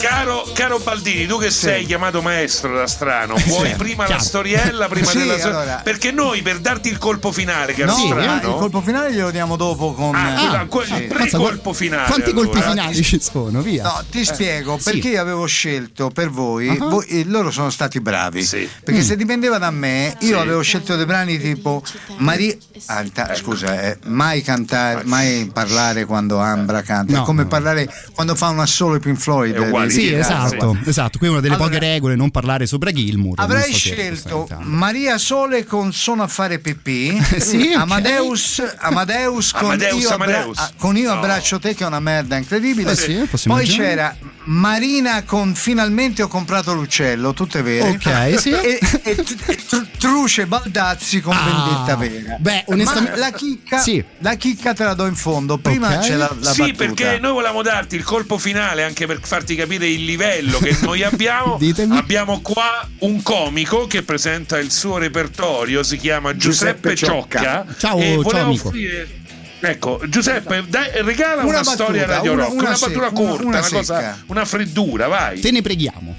Caro, 0.00 0.48
caro, 0.54 0.78
Baldini, 0.78 1.26
tu 1.26 1.38
che 1.38 1.50
sei 1.50 1.84
chiamato 1.84 2.22
maestro 2.22 2.74
da 2.74 2.86
strano, 2.86 3.34
vuoi 3.44 3.68
sì, 3.68 3.74
prima 3.76 4.04
chiaro. 4.06 4.12
la 4.12 4.26
storiella 4.26 4.88
prima 4.88 5.06
sì, 5.06 5.18
della 5.18 5.34
allora. 5.34 5.80
Perché 5.84 6.10
noi 6.10 6.40
per 6.40 6.58
darti 6.58 6.88
il 6.88 6.96
colpo 6.96 7.32
finale, 7.32 7.74
caro 7.74 7.90
no, 7.90 7.98
strano. 7.98 8.48
Il 8.48 8.56
colpo 8.58 8.80
finale 8.80 9.12
glielo 9.12 9.30
diamo 9.30 9.56
dopo 9.56 9.92
con 9.92 10.14
ah, 10.14 10.60
ah, 10.60 10.66
que- 10.66 10.86
sì. 10.86 11.02
pre-colpo 11.02 11.74
finale. 11.74 12.06
Quanti 12.06 12.30
allora. 12.30 12.48
colpi 12.48 12.62
finali 12.62 13.02
ci 13.02 13.20
sono? 13.20 13.60
Via. 13.60 13.82
No, 13.82 14.02
ti 14.10 14.20
eh. 14.20 14.24
spiego 14.24 14.78
perché 14.82 15.10
io 15.10 15.20
avevo 15.20 15.44
scelto 15.44 16.08
per 16.08 16.30
voi, 16.30 16.68
uh-huh. 16.68 16.88
voi 16.88 17.24
loro 17.26 17.50
sono 17.50 17.68
stati 17.68 18.00
bravi. 18.00 18.42
Perché 18.42 19.00
mm. 19.00 19.04
se 19.04 19.16
dipendeva 19.16 19.58
da 19.58 19.70
me, 19.70 20.16
io 20.20 20.40
avevo 20.40 20.62
scelto 20.62 20.96
dei 20.96 21.04
brani 21.04 21.38
tipo 21.38 21.82
Maria 22.16 22.56
ah, 22.86 23.02
ecco. 23.02 23.34
scusa, 23.34 23.82
eh, 23.82 23.98
mai 24.06 24.40
cantare, 24.40 25.04
mai 25.04 25.50
parlare 25.52 26.06
quando 26.06 26.38
Ambra 26.38 26.80
canta, 26.80 27.16
no, 27.16 27.22
è 27.22 27.24
come 27.26 27.42
no. 27.42 27.48
parlare 27.48 27.92
quando 28.14 28.34
fa 28.34 28.48
un 28.48 28.60
assolo 28.60 28.98
Pink 28.98 29.18
Floyd 29.18 29.88
sì, 29.90 30.12
esatto, 30.12 30.78
esatto. 30.84 31.18
Qui 31.18 31.26
è 31.26 31.30
una 31.30 31.40
delle 31.40 31.54
allora, 31.54 31.70
poche 31.70 31.80
regole, 31.80 32.14
non 32.16 32.30
parlare 32.30 32.66
sopra 32.66 32.92
Gilmour. 32.92 33.40
Avrei 33.40 33.72
scelto 33.72 34.48
Maria 34.62 35.18
Sole 35.18 35.64
con 35.64 35.92
Sono 35.92 36.22
a 36.22 36.28
fare 36.28 36.58
pipì, 36.58 37.20
sì, 37.38 37.72
Amadeus, 37.72 38.58
okay. 38.58 38.74
Amadeus, 38.78 39.52
con, 39.52 39.64
Amadeus, 39.64 40.02
io 40.02 40.10
Amadeus. 40.10 40.58
Abbra- 40.58 40.72
con 40.76 40.96
io 40.96 41.12
no. 41.12 41.18
abbraccio 41.18 41.58
te 41.58 41.74
che 41.74 41.84
è 41.84 41.86
una 41.86 42.00
merda 42.00 42.36
incredibile. 42.36 42.92
Eh 42.92 42.96
sì, 42.96 43.14
Poi 43.14 43.40
immaginare. 43.44 43.88
c'era 43.88 44.16
Marina 44.44 45.22
con 45.24 45.54
Finalmente 45.54 46.22
ho 46.22 46.28
comprato 46.28 46.72
l'uccello, 46.72 47.32
tutte 47.32 47.62
vere. 47.62 47.90
Ok, 47.90 48.38
sì. 48.40 48.50
E, 48.50 48.78
e, 49.02 49.24
e 49.46 49.86
Truce 49.98 50.46
Baldazzi 50.46 51.20
con 51.20 51.34
ah, 51.34 51.44
Vendetta 51.44 51.96
Vera. 51.96 52.36
Beh, 52.38 52.64
onestamente 52.66 53.18
la 53.18 53.30
chicca, 53.30 53.78
sì. 53.78 54.02
la 54.18 54.34
chicca 54.34 54.72
te 54.72 54.84
la 54.84 54.94
do 54.94 55.06
in 55.06 55.14
fondo. 55.14 55.58
Prima 55.58 55.88
okay. 55.88 56.00
c'è 56.00 56.16
la, 56.16 56.34
la 56.40 56.52
Sì, 56.52 56.72
battuta. 56.72 56.84
perché 56.84 57.18
noi 57.18 57.32
volevamo 57.32 57.62
darti 57.62 57.96
il 57.96 58.02
colpo 58.02 58.38
finale 58.38 58.82
anche 58.82 59.06
per 59.06 59.20
farti 59.22 59.54
capire 59.54 59.79
il 59.86 60.04
livello 60.04 60.58
che 60.58 60.76
noi 60.82 61.02
abbiamo. 61.02 61.58
abbiamo 61.90 62.40
qua 62.40 62.88
un 63.00 63.22
comico 63.22 63.86
che 63.86 64.02
presenta 64.02 64.58
il 64.58 64.70
suo 64.70 64.98
repertorio, 64.98 65.82
si 65.82 65.96
chiama 65.96 66.36
Giuseppe, 66.36 66.94
Giuseppe 66.94 66.96
Ciocca. 66.96 67.38
Ciocca. 67.38 67.74
Ciao, 67.78 67.98
e 67.98 68.20
ciao 68.22 68.40
amico. 68.40 68.68
Offrire 68.68 69.18
Ecco, 69.62 70.00
Giuseppe, 70.08 70.64
dai, 70.68 70.90
regala 71.02 71.42
una, 71.42 71.50
una 71.50 71.60
battuta, 71.60 71.74
storia 71.74 72.06
Radio 72.06 72.34
Rock, 72.34 72.52
una, 72.52 72.60
una, 72.60 72.68
una 72.70 72.78
battuta 72.78 73.10
corta, 73.10 73.46
una, 73.46 73.60
cosa, 73.60 74.22
una, 74.26 74.44
freddura, 74.46 75.06
vai. 75.06 75.38
Te 75.38 75.50
ne 75.50 75.60
preghiamo. 75.60 76.16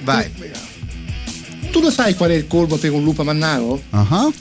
Vai. 0.00 0.32
Tu 1.70 1.80
lo 1.80 1.90
sai 1.90 2.14
qual 2.14 2.30
è 2.30 2.34
il 2.34 2.46
colmo 2.46 2.76
per 2.76 2.90
un 2.92 3.04
lupo 3.04 3.22
mannaro? 3.22 3.82
Uh-huh. 3.90 4.34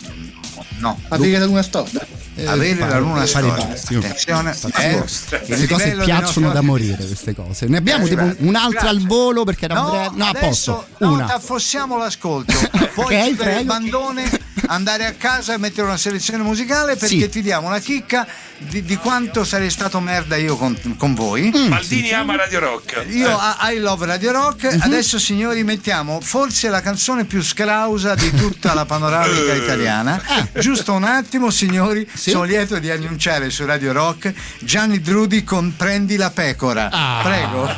No. 0.80 1.00
Avere 1.10 1.38
la 1.38 1.46
luna 1.46 1.62
storta. 1.62 2.06
Eh, 2.36 2.48
avere 2.48 2.88
la 2.88 3.00
luna 3.00 3.26
storta. 3.26 3.64
Attenzione, 3.64 4.56
eh, 4.78 4.98
queste 4.98 5.68
cose 5.68 5.98
piacciono 6.04 6.52
da 6.52 6.62
morire, 6.62 7.06
queste 7.06 7.36
cose. 7.36 7.68
Ne 7.68 7.78
abbiamo 7.78 8.06
eh, 8.06 8.10
tipo 8.10 8.36
un'altra 8.40 8.90
al 8.90 9.00
volo 9.06 9.44
perché 9.44 9.66
era 9.66 9.76
no, 9.76 9.90
breve. 9.92 10.10
No, 10.16 10.26
a 10.26 10.34
posto. 10.34 10.88
Una. 11.00 11.26
No, 11.26 11.34
affossiamo 11.34 11.98
l'ascolto. 11.98 12.54
Poi 12.96 13.06
okay, 13.06 13.30
il 13.60 13.66
bandone 13.66 14.30
andare 14.68 15.06
a 15.06 15.14
casa 15.14 15.54
e 15.54 15.58
mettere 15.58 15.88
una 15.88 15.98
selezione 15.98 16.44
musicale 16.44 16.96
perché 16.96 17.20
sì. 17.20 17.30
ti 17.30 17.42
diamo 17.42 17.68
una 17.68 17.80
chicca 17.80 18.26
di, 18.58 18.84
di, 18.84 18.96
quanto 18.96 19.44
sarei 19.44 19.70
stato 19.70 20.00
merda 20.00 20.36
io 20.36 20.56
con, 20.56 20.78
con 20.98 21.14
voi. 21.14 21.52
Mm, 21.56 21.68
Maldini 21.68 22.08
sì. 22.08 22.14
ama 22.14 22.36
Radio 22.36 22.60
Rock. 22.60 23.06
Io 23.10 23.30
eh. 23.30 23.74
I 23.74 23.80
love 23.80 24.06
Radio 24.06 24.32
Rock. 24.32 24.66
Mm-hmm. 24.66 24.82
Adesso, 24.82 25.20
signori, 25.20 25.64
mettiamo 25.64 26.22
forse 26.22 26.70
la 26.70 26.82
canzone 26.82 27.26
più 27.26 27.42
scrausa 27.42 28.16
di 28.16 28.32
tutta 28.32 28.74
la 28.74 28.86
panoramica 28.86 29.54
italiana. 29.56 30.22
Ah. 30.26 30.48
Giusto 30.60 30.94
un 30.94 31.04
attimo, 31.04 31.50
signori. 31.50 32.08
Sì? 32.14 32.32
Sono 32.32 32.44
lieto 32.44 32.80
di 32.80 32.90
annunciare 32.90 33.50
su 33.50 33.66
Radio 33.66 33.92
Rock 33.92 34.34
Gianni 34.60 35.02
Drudi 35.02 35.44
con 35.44 35.76
Prendi 35.76 36.16
la 36.16 36.30
pecora. 36.30 36.90
Ah. 36.92 37.22
Prego. 37.24 37.70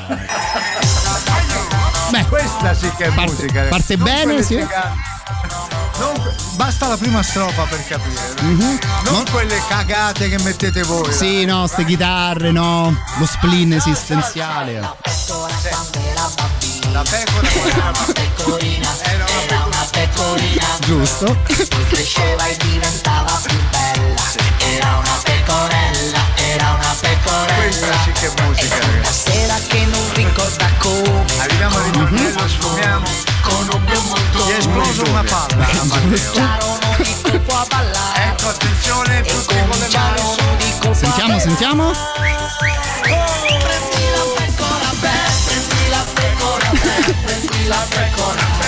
Beh, 2.10 2.26
questa 2.26 2.74
sì 2.74 2.90
che 2.98 3.06
è 3.06 3.12
parte, 3.14 3.32
musica. 3.32 3.64
Parte 3.64 3.95
non 3.95 4.03
bene, 4.03 4.44
sì. 4.44 4.64
Non, 5.97 6.34
basta 6.55 6.88
la 6.88 6.97
prima 6.97 7.23
strofa 7.23 7.63
per 7.63 7.85
capire. 7.88 8.34
Mm-hmm. 8.41 8.59
Non, 8.59 8.80
non, 9.03 9.23
quelle 9.31 9.61
cagate 9.67 10.27
che 10.30 10.38
mettete 10.43 10.84
voi. 10.84 11.11
Sì, 11.13 11.45
là. 11.45 11.53
no, 11.53 11.67
ste 11.67 11.85
chitarre, 11.85 12.51
no. 12.51 12.93
Lo 13.17 13.26
spleen 13.26 13.73
esistenziale. 13.73 14.80
La 14.80 14.95
pecora 17.03 17.49
era 17.49 17.91
una 17.93 18.13
pecorina. 18.13 18.89
Era 19.03 19.65
una 19.65 19.88
pecorina. 19.91 20.65
Giusto. 20.81 21.38
Cresceva 21.89 22.45
e 22.45 22.57
diventava 22.57 23.39
più 23.45 23.57
bella. 23.69 24.22
Era 24.57 24.97
una 24.97 25.19
pecorella, 25.23 26.19
era 26.56 26.72
una 26.72 26.95
pecorella. 26.99 27.56
Questa 27.56 27.94
sì 28.03 28.11
che 28.11 28.26
è 28.26 28.41
musica, 28.41 28.80
ragazzi. 28.80 29.32
sera 29.32 29.56
che 29.68 29.86
non 29.86 30.14
ricorda 30.14 30.69
come. 30.80 31.26
Arriviamo 31.40 31.77
al 31.77 31.84
ritornello, 31.84 32.40
mm-hmm. 32.40 32.48
sfumiamo 32.48 33.34
conobbe 33.45 33.98
molto 34.07 34.45
Gli 34.45 34.52
è 34.52 34.57
esploso 34.57 35.03
una 35.03 35.23
palla 35.23 35.65
a 35.65 35.84
Matteo 35.84 36.80
Ecco 38.15 38.48
attenzione 38.49 39.22
tutti 39.22 39.56
con 39.68 39.77
le 39.77 39.88
mani 39.90 40.95
Sentiamo, 40.95 41.40
sentiamo. 41.40 41.91
Prendi 43.02 43.57
la 44.14 44.23
pecora 44.36 44.90
beh, 45.02 45.32
prendi 45.45 45.90
la 45.90 46.03
pecora 46.14 46.69
beh, 46.72 47.14
prendi 47.26 47.68
la 47.68 47.86
pecora. 47.90 48.45
beh, 48.60 48.64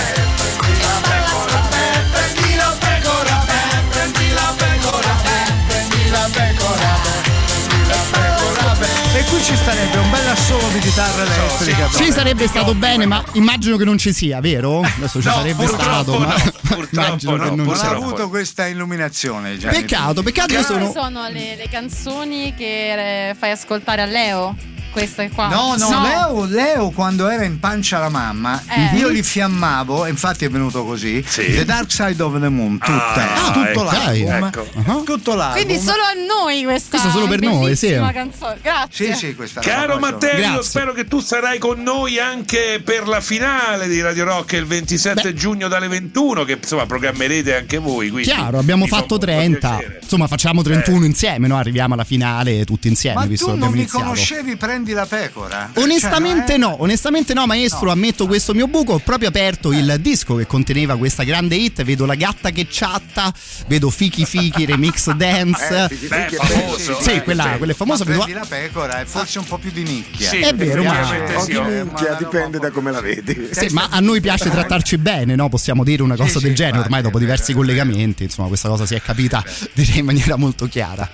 qui 9.29 9.43
ci 9.43 9.55
starebbe 9.55 9.97
un 9.97 10.09
bel 10.09 10.27
assolo 10.27 10.67
di 10.69 10.79
chitarra 10.79 11.23
elettrica. 11.23 11.89
Ci 11.89 12.11
sarebbe 12.11 12.47
stato 12.47 12.73
bene, 12.73 13.05
ma 13.05 13.23
immagino 13.33 13.77
che 13.77 13.83
non 13.83 13.97
ci 13.97 14.13
sia, 14.13 14.39
vero? 14.39 14.81
Adesso 14.81 15.21
ci 15.21 15.27
no, 15.27 15.33
sarebbe 15.33 15.67
stato, 15.67 16.17
no, 16.17 16.25
ma 16.25 16.35
immagino 16.91 17.35
no, 17.35 17.43
che 17.43 17.55
non, 17.55 17.65
non 17.65 17.75
ha 17.77 17.89
avuto 17.89 18.29
questa 18.29 18.67
illuminazione. 18.67 19.57
Gianni. 19.57 19.81
Peccato, 19.81 20.23
peccato. 20.23 20.53
Che 20.53 20.63
sono... 20.63 20.91
sono 20.91 21.27
le, 21.27 21.55
le 21.55 21.67
canzoni 21.69 22.53
che 22.55 23.35
fai 23.37 23.51
ascoltare 23.51 24.01
a 24.01 24.05
Leo? 24.05 24.55
Queste 24.97 25.29
qua. 25.29 25.47
No, 25.47 25.75
no, 25.77 25.89
no. 25.89 26.01
Leo, 26.01 26.45
Leo, 26.45 26.89
quando 26.89 27.27
era 27.27 27.43
in 27.43 27.59
pancia 27.59 27.99
la 27.99 28.09
mamma, 28.09 28.61
eh. 28.67 28.97
io 28.97 29.09
li 29.09 29.21
fiammavo, 29.21 30.07
infatti 30.07 30.45
è 30.45 30.49
venuto 30.49 30.83
così. 30.83 31.23
Sì. 31.25 31.53
The 31.53 31.65
Dark 31.65 31.91
Side 31.91 32.21
of 32.21 32.39
the 32.39 32.49
Moon, 32.49 32.77
tutta, 32.77 33.33
ah, 33.33 33.51
tutto 33.51 33.65
ecco, 33.65 33.83
l'album. 33.83 34.45
Ecco. 34.45 34.67
Uh-huh. 34.73 35.03
Tutto 35.03 35.35
l'album. 35.35 35.63
Quindi 35.63 35.83
solo 35.83 36.01
a 36.01 36.13
noi 36.27 36.63
questa. 36.63 36.97
Questo 36.97 37.09
solo 37.11 37.27
per 37.27 37.41
noi, 37.41 37.75
sì. 37.75 37.99
canzone. 38.11 38.57
Grazie. 38.61 39.13
Sì, 39.13 39.27
sì, 39.27 39.35
questa 39.35 39.61
Caro 39.61 39.99
Matteo, 39.99 40.37
Grazie. 40.37 40.63
spero 40.63 40.93
che 40.93 41.05
tu 41.05 41.19
sarai 41.19 41.59
con 41.59 41.81
noi 41.81 42.19
anche 42.19 42.81
per 42.83 43.07
la 43.07 43.21
finale 43.21 43.87
di 43.87 44.01
Radio 44.01 44.25
Rock 44.25 44.53
il 44.53 44.65
27 44.65 45.21
Beh. 45.21 45.33
giugno 45.33 45.67
dalle 45.67 45.87
21, 45.87 46.43
che 46.43 46.53
insomma 46.53 46.85
programmerete 46.85 47.55
anche 47.55 47.77
voi. 47.77 48.11
Chiaro, 48.21 48.57
abbiamo 48.57 48.87
fatto 48.87 49.17
30. 49.17 49.79
Insomma, 50.01 50.27
facciamo 50.27 50.61
31 50.61 51.03
eh. 51.03 51.07
insieme, 51.07 51.47
no? 51.47 51.57
Arriviamo 51.57 51.93
alla 51.93 52.03
finale 52.03 52.65
tutti 52.65 52.87
insieme. 52.87 53.19
Ma 53.19 53.25
visto 53.25 53.51
tu 53.51 53.57
non 53.57 53.69
mi 53.69 53.79
iniziato. 53.79 54.03
conoscevi, 54.03 54.55
prendi 54.55 54.86
prendi 54.87 54.93
la 54.93 55.05
pecora. 55.05 55.71
Onestamente 55.75 56.51
cioè, 56.51 56.57
no, 56.57 56.81
onestamente 56.81 57.33
no, 57.33 57.45
maestro, 57.45 57.85
no. 57.85 57.91
ammetto 57.91 58.25
questo 58.27 58.53
mio 58.53 58.67
buco. 58.67 58.93
Ho 58.93 58.99
proprio 58.99 59.29
aperto 59.29 59.71
eh. 59.71 59.77
il 59.77 59.97
disco 59.99 60.35
che 60.35 60.47
conteneva 60.47 60.97
questa 60.97 61.23
grande 61.23 61.55
hit. 61.55 61.83
Vedo 61.83 62.05
la 62.05 62.15
gatta 62.15 62.51
che 62.51 62.67
chatta, 62.69 63.33
vedo 63.67 63.89
Fiki 63.89 64.25
Fiki 64.25 64.65
Remix 64.65 65.11
Dance. 65.15 65.83
Eh, 65.83 65.87
Fiki, 65.89 66.07
Beh, 66.07 66.29
famoso, 66.29 67.01
sì, 67.01 67.21
quella, 67.21 67.55
quella 67.57 67.73
è 67.73 67.75
famosa. 67.75 68.05
Ma 68.05 68.15
prendi 68.15 68.33
la 68.33 68.45
pecora 68.47 69.01
è 69.01 69.05
forse 69.05 69.39
un 69.39 69.45
po' 69.45 69.57
più 69.57 69.71
di 69.71 69.83
nicchia. 69.83 70.29
Sì, 70.29 70.37
è 70.37 70.53
vero, 70.53 70.83
ma 70.83 71.05
sì, 71.39 71.51
di 71.51 71.59
nicchia 71.59 72.13
dipende 72.13 72.59
da 72.59 72.71
come 72.71 72.91
la 72.91 73.01
vedi. 73.01 73.49
Sì, 73.51 73.67
ma 73.71 73.87
a 73.89 73.99
noi 73.99 74.21
piace 74.21 74.49
trattarci 74.49 74.97
bene, 74.97 75.35
no? 75.35 75.49
Possiamo 75.49 75.83
dire 75.83 76.03
una 76.03 76.15
cosa 76.15 76.39
del 76.39 76.55
genere. 76.55 76.79
Ormai 76.79 77.01
dopo 77.01 77.19
diversi 77.19 77.53
collegamenti, 77.53 78.23
insomma, 78.23 78.47
questa 78.47 78.69
cosa 78.69 78.85
si 78.85 78.95
è 78.95 79.01
capita 79.01 79.43
direi 79.73 79.99
in 79.99 80.05
maniera 80.05 80.35
molto 80.35 80.67
chiara. 80.67 81.09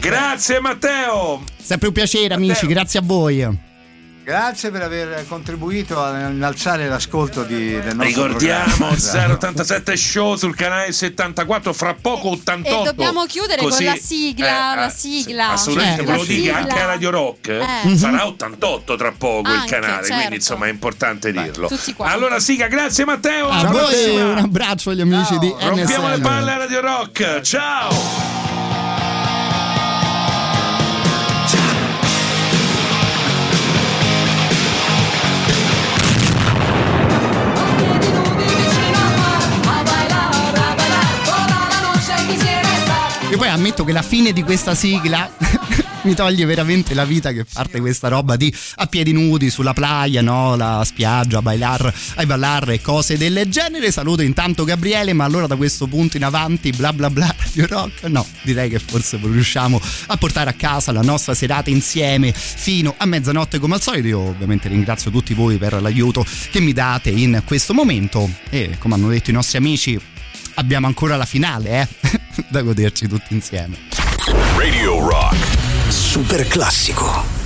Grazie 0.00 0.60
Matteo! 0.60 1.42
Sempre 1.62 1.88
un 1.88 1.92
piacere 1.92 2.28
Matteo. 2.30 2.44
amici, 2.44 2.66
grazie 2.66 2.98
a 3.00 3.02
voi. 3.04 3.68
Grazie 4.24 4.70
per 4.70 4.82
aver 4.82 5.26
contribuito 5.28 6.02
a 6.02 6.28
innalzare 6.28 6.88
l'ascolto 6.88 7.42
di, 7.42 7.72
del 7.80 7.96
nostro 7.96 8.26
Ricordiamo 8.26 8.88
087 8.88 9.96
Show 9.98 10.36
sul 10.36 10.54
canale 10.54 10.92
74, 10.92 11.72
fra 11.74 11.94
poco 12.00 12.30
88. 12.30 12.80
E 12.80 12.84
dobbiamo 12.84 13.26
chiudere 13.26 13.60
Così, 13.60 13.84
con 13.84 13.92
la 13.92 14.00
sigla. 14.00 14.72
Eh, 14.72 14.76
la 14.76 14.90
sigla. 14.90 15.50
Assolutamente, 15.50 16.02
ve 16.04 16.16
lo 16.16 16.24
dico 16.24 16.54
anche 16.54 16.78
a 16.78 16.86
Radio 16.86 17.10
Rock. 17.10 17.48
Eh. 17.48 17.96
Farà 17.96 18.26
88 18.26 18.96
tra 18.96 19.12
poco 19.12 19.48
anche, 19.48 19.64
il 19.64 19.80
canale, 19.80 20.02
certo. 20.02 20.14
quindi 20.14 20.34
insomma 20.36 20.66
è 20.66 20.70
importante 20.70 21.32
Beh, 21.32 21.42
dirlo. 21.42 21.68
Allora, 21.98 22.40
siga, 22.40 22.68
grazie 22.68 23.04
Matteo. 23.04 23.48
A 23.48 23.64
voi 23.66 24.16
un 24.16 24.38
abbraccio 24.38 24.90
agli 24.90 25.02
amici 25.02 25.34
Ciao. 25.34 25.38
di 25.38 25.54
Rompiamo 25.58 26.06
NSM. 26.06 26.14
le 26.14 26.20
palle 26.20 26.52
a 26.52 26.56
Radio 26.56 26.80
Rock. 26.80 27.40
Ciao. 27.42 28.79
Poi 43.36 43.48
ammetto 43.48 43.84
che 43.84 43.92
la 43.92 44.02
fine 44.02 44.32
di 44.32 44.42
questa 44.42 44.74
sigla 44.74 45.30
mi 46.02 46.14
toglie 46.14 46.44
veramente 46.46 46.94
la 46.94 47.04
vita 47.04 47.30
che 47.32 47.44
parte 47.44 47.78
questa 47.78 48.08
roba 48.08 48.34
di 48.34 48.52
a 48.76 48.86
piedi 48.86 49.12
nudi 49.12 49.50
sulla 49.50 49.72
playa, 49.72 50.22
no? 50.22 50.56
La 50.56 50.82
spiaggia, 50.84 51.42
bailar, 51.42 51.94
a 52.16 52.26
ballare 52.26 52.74
e 52.74 52.80
cose 52.80 53.16
del 53.16 53.44
genere. 53.48 53.92
Saluto 53.92 54.22
intanto 54.22 54.64
Gabriele, 54.64 55.12
ma 55.12 55.24
allora 55.24 55.46
da 55.46 55.56
questo 55.56 55.86
punto 55.86 56.16
in 56.16 56.24
avanti, 56.24 56.72
bla 56.72 56.92
bla 56.92 57.10
bla, 57.10 57.32
Radio 57.38 57.66
Rock? 57.66 58.02
No, 58.04 58.26
direi 58.42 58.68
che 58.68 58.78
forse 58.78 59.18
riusciamo 59.22 59.80
a 60.06 60.16
portare 60.16 60.50
a 60.50 60.54
casa 60.54 60.90
la 60.90 61.02
nostra 61.02 61.34
serata 61.34 61.70
insieme 61.70 62.32
fino 62.32 62.94
a 62.96 63.04
mezzanotte 63.04 63.58
come 63.58 63.74
al 63.74 63.82
solito. 63.82 64.08
Io 64.08 64.18
ovviamente 64.18 64.68
ringrazio 64.68 65.10
tutti 65.10 65.34
voi 65.34 65.56
per 65.56 65.80
l'aiuto 65.80 66.24
che 66.50 66.60
mi 66.60 66.72
date 66.72 67.10
in 67.10 67.42
questo 67.44 67.74
momento 67.74 68.28
e 68.48 68.76
come 68.78 68.94
hanno 68.94 69.08
detto 69.08 69.30
i 69.30 69.34
nostri 69.34 69.58
amici 69.58 70.00
abbiamo 70.60 70.86
ancora 70.86 71.16
la 71.16 71.24
finale, 71.24 71.80
eh? 71.80 71.88
da 72.50 72.60
goderci 72.60 73.08
tutti 73.08 73.32
insieme. 73.32 73.78
Radio 74.56 74.98
Rock. 75.08 75.36
Super 75.88 76.46
classico. 76.46 77.38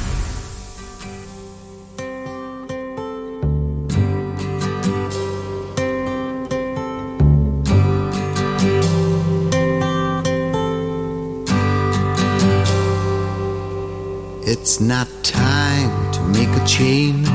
It's 14.47 14.81
not 14.81 15.07
time 15.23 16.13
to 16.13 16.21
make 16.23 16.49
a 16.49 16.65
change. 16.67 17.29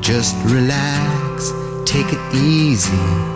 Just 0.00 0.34
relax, 0.46 1.52
take 1.84 2.10
it 2.12 2.34
easy. 2.34 3.35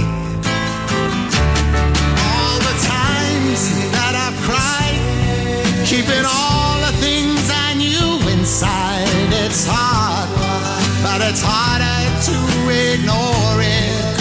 Keeping 5.91 6.23
all 6.23 6.79
the 6.87 6.95
things 7.03 7.51
I 7.51 7.73
knew 7.75 8.15
inside. 8.31 9.27
It's 9.43 9.67
hard, 9.67 10.29
but 11.03 11.19
it's 11.19 11.43
harder 11.43 11.99
to 12.27 12.35
ignore 12.71 13.59
it. 13.59 14.15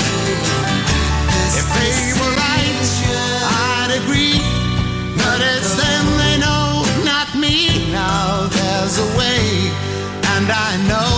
If 1.55 1.67
they 1.79 1.95
were 2.19 2.35
right, 2.35 2.87
I'd 3.63 3.93
agree. 4.03 4.43
But 5.23 5.39
it's 5.55 5.73
them 5.79 6.07
they 6.19 6.37
know, 6.43 6.83
not 7.07 7.29
me. 7.39 7.87
Now 7.93 8.51
there's 8.51 8.99
a 8.99 9.09
way, 9.15 9.71
and 10.35 10.51
I 10.51 10.71
know 10.91 11.10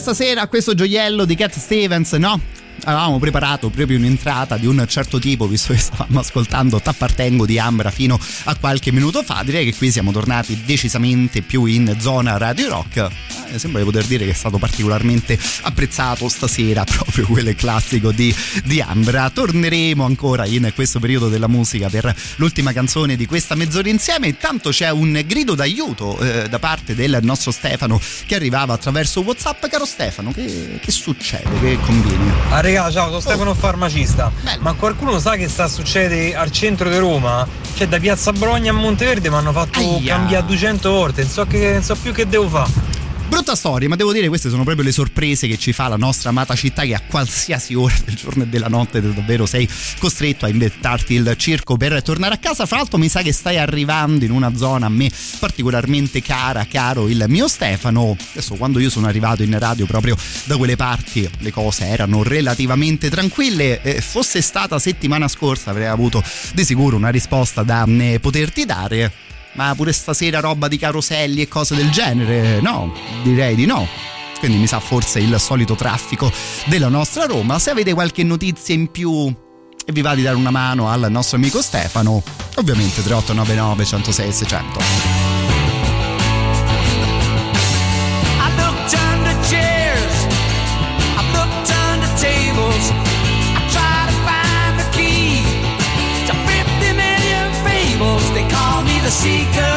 poi 0.00 0.14
stasera 0.14 0.46
questo 0.46 0.74
gioiello 0.74 1.24
di 1.24 1.34
Cat 1.34 1.56
Stevens, 1.56 2.12
no? 2.12 2.40
Avevamo 2.84 3.18
preparato 3.18 3.68
proprio 3.68 3.98
un'entrata 3.98 4.56
di 4.56 4.66
un 4.66 4.84
certo 4.88 5.18
tipo, 5.18 5.46
visto 5.46 5.72
che 5.72 5.78
stavamo 5.78 6.20
ascoltando 6.20 6.80
T'appartengo 6.80 7.46
di 7.46 7.58
Ambra 7.58 7.90
fino 7.90 8.18
a 8.44 8.56
qualche 8.56 8.92
minuto 8.92 9.22
fa. 9.22 9.42
Direi 9.44 9.64
che 9.64 9.76
qui 9.76 9.90
siamo 9.90 10.12
tornati 10.12 10.62
decisamente 10.64 11.42
più 11.42 11.64
in 11.66 11.96
zona 11.98 12.36
radio 12.36 12.68
rock. 12.68 13.08
Eh, 13.52 13.58
sembra 13.58 13.80
di 13.80 13.86
poter 13.86 14.04
dire 14.06 14.24
che 14.24 14.30
è 14.30 14.34
stato 14.34 14.58
particolarmente 14.58 15.38
apprezzato 15.62 16.28
stasera 16.28 16.84
proprio 16.88 17.26
quel 17.26 17.54
classico 17.54 18.12
di, 18.12 18.34
di 18.64 18.80
Ambra. 18.80 19.28
Torneremo 19.30 20.04
ancora 20.04 20.46
in 20.46 20.70
questo 20.74 21.00
periodo 21.00 21.28
della 21.28 21.48
musica 21.48 21.88
per 21.88 22.14
l'ultima 22.36 22.72
canzone 22.72 23.16
di 23.16 23.26
questa 23.26 23.54
mezz'ora 23.54 23.88
insieme. 23.88 24.28
Intanto 24.28 24.70
c'è 24.70 24.90
un 24.90 25.22
grido 25.26 25.54
d'aiuto 25.54 26.18
eh, 26.18 26.48
da 26.48 26.58
parte 26.58 26.94
del 26.94 27.18
nostro 27.22 27.50
Stefano 27.50 28.00
che 28.26 28.34
arrivava 28.34 28.74
attraverso 28.74 29.20
WhatsApp. 29.20 29.66
Caro 29.66 29.84
Stefano, 29.84 30.32
che, 30.32 30.78
che 30.80 30.90
succede? 30.90 31.58
Che 31.60 31.78
convieni? 31.80 32.32
Regà, 32.70 32.88
ciao, 32.92 33.06
sono 33.06 33.18
Stefano 33.18 33.52
Farmacista. 33.52 34.30
Ma 34.60 34.74
qualcuno 34.74 35.18
sa 35.18 35.34
che 35.34 35.48
sta 35.48 35.66
succede 35.66 36.36
al 36.36 36.52
centro 36.52 36.88
di 36.88 36.98
Roma? 36.98 37.44
Cioè, 37.74 37.88
da 37.88 37.98
Piazza 37.98 38.32
Bologna 38.32 38.70
a 38.70 38.74
Monteverde 38.74 39.28
mi 39.28 39.34
hanno 39.34 39.50
fatto 39.50 39.80
Aia. 39.80 40.14
cambiare 40.14 40.46
200 40.46 40.88
volte, 40.88 41.22
non 41.22 41.30
so, 41.30 41.46
che, 41.46 41.72
non 41.72 41.82
so 41.82 41.96
più 41.96 42.12
che 42.12 42.28
devo 42.28 42.48
fare. 42.48 42.70
Brutta 43.30 43.54
storia, 43.54 43.88
ma 43.88 43.94
devo 43.94 44.12
dire 44.12 44.26
queste 44.26 44.50
sono 44.50 44.64
proprio 44.64 44.84
le 44.84 44.90
sorprese 44.90 45.46
che 45.46 45.56
ci 45.56 45.72
fa 45.72 45.86
la 45.86 45.96
nostra 45.96 46.30
amata 46.30 46.56
città 46.56 46.82
che 46.82 46.94
a 46.94 47.00
qualsiasi 47.06 47.74
ora 47.74 47.94
del 48.04 48.16
giorno 48.16 48.42
e 48.42 48.48
della 48.48 48.66
notte 48.66 49.00
davvero 49.00 49.46
sei 49.46 49.68
costretto 50.00 50.46
a 50.46 50.48
inventarti 50.48 51.14
il 51.14 51.34
circo 51.36 51.76
per 51.76 52.02
tornare 52.02 52.34
a 52.34 52.38
casa. 52.38 52.66
Fra 52.66 52.78
l'altro 52.78 52.98
mi 52.98 53.08
sa 53.08 53.22
che 53.22 53.32
stai 53.32 53.56
arrivando 53.56 54.24
in 54.24 54.32
una 54.32 54.56
zona 54.56 54.86
a 54.86 54.88
me 54.88 55.08
particolarmente 55.38 56.20
cara, 56.20 56.66
caro 56.66 57.08
il 57.08 57.24
mio 57.28 57.46
Stefano. 57.46 58.16
Adesso 58.32 58.56
quando 58.56 58.80
io 58.80 58.90
sono 58.90 59.06
arrivato 59.06 59.44
in 59.44 59.56
radio 59.56 59.86
proprio 59.86 60.16
da 60.44 60.56
quelle 60.56 60.74
parti 60.74 61.30
le 61.38 61.52
cose 61.52 61.86
erano 61.86 62.24
relativamente 62.24 63.10
tranquille. 63.10 63.80
Eh, 63.82 64.00
fosse 64.00 64.42
stata 64.42 64.76
settimana 64.80 65.28
scorsa 65.28 65.70
avrei 65.70 65.86
avuto 65.86 66.20
di 66.52 66.64
sicuro 66.64 66.96
una 66.96 67.10
risposta 67.10 67.62
da 67.62 67.84
eh, 67.86 68.18
poterti 68.18 68.64
dare 68.64 69.12
ma 69.60 69.74
pure 69.74 69.92
stasera 69.92 70.40
roba 70.40 70.68
di 70.68 70.78
caroselli 70.78 71.42
e 71.42 71.48
cose 71.48 71.74
del 71.76 71.90
genere? 71.90 72.62
No, 72.62 72.94
direi 73.22 73.54
di 73.54 73.66
no. 73.66 73.86
Quindi 74.38 74.56
mi 74.56 74.66
sa 74.66 74.80
forse 74.80 75.20
il 75.20 75.38
solito 75.38 75.74
traffico 75.74 76.32
della 76.64 76.88
nostra 76.88 77.26
Roma. 77.26 77.58
Se 77.58 77.68
avete 77.68 77.92
qualche 77.92 78.24
notizia 78.24 78.74
in 78.74 78.90
più 78.90 79.26
e 79.84 79.92
vi 79.92 80.00
va 80.00 80.14
di 80.14 80.22
dare 80.22 80.36
una 80.36 80.50
mano 80.50 80.88
al 80.88 81.08
nostro 81.10 81.36
amico 81.36 81.60
Stefano, 81.60 82.22
ovviamente 82.56 83.02
3899 83.02 83.84
106 83.84 84.32
600. 84.32 85.29
Seeker. 99.10 99.76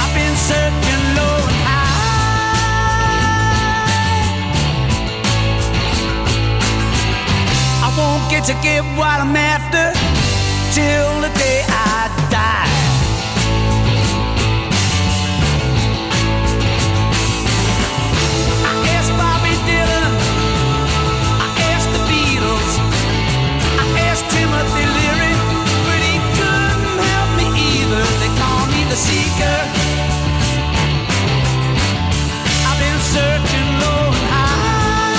I've 0.00 0.14
been 0.16 0.36
searching 0.48 1.04
low 1.16 1.36
and 1.50 1.60
high. 1.68 1.92
I 7.84 7.88
won't 7.98 8.24
get 8.30 8.44
to 8.44 8.54
get 8.62 8.82
what 8.96 9.20
I'm 9.20 9.36
after 9.36 9.92
till 10.72 11.20
the 11.20 11.28
day 11.38 11.64
I 11.68 12.11
the 28.92 28.98
seeker. 28.98 29.58
I've 32.68 32.78
been 32.84 33.00
searching 33.16 33.68
low 33.82 34.04
and 34.18 34.26
high. 34.34 35.16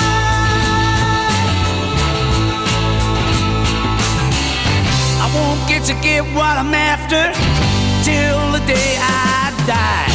I 5.24 5.26
won't 5.34 5.62
get 5.66 5.82
to 5.90 5.94
get 6.06 6.22
what 6.38 6.54
I'm 6.62 6.72
after 6.72 7.22
till 8.06 8.42
the 8.54 8.62
day 8.74 8.90
I 9.02 9.50
die. 9.66 10.10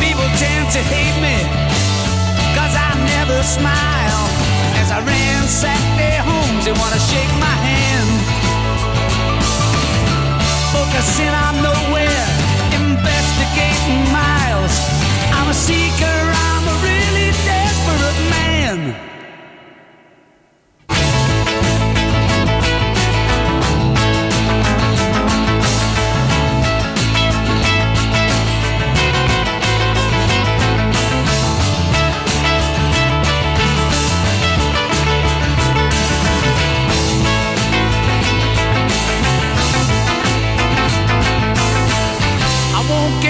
People 0.00 0.28
tend 0.40 0.64
to 0.76 0.80
hate 0.94 1.18
me, 1.20 1.36
cause 2.56 2.74
I 2.88 2.90
never 3.14 3.38
smile 3.42 4.22
as 4.80 4.88
I 4.90 4.98
ransack 5.04 5.82
their 6.00 6.22
homes. 6.22 6.64
They 6.64 6.72
wanna 6.72 7.00
shake 7.12 7.34
my 7.38 7.56
hand. 7.66 7.81
On 10.94 11.62
nowhere, 11.62 12.26
investigating 12.74 14.12
miles. 14.12 14.74
I'm 15.32 15.48
a 15.48 15.54
seeker, 15.54 16.11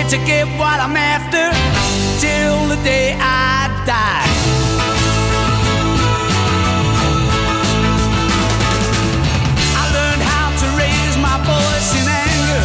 to 0.09 0.19
get 0.27 0.47
what 0.59 0.81
I'm 0.81 0.97
after 0.97 1.47
till 2.19 2.69
the 2.69 2.77
day 2.83 3.17
I 3.19 3.71
die. 3.87 4.27
I 9.79 9.85
learned 9.97 10.23
how 10.23 10.49
to 10.63 10.67
raise 10.83 11.17
my 11.23 11.39
voice 11.47 11.91
in 12.01 12.07
anger. 12.09 12.65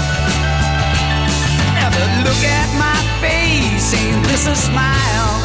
Never 1.77 2.03
look 2.25 2.41
at 2.43 2.69
my 2.75 2.97
face, 3.21 3.93
ain't 3.93 4.25
this 4.25 4.47
a 4.47 4.55
smile? 4.55 5.36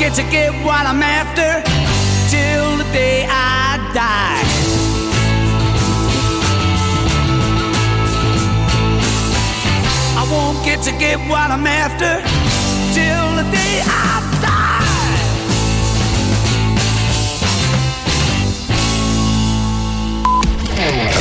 Get 0.00 0.14
to 0.14 0.22
get 0.30 0.50
what 0.64 0.86
I'm 0.86 1.02
after 1.02 1.62
till 2.30 2.78
the 2.78 2.84
day 2.90 3.26
I 3.28 3.76
die. 3.92 4.40
I 10.16 10.22
won't 10.32 10.64
get 10.64 10.80
to 10.84 10.92
get 10.92 11.18
what 11.28 11.50
I'm 11.50 11.66
after 11.66 12.22
till 12.94 13.36
the 13.36 13.44
day 13.52 13.82
I 13.84 14.22
die. 14.40 14.80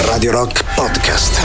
Radio 0.09 0.31
Rock 0.31 0.53
Podcast. 0.77 1.35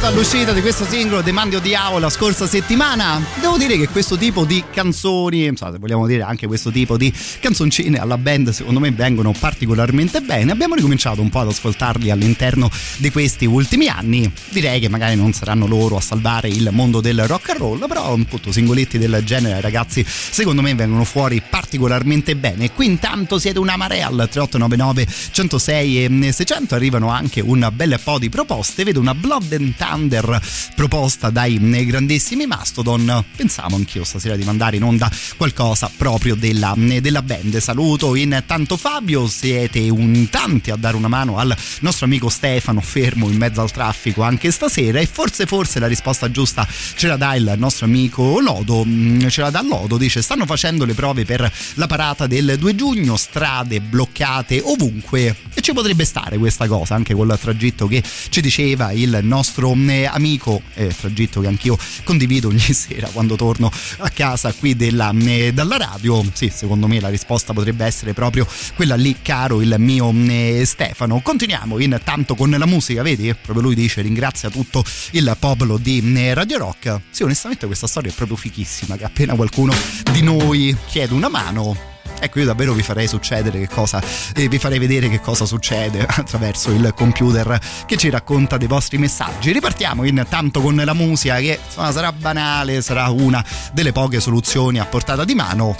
Accennata 0.00 0.06
all'uscita 0.08 0.52
di 0.52 0.60
questo 0.60 0.84
singolo 0.86 1.20
De 1.20 1.30
Mandio 1.30 1.60
Diavo 1.60 1.98
la 1.98 2.08
scorsa 2.08 2.46
settimana. 2.46 3.22
Devo 3.40 3.58
dire 3.58 3.76
che 3.76 3.88
questo 3.88 4.16
tipo 4.16 4.44
di 4.44 4.64
canzoni, 4.70 5.44
insomma, 5.44 5.76
vogliamo 5.78 6.06
dire 6.06 6.22
anche 6.22 6.46
questo 6.46 6.70
tipo 6.70 6.96
di 6.96 7.12
canzoncine 7.40 7.98
alla 7.98 8.16
band, 8.16 8.50
secondo 8.50 8.80
me 8.80 8.90
vengono 8.90 9.32
particolarmente 9.38 10.20
bene. 10.20 10.52
Abbiamo 10.52 10.74
ricominciato 10.74 11.20
un 11.20 11.28
po' 11.28 11.40
ad 11.40 11.48
ascoltarli 11.48 12.10
all'interno 12.10 12.70
di 12.96 13.10
questi 13.10 13.44
ultimi 13.44 13.88
anni. 13.88 14.30
Direi 14.48 14.80
che 14.80 14.88
magari 14.88 15.16
non 15.16 15.32
saranno 15.32 15.66
loro 15.66 15.96
a 15.96 16.00
salvare 16.00 16.48
il 16.48 16.68
mondo 16.72 17.00
del 17.00 17.26
rock 17.26 17.50
and 17.50 17.58
roll, 17.58 17.86
però 17.86 18.12
appunto 18.14 18.52
singoletti 18.52 18.96
del 18.96 19.22
genere, 19.24 19.60
ragazzi, 19.60 20.04
secondo 20.06 20.62
me 20.62 20.74
vengono 20.74 21.04
fuori 21.04 21.42
particolarmente 21.46 22.36
bene. 22.36 22.72
Qui 22.72 22.86
intanto 22.86 23.38
siete 23.38 23.58
una 23.58 23.76
marea 23.76 24.06
al 24.06 24.28
3899 24.30 25.06
106 25.32 26.04
e 26.04 26.32
600 26.32 26.74
arrivano 26.74 27.10
anche 27.10 27.40
un 27.40 27.68
bel 27.72 27.98
po' 28.02 28.18
di 28.18 28.28
proposte. 28.28 28.84
Vedo 28.84 29.00
una 29.00 29.14
Blood 29.14 29.52
and 29.52 29.74
under 29.92 30.40
proposta 30.74 31.30
dai 31.30 31.58
grandissimi 31.86 32.46
Mastodon. 32.46 33.24
Pensavo 33.36 33.76
anch'io 33.76 34.04
stasera 34.04 34.36
di 34.36 34.44
mandare 34.44 34.76
in 34.76 34.84
onda 34.84 35.10
qualcosa 35.36 35.90
proprio 35.96 36.34
della, 36.34 36.74
della 36.76 37.22
band. 37.22 37.56
Saluto 37.58 38.14
intanto 38.14 38.76
Fabio, 38.76 39.26
siete 39.28 39.88
un 39.88 40.28
tanti 40.30 40.70
a 40.70 40.76
dare 40.76 40.96
una 40.96 41.08
mano 41.08 41.38
al 41.38 41.54
nostro 41.80 42.06
amico 42.06 42.28
Stefano, 42.28 42.80
fermo 42.80 43.28
in 43.28 43.36
mezzo 43.36 43.60
al 43.60 43.70
traffico 43.70 44.22
anche 44.22 44.50
stasera 44.50 44.98
e 44.98 45.06
forse 45.06 45.46
forse 45.46 45.78
la 45.78 45.86
risposta 45.86 46.30
giusta 46.30 46.66
ce 46.94 47.06
la 47.06 47.16
dà 47.16 47.34
il 47.34 47.54
nostro 47.56 47.86
amico 47.86 48.40
Lodo, 48.40 48.84
mm, 48.84 49.26
ce 49.28 49.42
la 49.42 49.50
dà 49.50 49.62
Lodo, 49.62 49.96
dice 49.96 50.22
stanno 50.22 50.46
facendo 50.46 50.84
le 50.84 50.94
prove 50.94 51.24
per 51.24 51.50
la 51.74 51.86
parata 51.86 52.26
del 52.26 52.56
2 52.58 52.74
giugno, 52.74 53.16
strade 53.16 53.80
bloccate 53.80 54.60
ovunque 54.62 55.36
e 55.54 55.60
ci 55.60 55.72
potrebbe 55.72 56.04
stare 56.04 56.38
questa 56.38 56.66
cosa 56.66 56.94
anche 56.94 57.14
col 57.14 57.36
tragitto 57.40 57.86
che 57.86 58.02
ci 58.28 58.40
diceva 58.40 58.92
il 58.92 59.18
nostro 59.22 59.74
mm, 59.80 60.04
amico, 60.08 60.62
eh, 60.74 60.94
tragitto 60.94 61.40
che 61.40 61.46
anch'io 61.46 61.76
condivido 62.04 62.48
ogni 62.48 62.58
sera 62.72 63.08
quando 63.08 63.36
torno 63.36 63.70
a 63.98 64.08
casa 64.10 64.52
qui 64.52 64.76
della, 64.76 65.12
mm, 65.12 65.48
dalla 65.48 65.76
radio, 65.76 66.24
sì 66.32 66.50
secondo 66.54 66.86
me 66.86 67.00
la 67.00 67.08
risposta 67.08 67.52
potrebbe 67.52 67.84
essere 67.84 68.12
proprio 68.12 68.46
quella 68.74 68.96
lì 68.96 69.16
caro 69.22 69.60
il 69.60 69.74
mio 69.78 70.12
Stefano. 70.64 71.20
Continuiamo 71.20 71.78
intanto 71.78 72.34
con 72.34 72.50
la 72.50 72.66
musica, 72.66 73.02
vedi? 73.02 73.34
Proprio 73.34 73.62
lui 73.62 73.74
dice 73.74 74.02
ringrazia 74.02 74.50
tutto 74.50 74.84
il 75.12 75.36
popolo 75.38 75.78
di 75.78 76.02
Radio 76.32 76.58
Rock. 76.58 77.00
Sì, 77.10 77.22
onestamente 77.22 77.66
questa 77.66 77.86
storia 77.86 78.10
è 78.10 78.14
proprio 78.14 78.36
fichissima, 78.36 78.96
che 78.96 79.04
appena 79.04 79.34
qualcuno 79.34 79.72
di 80.12 80.22
noi 80.22 80.76
chiede 80.86 81.14
una 81.14 81.28
mano, 81.28 81.76
Ecco, 82.20 82.38
io 82.38 82.44
davvero 82.44 82.74
vi 82.74 82.82
farei 82.82 83.08
succedere 83.08 83.58
che 83.58 83.68
cosa, 83.68 84.02
eh, 84.34 84.46
vi 84.48 84.58
farei 84.58 84.78
vedere 84.78 85.08
che 85.08 85.20
cosa 85.20 85.46
succede 85.46 86.04
attraverso 86.06 86.70
il 86.70 86.92
computer 86.94 87.58
che 87.86 87.96
ci 87.96 88.10
racconta 88.10 88.58
dei 88.58 88.68
vostri 88.68 88.98
messaggi. 88.98 89.52
Ripartiamo 89.52 90.04
intanto 90.04 90.60
con 90.60 90.76
la 90.76 90.92
musica 90.92 91.36
che 91.36 91.58
insomma, 91.64 91.90
sarà 91.92 92.12
banale, 92.12 92.82
sarà 92.82 93.08
una 93.08 93.44
delle 93.72 93.92
poche 93.92 94.20
soluzioni 94.20 94.78
a 94.78 94.84
portata 94.84 95.24
di 95.24 95.34
mano. 95.34 95.74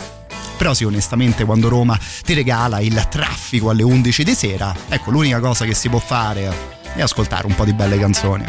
Però 0.56 0.74
sì, 0.74 0.84
onestamente, 0.84 1.44
quando 1.44 1.68
Roma 1.68 1.98
ti 2.22 2.34
regala 2.34 2.80
il 2.80 3.06
traffico 3.08 3.70
alle 3.70 3.82
11 3.82 4.24
di 4.24 4.34
sera, 4.34 4.74
ecco, 4.88 5.10
l'unica 5.10 5.40
cosa 5.40 5.64
che 5.64 5.74
si 5.74 5.88
può 5.88 5.98
fare 5.98 6.52
è 6.94 7.00
ascoltare 7.00 7.46
un 7.46 7.54
po' 7.54 7.64
di 7.64 7.72
belle 7.72 7.98
canzoni. 7.98 8.44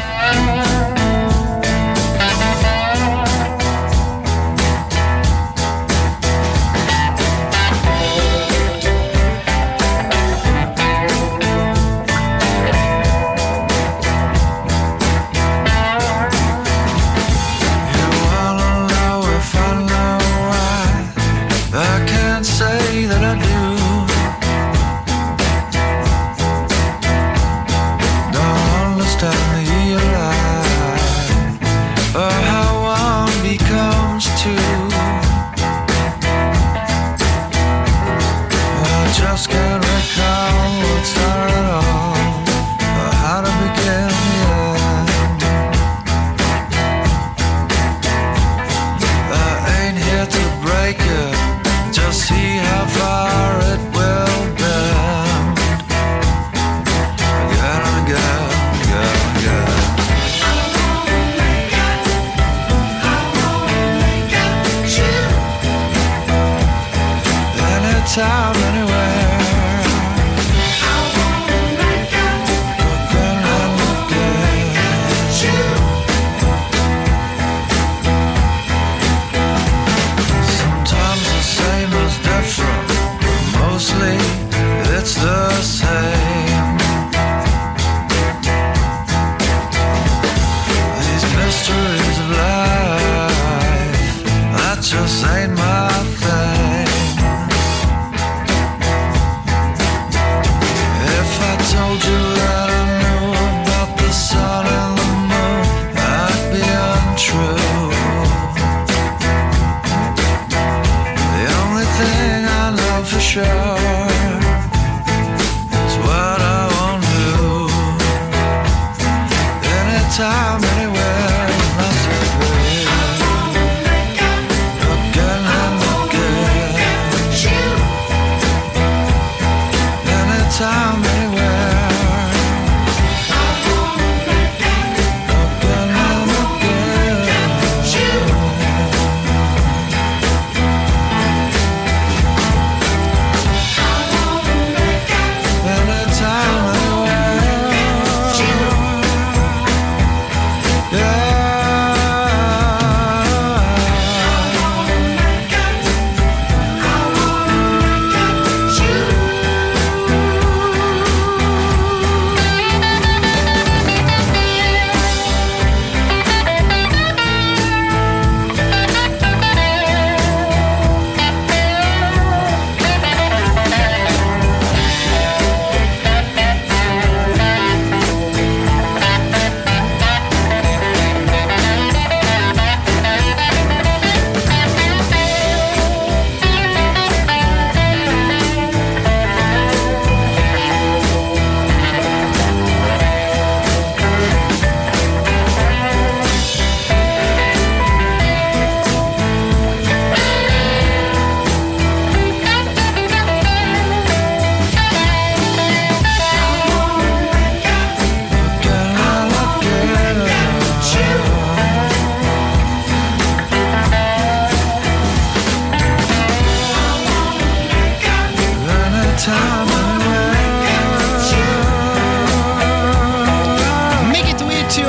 Make 224.10 224.28
it 224.28 224.42
with 224.42 224.76
you. 224.76 224.88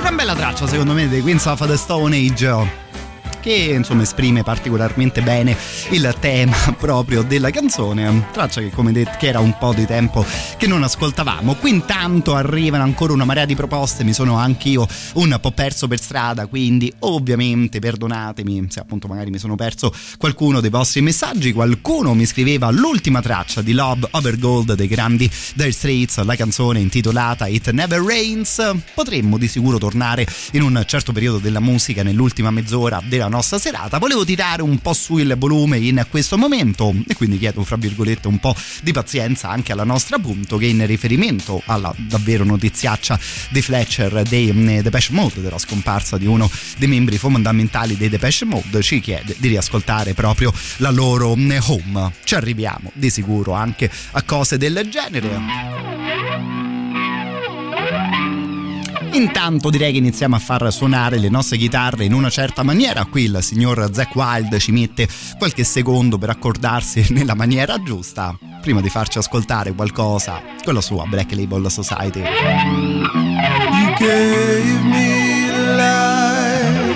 Gran 0.00 0.16
bella 0.16 0.34
traccia 0.34 0.66
secondo 0.66 0.92
me 0.92 1.08
dei 1.08 1.22
Queens 1.22 1.46
of 1.46 1.66
the 1.66 1.76
Stone 1.76 2.14
Age 2.14 2.89
che 3.40 3.72
insomma 3.74 4.02
esprime 4.02 4.42
particolarmente 4.42 5.22
bene 5.22 5.56
il 5.90 6.14
tema 6.20 6.54
proprio 6.78 7.22
della 7.22 7.50
canzone, 7.50 8.26
traccia 8.32 8.60
che 8.60 8.70
come 8.70 8.92
detto 8.92 9.16
che 9.18 9.28
era 9.28 9.40
un 9.40 9.56
po' 9.58 9.72
di 9.72 9.86
tempo 9.86 10.24
che 10.56 10.66
non 10.66 10.82
ascoltavamo. 10.82 11.54
Qui 11.54 11.70
intanto 11.70 12.34
arrivano 12.34 12.82
ancora 12.82 13.12
una 13.12 13.24
marea 13.24 13.46
di 13.46 13.54
proposte, 13.54 14.04
mi 14.04 14.12
sono 14.12 14.36
anch'io 14.36 14.86
un 15.14 15.36
po' 15.40 15.52
perso 15.52 15.88
per 15.88 16.00
strada, 16.00 16.46
quindi 16.46 16.92
ovviamente 17.00 17.78
perdonatemi 17.78 18.66
se 18.68 18.80
appunto 18.80 19.08
magari 19.08 19.30
mi 19.30 19.38
sono 19.38 19.54
perso 19.54 19.92
qualcuno 20.18 20.60
dei 20.60 20.70
vostri 20.70 21.00
messaggi, 21.00 21.52
qualcuno 21.52 22.14
mi 22.14 22.26
scriveva 22.26 22.70
l'ultima 22.70 23.22
traccia 23.22 23.62
di 23.62 23.72
Love 23.72 24.08
Over 24.12 24.38
Gold 24.38 24.74
dei 24.74 24.86
grandi 24.86 25.30
Dire 25.54 25.72
Straits, 25.72 26.22
la 26.22 26.36
canzone 26.36 26.80
intitolata 26.80 27.46
It 27.46 27.70
Never 27.70 28.00
Rains. 28.00 28.74
Potremmo 28.94 29.38
di 29.38 29.48
sicuro 29.48 29.78
tornare 29.78 30.26
in 30.52 30.62
un 30.62 30.82
certo 30.86 31.12
periodo 31.12 31.38
della 31.38 31.60
musica 31.60 32.02
nell'ultima 32.02 32.50
mezz'ora 32.50 33.02
della 33.04 33.28
nostra 33.30 33.58
serata. 33.58 33.98
Volevo 33.98 34.24
tirare 34.24 34.60
un 34.60 34.78
po' 34.78 34.92
su 34.92 35.16
il 35.16 35.34
volume 35.38 35.78
in 35.78 36.04
questo 36.10 36.36
momento 36.36 36.94
e 37.08 37.14
quindi 37.14 37.38
chiedo 37.38 37.64
fra 37.64 37.76
virgolette 37.76 38.28
un 38.28 38.38
po' 38.38 38.54
di 38.82 38.92
pazienza 38.92 39.48
anche 39.48 39.72
alla 39.72 39.84
nostra 39.84 40.18
punto 40.18 40.58
che 40.58 40.66
in 40.66 40.84
riferimento 40.86 41.62
alla 41.66 41.94
davvero 41.96 42.44
notiziaccia 42.44 43.18
di 43.48 43.62
Fletcher 43.62 44.22
dei 44.22 44.52
mm, 44.52 44.80
Depeche 44.80 45.12
Mode 45.12 45.40
della 45.40 45.58
scomparsa 45.58 46.18
di 46.18 46.26
uno 46.26 46.50
dei 46.76 46.88
membri 46.88 47.16
fondamentali 47.16 47.96
dei 47.96 48.08
Depeche 48.08 48.44
Mode 48.44 48.82
ci 48.82 49.00
chiede 49.00 49.34
di 49.38 49.48
riascoltare 49.48 50.12
proprio 50.12 50.52
la 50.76 50.90
loro 50.90 51.34
mm, 51.34 51.52
home. 51.66 52.12
Ci 52.24 52.34
arriviamo 52.34 52.90
di 52.94 53.08
sicuro 53.08 53.52
anche 53.52 53.90
a 54.12 54.22
cose 54.22 54.58
del 54.58 54.86
genere. 54.90 55.38
Intanto 59.12 59.70
direi 59.70 59.92
che 59.92 59.98
iniziamo 59.98 60.36
a 60.36 60.38
far 60.38 60.72
suonare 60.72 61.18
le 61.18 61.28
nostre 61.28 61.56
chitarre 61.56 62.04
in 62.04 62.12
una 62.12 62.30
certa 62.30 62.62
maniera. 62.62 63.04
Qui 63.06 63.24
il 63.24 63.38
signor 63.40 63.90
Zack 63.92 64.14
Wild 64.14 64.56
ci 64.58 64.70
mette 64.70 65.08
qualche 65.36 65.64
secondo 65.64 66.16
per 66.16 66.30
accordarsi 66.30 67.06
nella 67.14 67.34
maniera 67.34 67.82
giusta, 67.82 68.38
prima 68.60 68.80
di 68.80 68.88
farci 68.88 69.18
ascoltare 69.18 69.72
qualcosa 69.72 70.40
con 70.64 70.74
la 70.74 70.80
sua 70.80 71.06
Black 71.06 71.32
Label 71.32 71.70
Society. 71.70 72.20
You 72.20 73.94
gave 73.98 74.82
me 74.84 75.50
life, 75.76 76.94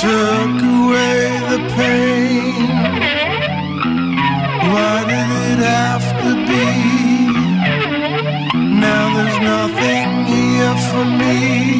took 0.00 0.62
away 0.62 1.38
the 1.48 1.60
pain. 1.76 2.68
Why 4.72 5.04
did 5.04 5.30
it 5.52 5.64
have 5.64 6.19
for 11.00 11.06
me. 11.06 11.79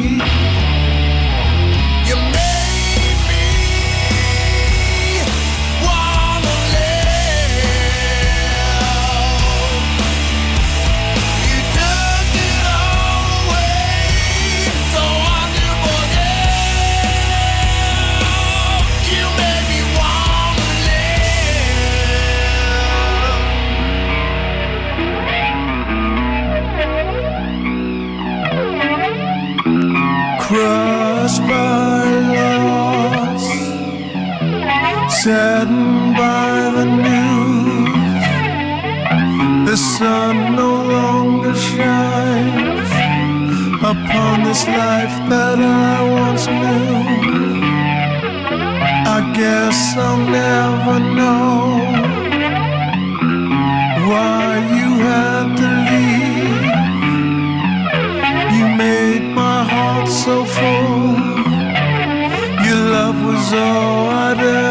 Saddened 35.23 36.15
by 36.17 36.71
the 36.77 36.85
news. 37.07 38.25
The 39.69 39.77
sun 39.77 40.55
no 40.55 40.71
longer 40.97 41.53
shines 41.53 42.91
upon 43.91 44.43
this 44.47 44.65
life 44.65 45.15
that 45.29 45.59
I 45.59 45.95
once 46.21 46.45
knew. 46.47 46.95
I 49.15 49.19
guess 49.41 49.77
I'll 50.05 50.25
never 50.41 50.97
know 51.19 51.59
why 54.09 54.45
you 54.77 54.89
had 55.09 55.47
to 55.61 55.69
leave. 55.89 56.77
You 58.57 58.65
made 58.85 59.25
my 59.43 59.59
heart 59.73 60.07
so 60.23 60.35
full. 60.55 61.13
Your 62.65 62.81
love 62.97 63.17
was 63.29 63.45
all 63.53 64.09
I'd 64.09 64.39
ever 64.39 64.70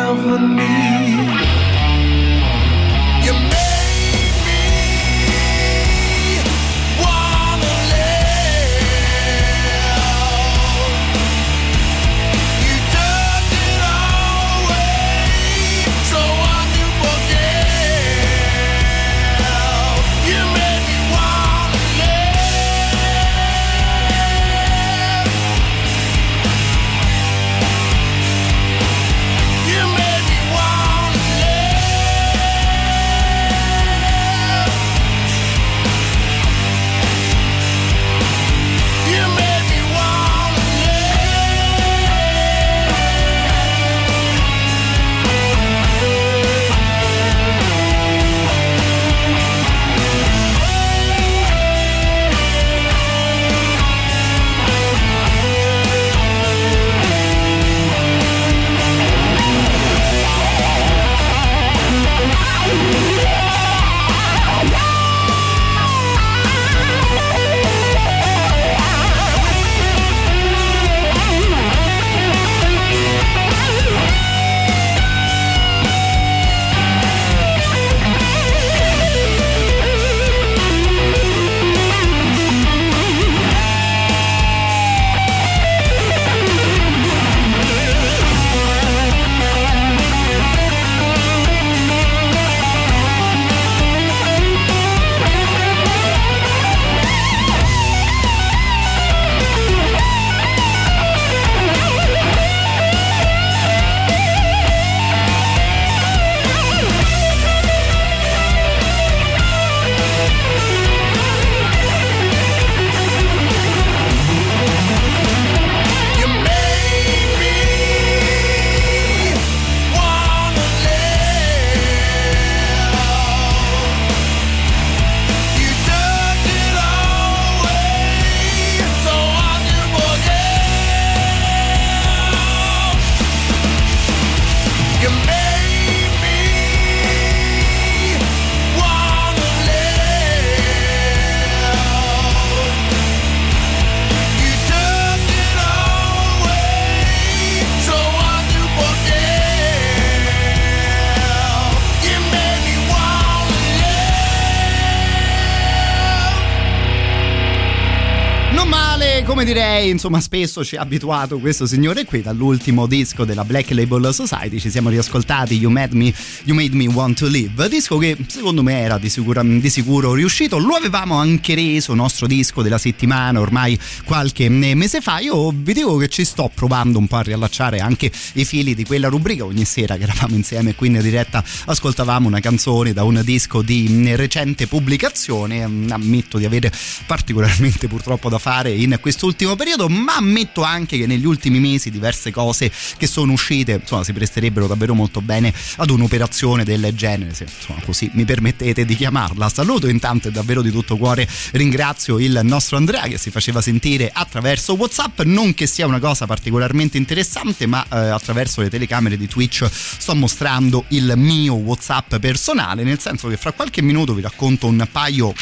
direi, 159.81 159.91
insomma, 159.91 160.21
spesso 160.21 160.65
ci 160.65 160.77
ha 160.77 160.83
abituato 160.83 161.39
questo 161.39 161.67
signore 161.67 162.05
qui 162.05 162.21
dall'ultimo 162.21 162.87
disco 162.87 163.25
della 163.25 163.45
Black 163.45 163.71
Label 163.71 164.13
Society. 164.13 164.59
Ci 164.59 164.71
siamo 164.71 164.91
riascoltati 164.91 165.55
You 165.55 165.71
Made 165.71 165.97
Me, 165.97 166.13
you 166.45 166.55
Made 166.55 166.75
Me 166.75 166.87
Want 166.87 167.19
to 167.19 167.27
Live, 167.27 167.69
disco 167.69 167.97
che 167.99 168.17
secondo 168.27 168.63
me 168.63 168.81
era 168.81 168.99
di, 168.99 169.09
sicura, 169.09 169.43
di 169.43 169.71
sicuro 169.71 170.13
riuscito. 170.15 170.59
Lo 170.59 170.75
avevamo 170.75 171.17
anche 171.17 171.55
reso 171.55 171.95
nostro 171.95 172.27
disco 172.27 172.63
della 172.63 172.79
settimana 172.79 173.41
ormai 173.41 173.79
qualche 174.05 174.49
mese 174.49 175.01
fa. 175.01 175.19
Io 175.19 175.51
vi 175.51 175.73
dico 175.73 175.97
che 175.97 176.09
ci 176.09 176.25
sto 176.25 176.51
provando 176.55 176.99
un 176.99 177.07
po' 177.07 177.17
a 177.17 177.23
riallacciare 177.23 177.81
anche 177.81 178.11
i 178.35 178.45
fili 178.45 178.75
di 178.75 178.85
quella 178.85 179.09
rubrica. 179.09 179.45
Ogni 179.45 179.65
sera 179.65 179.97
che 179.97 180.03
eravamo 180.03 180.35
insieme 180.35 180.75
qui 180.75 180.89
in 180.89 181.01
diretta 181.01 181.43
ascoltavamo 181.67 182.27
una 182.27 182.41
canzone 182.41 182.93
da 182.93 183.05
un 183.05 183.21
disco 183.25 183.63
di 183.63 184.15
recente 184.15 184.67
pubblicazione. 184.67 185.63
Ammetto 185.63 186.39
di 186.39 186.45
avere 186.45 186.71
particolarmente 187.07 187.89
purtroppo 187.89 188.29
da 188.29 188.39
fare 188.39 188.71
in 188.71 188.99
quest'ultimo 189.01 189.57
periodo, 189.57 189.69
ma 189.89 190.17
ammetto 190.17 190.63
anche 190.63 190.99
che 190.99 191.07
negli 191.07 191.27
ultimi 191.27 191.59
mesi 191.59 191.91
diverse 191.91 192.31
cose 192.31 192.71
che 192.97 193.07
sono 193.07 193.33
uscite 193.33 193.73
insomma, 193.81 194.05
si 194.05 194.13
presterebbero 194.13 194.67
davvero 194.67 194.95
molto 194.95 195.21
bene 195.21 195.53
ad 195.77 195.91
un'operazione 195.91 196.65
del 196.65 196.93
genere, 196.95 197.35
se 197.35 197.45
insomma, 197.45 197.81
così 197.85 198.11
mi 198.15 198.25
permettete 198.25 198.85
di 198.85 198.97
chiamarla. 198.97 199.49
Saluto 199.49 199.89
intanto 199.89 200.29
e 200.29 200.31
davvero 200.31 200.63
di 200.63 200.71
tutto 200.71 200.97
cuore 200.97 201.29
ringrazio 201.53 202.19
il 202.19 202.41
nostro 202.43 202.77
Andrea 202.77 203.03
che 203.03 203.19
si 203.19 203.31
faceva 203.31 203.61
sentire 203.61 204.11
attraverso 204.13 204.75
WhatsApp, 204.75 205.21
non 205.23 205.55
che 205.55 205.67
sia 205.67 205.87
una 205.87 205.99
cosa 205.99 206.27
particolarmente 206.27 206.97
interessante, 206.97 207.67
ma 207.67 207.85
eh, 207.91 207.97
attraverso 207.97 208.61
le 208.61 208.71
telecamere 208.71 209.17
di 209.17 209.27
Twitch 209.27 209.69
sto 209.71 210.15
mostrando 210.15 210.85
il 210.89 211.13
mio 211.17 211.55
WhatsApp 211.55 212.17
personale, 212.17 212.83
nel 212.83 212.99
senso 213.01 213.29
che 213.29 213.37
fra 213.37 213.53
qualche 213.53 213.83
minuto 213.83 214.15
vi 214.15 214.23
racconto 214.23 214.67
un 214.67 214.87
paio 214.91 215.35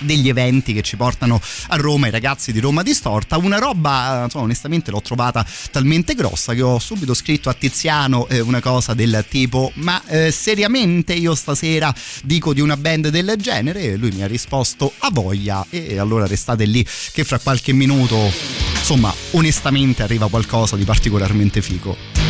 degli 0.00 0.28
eventi 0.28 0.72
che 0.72 0.82
ci 0.82 0.96
portano 0.96 1.40
a 1.68 1.76
Roma 1.76 2.08
i 2.08 2.10
ragazzi 2.10 2.52
di 2.52 2.60
Roma 2.60 2.82
Distorta. 2.82 3.36
Una 3.38 3.58
roba 3.58 4.22
insomma, 4.24 4.44
onestamente 4.44 4.90
l'ho 4.90 5.00
trovata 5.00 5.46
talmente 5.70 6.14
grossa 6.14 6.54
che 6.54 6.62
ho 6.62 6.78
subito 6.78 7.14
scritto 7.14 7.48
a 7.48 7.54
Tiziano 7.54 8.28
eh, 8.28 8.40
una 8.40 8.60
cosa 8.60 8.94
del 8.94 9.24
tipo 9.28 9.70
ma 9.74 10.02
eh, 10.06 10.30
seriamente 10.30 11.12
io 11.12 11.34
stasera 11.34 11.94
dico 12.22 12.52
di 12.52 12.60
una 12.60 12.76
band 12.76 13.08
del 13.08 13.34
genere? 13.38 13.82
E 13.82 13.96
lui 13.96 14.10
mi 14.10 14.22
ha 14.22 14.26
risposto 14.26 14.92
a 14.98 15.10
voglia. 15.10 15.64
E 15.70 15.98
allora 15.98 16.26
restate 16.26 16.64
lì 16.64 16.84
che 17.12 17.24
fra 17.24 17.38
qualche 17.38 17.72
minuto 17.72 18.30
insomma 18.76 19.12
onestamente 19.32 20.02
arriva 20.02 20.28
qualcosa 20.28 20.76
di 20.76 20.84
particolarmente 20.84 21.62
figo 21.62 22.29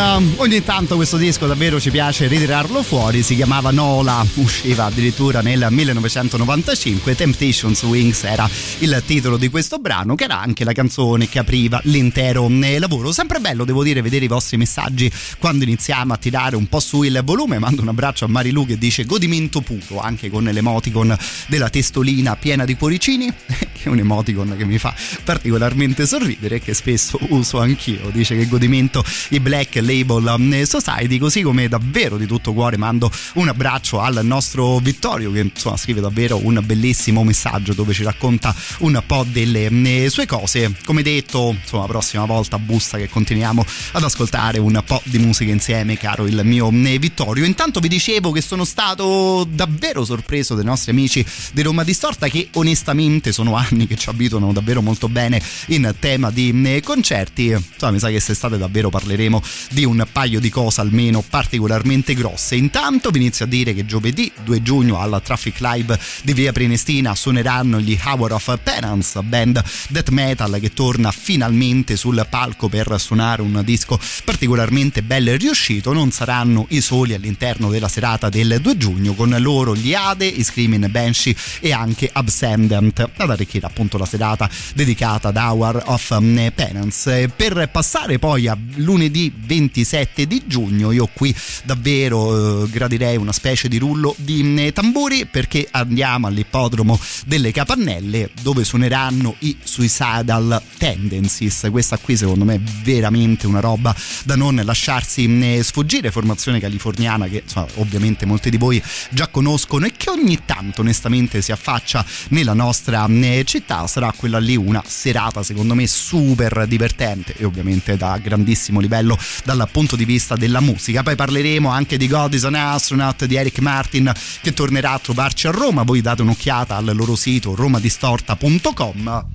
Ogni 0.00 0.64
tanto 0.64 0.96
questo 0.96 1.18
disco 1.18 1.46
davvero 1.46 1.78
ci 1.78 1.90
piace 1.90 2.26
ritirarlo 2.26 2.82
fuori, 2.82 3.22
si 3.22 3.34
chiamava 3.34 3.70
Nola, 3.70 4.24
usciva 4.36 4.86
addirittura 4.86 5.42
nel 5.42 5.66
1995, 5.68 7.14
Temptations 7.14 7.82
Wings 7.82 8.24
era 8.24 8.48
il 8.78 9.02
titolo 9.04 9.36
di 9.36 9.48
questo 9.48 9.78
brano 9.78 10.14
che 10.14 10.24
era 10.24 10.40
anche 10.40 10.64
la 10.64 10.72
canzone 10.72 11.28
che 11.28 11.38
apriva 11.38 11.82
l'intero 11.84 12.48
eh, 12.48 12.78
lavoro. 12.78 13.12
Sempre 13.12 13.40
bello 13.40 13.66
devo 13.66 13.82
dire 13.82 14.00
vedere 14.00 14.24
i 14.24 14.28
vostri 14.28 14.56
messaggi 14.56 15.12
quando 15.38 15.64
iniziamo 15.64 16.14
a 16.14 16.16
tirare 16.16 16.56
un 16.56 16.66
po' 16.66 16.80
su 16.80 17.02
il 17.02 17.20
volume, 17.22 17.58
mando 17.58 17.82
un 17.82 17.88
abbraccio 17.88 18.24
a 18.24 18.28
Marilu 18.28 18.64
che 18.64 18.78
dice 18.78 19.04
godimento 19.04 19.60
puro 19.60 20.00
anche 20.00 20.30
con 20.30 20.44
l'emoticon 20.44 21.14
della 21.46 21.68
testolina 21.68 22.36
piena 22.36 22.64
di 22.64 22.74
cuoricini, 22.74 23.26
che 23.46 23.82
è 23.82 23.88
un 23.88 23.98
emoticon 23.98 24.54
che 24.56 24.64
mi 24.64 24.78
fa 24.78 24.94
particolarmente 25.24 26.06
sorridere 26.06 26.56
e 26.56 26.60
che 26.60 26.72
spesso 26.72 27.18
uso 27.28 27.60
anch'io, 27.60 28.08
dice 28.10 28.34
che 28.34 28.48
godimento 28.48 29.04
i 29.30 29.40
Black 29.40 29.78
Label 29.90 30.34
um, 30.36 30.62
Society, 30.62 31.18
così 31.18 31.42
come 31.42 31.66
davvero 31.66 32.16
di 32.16 32.26
tutto 32.26 32.52
cuore 32.52 32.76
mando 32.76 33.10
un 33.34 33.48
abbraccio 33.48 34.00
al 34.00 34.20
nostro 34.22 34.78
Vittorio 34.78 35.32
che 35.32 35.40
insomma 35.40 35.76
scrive 35.76 36.00
davvero 36.00 36.38
un 36.44 36.62
bellissimo 36.64 37.24
messaggio 37.24 37.72
dove 37.72 37.92
ci 37.92 38.04
racconta 38.04 38.54
un 38.78 39.02
po' 39.04 39.26
delle 39.28 39.66
um, 39.66 40.06
sue 40.06 40.26
cose. 40.26 40.72
Come 40.84 41.02
detto, 41.02 41.56
insomma, 41.60 41.82
la 41.82 41.88
prossima 41.88 42.24
volta 42.24 42.58
busta 42.58 42.98
che 42.98 43.08
continuiamo 43.08 43.64
ad 43.92 44.04
ascoltare 44.04 44.58
un 44.58 44.80
po' 44.86 45.02
di 45.04 45.18
musica 45.18 45.50
insieme, 45.50 45.96
caro 45.96 46.26
il 46.26 46.40
mio 46.44 46.68
um, 46.68 46.98
Vittorio. 46.98 47.44
Intanto 47.44 47.80
vi 47.80 47.88
dicevo 47.88 48.30
che 48.30 48.40
sono 48.40 48.64
stato 48.64 49.44
davvero 49.50 50.04
sorpreso 50.04 50.54
dai 50.54 50.64
nostri 50.64 50.92
amici 50.92 51.24
di 51.52 51.62
Roma 51.62 51.82
Distorta 51.82 52.28
che 52.28 52.48
onestamente 52.52 53.32
sono 53.32 53.56
anni 53.56 53.88
che 53.88 53.96
ci 53.96 54.08
abituano 54.08 54.52
davvero 54.52 54.82
molto 54.82 55.08
bene 55.08 55.42
in 55.68 55.92
tema 55.98 56.30
di 56.30 56.80
concerti. 56.84 57.46
Insomma, 57.46 57.92
mi 57.92 57.98
sa 57.98 58.06
che 58.06 58.12
quest'estate 58.12 58.56
davvero 58.56 58.90
parleremo 58.90 59.42
di 59.70 59.79
un 59.84 60.06
paio 60.10 60.40
di 60.40 60.48
cose 60.50 60.80
almeno 60.80 61.22
particolarmente 61.28 62.14
grosse. 62.14 62.56
Intanto 62.56 63.10
vi 63.10 63.18
inizio 63.18 63.44
a 63.44 63.48
dire 63.48 63.74
che 63.74 63.86
giovedì 63.86 64.30
2 64.44 64.62
giugno 64.62 65.00
alla 65.00 65.20
Traffic 65.20 65.60
Live 65.60 65.98
di 66.22 66.32
Via 66.32 66.52
Prenestina 66.52 67.14
suoneranno 67.14 67.80
gli 67.80 67.98
Hour 68.04 68.32
of 68.32 68.58
Penance, 68.62 69.20
band 69.22 69.62
death 69.88 70.08
metal 70.10 70.58
che 70.60 70.72
torna 70.72 71.10
finalmente 71.10 71.96
sul 71.96 72.26
palco 72.28 72.68
per 72.68 72.94
suonare 72.98 73.42
un 73.42 73.60
disco 73.64 73.98
particolarmente 74.24 75.02
bello 75.02 75.30
e 75.30 75.36
riuscito. 75.36 75.92
Non 75.92 76.10
saranno 76.10 76.66
i 76.70 76.80
soli 76.80 77.14
all'interno 77.14 77.70
della 77.70 77.88
serata 77.88 78.28
del 78.28 78.58
2 78.60 78.76
giugno, 78.76 79.14
con 79.14 79.34
loro 79.38 79.74
gli 79.74 79.94
Ade, 79.94 80.26
i 80.26 80.42
Screaming 80.42 80.88
Banshee 80.88 81.34
e 81.60 81.72
anche 81.72 82.08
Absendant 82.12 83.10
ad 83.16 83.30
arricchire 83.30 83.66
appunto 83.66 83.98
la 83.98 84.06
serata 84.06 84.48
dedicata 84.74 85.28
ad 85.28 85.36
Hour 85.36 85.82
of 85.86 86.08
Penance. 86.54 87.28
Per 87.28 87.68
passare 87.70 88.18
poi 88.18 88.48
a 88.48 88.56
lunedì 88.76 89.32
27 89.70 90.26
di 90.26 90.42
giugno. 90.46 90.90
Io 90.90 91.08
qui 91.12 91.34
davvero 91.64 92.64
eh, 92.64 92.68
gradirei 92.68 93.16
una 93.16 93.32
specie 93.32 93.68
di 93.68 93.78
rullo 93.78 94.14
di 94.18 94.66
eh, 94.66 94.72
tamburi 94.72 95.26
perché 95.26 95.66
andiamo 95.70 96.26
all'ippodromo 96.26 96.98
delle 97.24 97.52
Capannelle 97.52 98.30
dove 98.42 98.64
suoneranno 98.64 99.36
i 99.40 99.56
Suicidal 99.62 100.60
Tendencies. 100.76 101.68
Questa 101.70 101.96
qui 101.98 102.16
secondo 102.16 102.44
me 102.44 102.56
è 102.56 102.60
veramente 102.82 103.46
una 103.46 103.60
roba 103.60 103.94
da 104.24 104.34
non 104.34 104.60
lasciarsi 104.64 105.24
eh, 105.40 105.62
sfuggire, 105.62 106.10
formazione 106.10 106.58
californiana 106.58 107.28
che 107.28 107.42
insomma, 107.44 107.66
ovviamente 107.76 108.26
molti 108.26 108.50
di 108.50 108.56
voi 108.56 108.82
già 109.10 109.28
conoscono 109.28 109.86
e 109.86 109.92
che 109.96 110.10
ogni 110.10 110.40
tanto 110.44 110.80
onestamente 110.80 111.40
si 111.40 111.52
affaccia 111.52 112.04
nella 112.28 112.54
nostra 112.54 113.06
eh, 113.06 113.44
città. 113.46 113.86
Sarà 113.86 114.12
quella 114.16 114.38
lì 114.38 114.56
una 114.56 114.82
serata 114.84 115.42
secondo 115.42 115.74
me 115.74 115.86
super 115.86 116.66
divertente 116.66 117.34
e 117.36 117.44
ovviamente 117.44 117.96
da 117.96 118.18
grandissimo 118.18 118.80
livello 118.80 119.16
dal 119.60 119.70
punto 119.70 119.94
di 119.94 120.06
vista 120.06 120.36
della 120.36 120.60
musica. 120.60 121.02
Poi 121.02 121.14
parleremo 121.14 121.68
anche 121.68 121.98
di 121.98 122.08
God 122.08 122.32
is 122.34 122.44
an 122.44 122.54
Astronaut 122.54 123.26
di 123.26 123.36
Eric 123.36 123.58
Martin 123.58 124.10
che 124.40 124.54
tornerà 124.54 124.92
a 124.92 124.98
trovarci 124.98 125.48
a 125.48 125.50
Roma. 125.50 125.82
Voi 125.82 126.00
date 126.00 126.22
un'occhiata 126.22 126.76
al 126.76 126.92
loro 126.94 127.14
sito 127.14 127.54
romadistorta.com. 127.54 129.26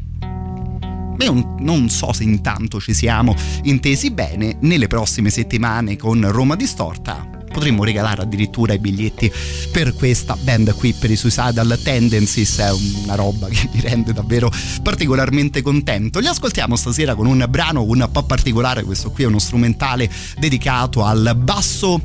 Beh, 1.15 1.45
non 1.60 1.89
so 1.89 2.11
se 2.11 2.23
intanto 2.23 2.81
ci 2.81 2.93
siamo 2.93 3.35
intesi 3.64 4.11
bene 4.11 4.57
nelle 4.61 4.88
prossime 4.88 5.30
settimane 5.30 5.95
con 5.95 6.30
Roma 6.30 6.56
Distorta 6.56 7.34
potremmo 7.56 7.86
regalare 7.86 8.22
addirittura 8.22 8.73
i 8.73 8.80
biglietti 8.80 9.32
per 9.72 9.94
questa 9.94 10.36
band 10.36 10.76
qui 10.76 10.91
per 10.91 11.10
i 11.10 11.15
Suicidal 11.15 11.80
Tendencies 11.82 12.57
è 12.60 12.69
una 12.73 13.15
roba 13.15 13.48
che 13.48 13.69
mi 13.72 13.80
rende 13.80 14.11
davvero 14.11 14.52
particolarmente 14.84 15.61
contento. 15.61 16.19
Li 16.19 16.27
ascoltiamo 16.27 16.76
stasera 16.76 17.15
con 17.15 17.27
un 17.27 17.45
brano 17.49 17.84
un 17.84 18.10
po' 18.11 18.23
particolare 18.23 18.84
questo 18.84 19.10
qui 19.10 19.23
è 19.23 19.27
uno 19.27 19.40
strumentale 19.40 20.10
dedicato 20.38 21.06
al 21.06 21.34
basso 21.38 22.02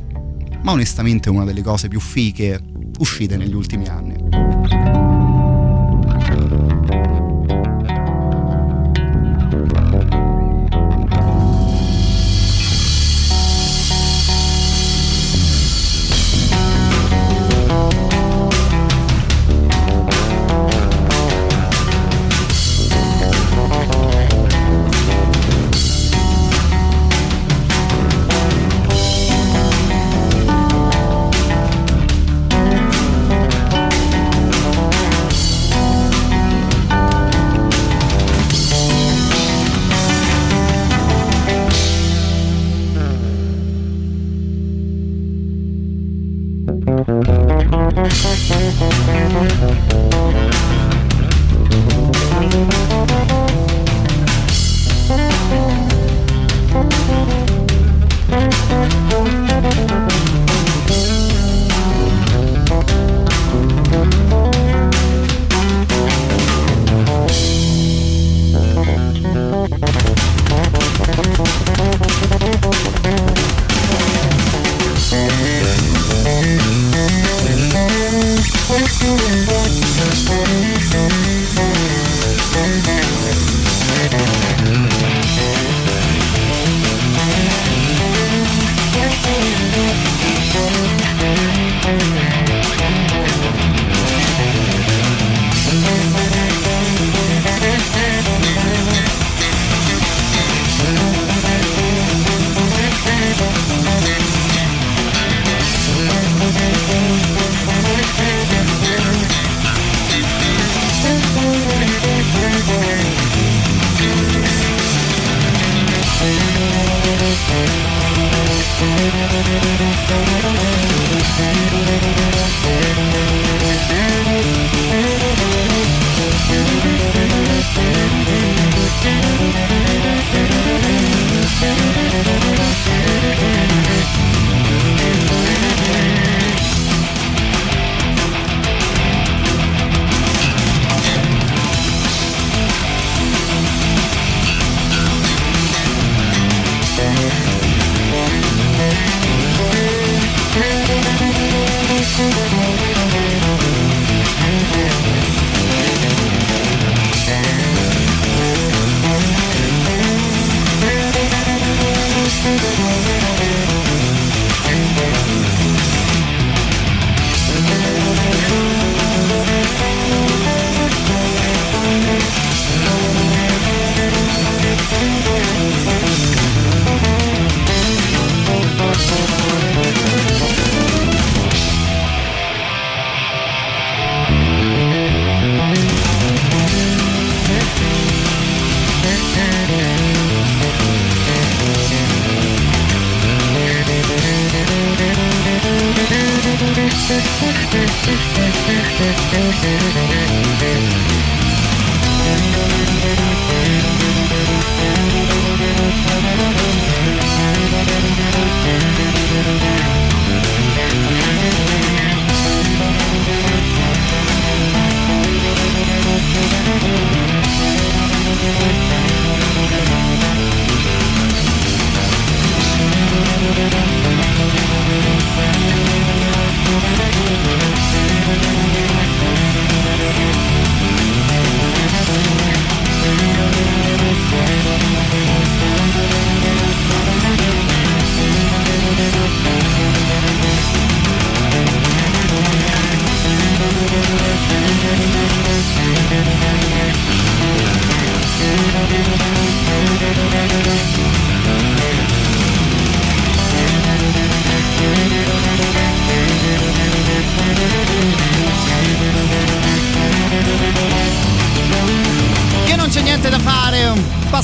ma 0.61 0.71
onestamente 0.71 1.27
è 1.27 1.31
una 1.33 1.43
delle 1.43 1.61
cose 1.61 1.89
più 1.89 1.99
fiche 1.99 2.57
uscite 2.99 3.35
negli 3.35 3.53
ultimi 3.53 3.87
anni 3.87 5.10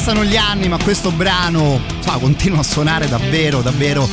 passano 0.07 0.23
gli 0.23 0.37
anni 0.37 0.69
ma 0.69 0.77
questo 0.81 1.11
brano 1.11 1.81
fa, 1.99 2.17
continua 2.17 2.59
a 2.59 2.63
suonare 2.63 3.09
davvero 3.09 3.61
davvero 3.61 4.07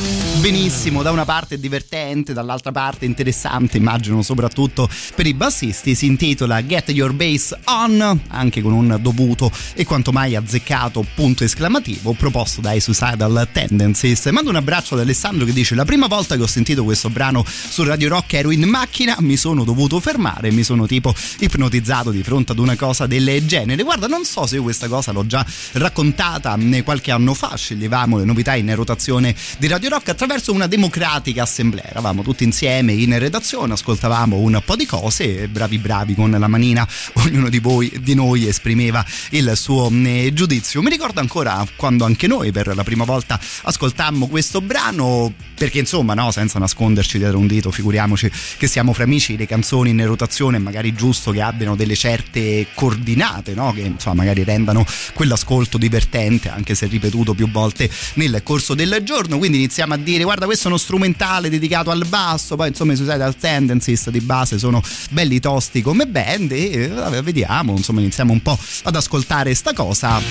benissimo, 0.45 1.01
da 1.01 1.09
una 1.09 1.25
parte 1.25 1.59
divertente, 1.59 2.31
dall'altra 2.31 2.71
parte 2.71 3.05
interessante, 3.05 3.77
immagino 3.77 4.21
soprattutto 4.21 4.87
per 5.15 5.25
i 5.25 5.33
bassisti, 5.33 5.95
si 5.95 6.05
intitola 6.05 6.63
Get 6.63 6.89
Your 6.89 7.13
Bass 7.13 7.55
On, 7.63 8.21
anche 8.27 8.61
con 8.61 8.71
un 8.71 8.95
dovuto 9.01 9.51
e 9.73 9.85
quanto 9.85 10.11
mai 10.11 10.35
azzeccato 10.35 11.03
punto 11.15 11.43
esclamativo 11.43 12.13
proposto 12.13 12.61
dai 12.61 12.79
Suicidal 12.79 13.47
Tendencies. 13.51 14.23
Mando 14.25 14.51
un 14.51 14.57
abbraccio 14.57 14.93
ad 14.93 14.99
Alessandro 14.99 15.45
che 15.45 15.51
dice 15.51 15.73
la 15.73 15.83
prima 15.83 16.05
volta 16.05 16.35
che 16.35 16.43
ho 16.43 16.47
sentito 16.47 16.83
questo 16.83 17.09
brano 17.09 17.43
su 17.43 17.83
Radio 17.83 18.09
Rock 18.09 18.33
ero 18.33 18.51
in 18.51 18.69
macchina, 18.69 19.15
mi 19.21 19.37
sono 19.37 19.63
dovuto 19.63 19.99
fermare, 19.99 20.51
mi 20.51 20.61
sono 20.61 20.85
tipo 20.85 21.11
ipnotizzato 21.39 22.11
di 22.11 22.21
fronte 22.21 22.51
ad 22.51 22.59
una 22.59 22.75
cosa 22.75 23.07
del 23.07 23.43
genere. 23.47 23.81
Guarda, 23.81 24.05
non 24.05 24.23
so 24.25 24.45
se 24.45 24.57
io 24.57 24.61
questa 24.61 24.87
cosa 24.87 25.11
l'ho 25.11 25.25
già 25.25 25.43
raccontata 25.71 26.55
qualche 26.83 27.09
anno 27.09 27.33
fa, 27.33 27.55
sceglievamo 27.55 28.17
le 28.17 28.25
novità 28.25 28.53
in 28.53 28.75
rotazione 28.75 29.35
di 29.57 29.65
Radio 29.65 29.89
Rock 29.89 30.09
attraverso 30.09 30.33
una 30.47 30.67
democratica 30.67 31.43
assemblea. 31.43 31.89
Eravamo 31.89 32.21
tutti 32.21 32.43
insieme 32.43 32.91
in 32.91 33.17
redazione, 33.17 33.73
ascoltavamo 33.73 34.37
un 34.37 34.61
po' 34.65 34.75
di 34.75 34.85
cose 34.85 35.47
bravi 35.47 35.77
bravi 35.77 36.13
con 36.13 36.31
la 36.31 36.47
manina, 36.47 36.87
ognuno 37.23 37.47
di 37.49 37.59
voi 37.59 37.91
di 38.01 38.13
noi 38.13 38.47
esprimeva 38.47 39.05
il 39.31 39.53
suo 39.55 39.89
eh, 39.89 40.31
giudizio. 40.33 40.81
Mi 40.81 40.89
ricordo 40.89 41.21
ancora 41.21 41.65
quando 41.75 42.03
anche 42.03 42.27
noi 42.27 42.51
per 42.51 42.75
la 42.75 42.83
prima 42.83 43.05
volta 43.05 43.39
ascoltammo 43.63 44.27
questo 44.27 44.59
brano, 44.59 45.33
perché 45.55 45.79
insomma, 45.79 46.13
no, 46.13 46.31
senza 46.31 46.59
nasconderci 46.59 47.17
dietro 47.17 47.37
un 47.37 47.47
dito, 47.47 47.71
figuriamoci 47.71 48.29
che 48.57 48.67
siamo 48.67 48.91
fra 48.91 49.03
amici, 49.03 49.37
le 49.37 49.47
canzoni 49.47 49.91
in 49.91 50.05
rotazione 50.05 50.59
magari 50.59 50.93
giusto 50.93 51.31
che 51.31 51.41
abbiano 51.41 51.75
delle 51.75 51.95
certe 51.95 52.67
coordinate, 52.73 53.53
no? 53.53 53.71
Che 53.71 53.81
insomma 53.81 54.15
magari 54.15 54.43
rendano 54.43 54.85
quell'ascolto 55.13 55.77
divertente, 55.77 56.49
anche 56.49 56.75
se 56.75 56.87
ripetuto 56.87 57.33
più 57.33 57.49
volte 57.49 57.89
nel 58.15 58.41
corso 58.43 58.73
del 58.73 58.99
giorno. 59.03 59.37
Quindi 59.37 59.57
iniziamo 59.57 59.93
a 59.93 59.97
dire: 59.97 60.24
guarda, 60.25 60.45
questo 60.45 60.65
è 60.65 60.67
uno 60.67 60.77
strumentale 60.77 61.49
dedicato 61.49 61.91
al 61.91 62.05
basso. 62.07 62.55
Poi 62.55 62.67
insomma 62.67 62.93
i 62.93 62.95
Suicidal 62.97 63.35
Tendencies 63.35 64.09
di 64.09 64.19
base 64.19 64.59
sono 64.59 64.81
belli 65.11 65.39
tosti 65.39 65.81
come 65.81 66.05
band. 66.07 66.51
E 66.51 66.89
vabbè, 66.89 67.23
vediamo, 67.23 67.75
insomma, 67.77 68.01
iniziamo 68.01 68.33
un 68.33 68.41
po' 68.41 68.57
ad 68.83 68.95
ascoltare 68.95 69.53
sta 69.53 69.73
cosa. 69.73 70.21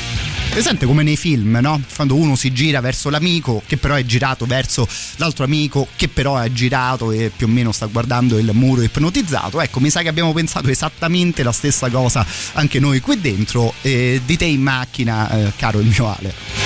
Presente 0.51 0.87
come 0.87 1.03
nei 1.03 1.17
film, 1.17 1.59
no? 1.61 1.83
Quando 1.95 2.15
uno 2.15 2.37
si 2.37 2.53
gira 2.53 2.81
verso 2.81 3.11
l'amico, 3.11 3.63
che 3.67 3.77
però 3.77 3.95
è 3.95 4.05
girato 4.05 4.47
verso 4.47 4.87
l'altro 5.17 5.45
amico, 5.45 5.89
che 5.97 6.09
però 6.09 6.37
è 6.37 6.53
girato 6.53 7.11
e 7.11 7.33
più 7.35 7.47
o 7.47 7.51
meno 7.51 7.73
sta 7.73 7.87
guardando 7.87 8.39
il 8.39 8.51
muro 8.53 8.83
ipnotizzato. 8.83 9.61
Ecco, 9.61 9.81
mi 9.81 9.91
sa 9.91 10.03
che 10.03 10.09
abbiamo 10.09 10.33
pensato 10.33 10.69
esattamente 10.69 11.43
la 11.43 11.53
stessa 11.53 11.89
cosa 11.89 12.25
anche 12.53 12.79
noi 12.79 13.01
qui 13.01 13.21
dentro. 13.21 13.75
Eh, 13.83 14.21
di 14.25 14.37
te 14.37 14.45
in 14.45 14.63
macchina, 14.63 15.31
eh, 15.31 15.53
caro 15.57 15.81
il 15.81 15.87
mio 15.87 16.15
Ale. 16.15 16.64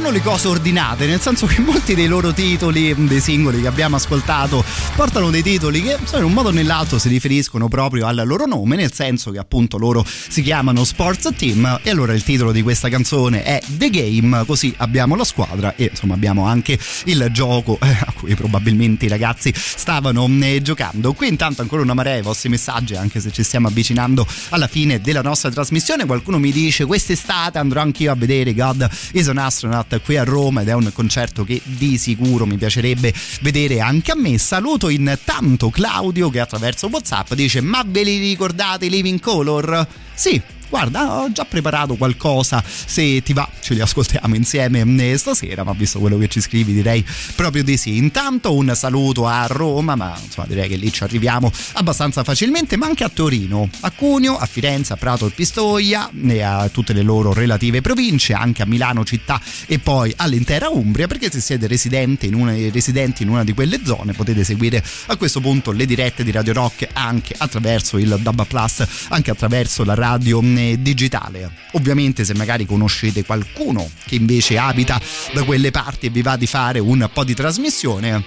Fanno 0.00 0.12
le 0.12 0.22
cose 0.22 0.48
ordinate, 0.48 1.04
nel 1.04 1.20
senso 1.20 1.44
che 1.44 1.60
molti 1.60 1.94
dei 1.94 2.06
loro 2.06 2.32
titoli, 2.32 2.94
dei 3.06 3.20
singoli 3.20 3.60
che 3.60 3.66
abbiamo 3.66 3.96
ascoltato, 3.96 4.64
portano 4.96 5.28
dei 5.28 5.42
titoli 5.42 5.82
che 5.82 5.98
in 6.16 6.24
un 6.24 6.32
modo 6.32 6.48
o 6.48 6.52
nell'altro 6.52 6.98
si 6.98 7.10
riferiscono 7.10 7.68
proprio 7.68 8.06
al 8.06 8.22
loro 8.24 8.46
nome, 8.46 8.76
nel 8.76 8.94
senso 8.94 9.30
che 9.30 9.38
appunto 9.38 9.76
loro 9.76 10.02
si 10.06 10.40
chiamano 10.40 10.84
sports 10.84 11.28
team 11.36 11.80
e 11.82 11.90
allora 11.90 12.14
il 12.14 12.22
titolo 12.22 12.50
di 12.50 12.62
questa 12.62 12.88
canzone 12.88 13.42
è 13.42 13.60
The 13.66 13.90
Game, 13.90 14.44
così 14.46 14.72
abbiamo 14.78 15.16
la 15.16 15.24
squadra 15.24 15.74
e 15.76 15.90
insomma 15.90 16.14
abbiamo 16.14 16.46
anche 16.46 16.78
il 17.04 17.28
gioco 17.30 17.78
eh, 17.82 17.98
cui 18.20 18.34
probabilmente 18.34 19.06
i 19.06 19.08
ragazzi 19.08 19.52
stavano 19.54 20.28
eh, 20.42 20.60
giocando. 20.62 21.12
Qui 21.14 21.28
intanto 21.28 21.62
ancora 21.62 21.82
una 21.82 21.94
marea 21.94 22.16
di 22.16 22.22
vostri 22.22 22.48
messaggi, 22.50 22.94
anche 22.94 23.18
se 23.20 23.32
ci 23.32 23.42
stiamo 23.42 23.68
avvicinando 23.68 24.26
alla 24.50 24.66
fine 24.66 25.00
della 25.00 25.22
nostra 25.22 25.50
trasmissione, 25.50 26.04
qualcuno 26.04 26.38
mi 26.38 26.52
dice 26.52 26.84
quest'estate 26.84 27.58
andrò 27.58 27.80
anch'io 27.80 28.12
a 28.12 28.14
vedere 28.14 28.54
God 28.54 28.88
is 29.12 29.28
an 29.28 29.38
Astronaut 29.38 30.00
qui 30.02 30.16
a 30.16 30.24
Roma 30.24 30.60
ed 30.60 30.68
è 30.68 30.74
un 30.74 30.90
concerto 30.92 31.44
che 31.44 31.60
di 31.64 31.96
sicuro 31.96 32.46
mi 32.46 32.56
piacerebbe 32.56 33.12
vedere 33.40 33.80
anche 33.80 34.12
a 34.12 34.16
me. 34.16 34.36
Saluto 34.38 34.88
intanto 34.88 35.70
Claudio 35.70 36.28
che 36.30 36.40
attraverso 36.40 36.88
WhatsApp 36.88 37.32
dice 37.32 37.60
ma 37.60 37.82
ve 37.86 38.02
li 38.02 38.18
ricordate 38.18 38.86
i 38.86 38.90
Living 38.90 39.20
Color? 39.20 39.86
Sì, 40.12 40.40
guarda 40.70 41.20
ho 41.20 41.32
già 41.32 41.44
preparato 41.44 41.96
qualcosa. 41.96 42.62
Se 42.64 43.22
ti 43.22 43.32
va 43.34 43.46
ce 43.60 43.74
li 43.74 43.80
ascoltiamo 43.80 44.34
insieme 44.34 44.84
eh, 45.10 45.18
stasera 45.18 45.64
ma 45.64 45.72
visto 45.72 45.98
quello 45.98 46.16
che 46.16 46.28
ci 46.28 46.40
scrivi 46.40 46.72
direi 46.72 47.04
proprio 47.34 47.62
di 47.62 47.76
sì. 47.76 47.96
Intanto 47.96 48.54
un 48.54 48.72
saluto 48.74 49.26
a 49.26 49.44
Roma 49.46 49.96
ma 49.96 50.18
insomma 50.22 50.46
direi 50.46 50.68
che 50.68 50.76
lì 50.76 50.90
ci 50.92 51.02
arriviamo 51.02 51.50
abbastanza 51.74 52.24
facilmente 52.24 52.76
ma 52.76 52.86
anche 52.86 53.04
a 53.04 53.08
Torino 53.08 53.68
a 53.80 53.90
Cuneo 53.90 54.38
a 54.38 54.46
Firenze 54.46 54.92
a 54.92 54.96
Prato 54.96 55.26
e 55.26 55.30
Pistoia 55.30 56.08
e 56.26 56.40
a 56.40 56.68
tutte 56.68 56.92
le 56.92 57.02
loro 57.02 57.32
relative 57.32 57.80
province 57.80 58.32
anche 58.32 58.62
a 58.62 58.66
Milano 58.66 59.04
città 59.04 59.40
e 59.66 59.78
poi 59.78 60.12
all'intera 60.16 60.68
Umbria 60.68 61.06
perché 61.08 61.30
se 61.30 61.40
siete 61.40 61.66
residenti 61.66 62.26
in 62.26 62.34
una, 62.34 62.52
residenti 62.52 63.24
in 63.24 63.28
una 63.28 63.44
di 63.44 63.52
quelle 63.52 63.80
zone 63.84 64.12
potete 64.12 64.44
seguire 64.44 64.82
a 65.06 65.16
questo 65.16 65.40
punto 65.40 65.72
le 65.72 65.84
dirette 65.84 66.22
di 66.22 66.30
Radio 66.30 66.52
Rock 66.52 66.88
anche 66.92 67.34
attraverso 67.36 67.98
il 67.98 68.18
Dubba 68.20 68.44
Plus 68.44 68.84
anche 69.08 69.30
attraverso 69.30 69.84
la 69.84 69.94
radio 69.94 70.40
mm, 70.40 70.59
digitale. 70.80 71.50
Ovviamente 71.72 72.24
se 72.24 72.34
magari 72.34 72.66
conoscete 72.66 73.24
qualcuno 73.24 73.88
che 74.06 74.14
invece 74.14 74.58
abita 74.58 75.00
da 75.32 75.44
quelle 75.44 75.70
parti 75.70 76.06
e 76.06 76.10
vi 76.10 76.22
va 76.22 76.36
di 76.36 76.46
fare 76.46 76.78
un 76.78 77.08
po' 77.12 77.24
di 77.24 77.34
trasmissione, 77.34 78.24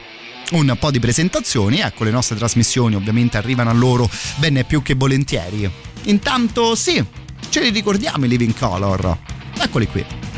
un 0.51 0.75
po' 0.79 0.91
di 0.91 0.99
presentazioni, 0.99 1.79
ecco 1.79 2.03
le 2.03 2.11
nostre 2.11 2.35
trasmissioni 2.35 2.95
ovviamente 2.95 3.37
arrivano 3.37 3.69
a 3.69 3.73
loro 3.73 4.09
ben 4.37 4.63
più 4.67 4.81
che 4.81 4.93
volentieri. 4.93 5.69
Intanto 6.03 6.75
sì, 6.75 7.03
ce 7.49 7.61
li 7.61 7.69
ricordiamo 7.69 8.25
i 8.25 8.27
Living 8.27 8.57
Color. 8.57 9.17
Eccoli 9.59 9.87
qui. 9.87 10.32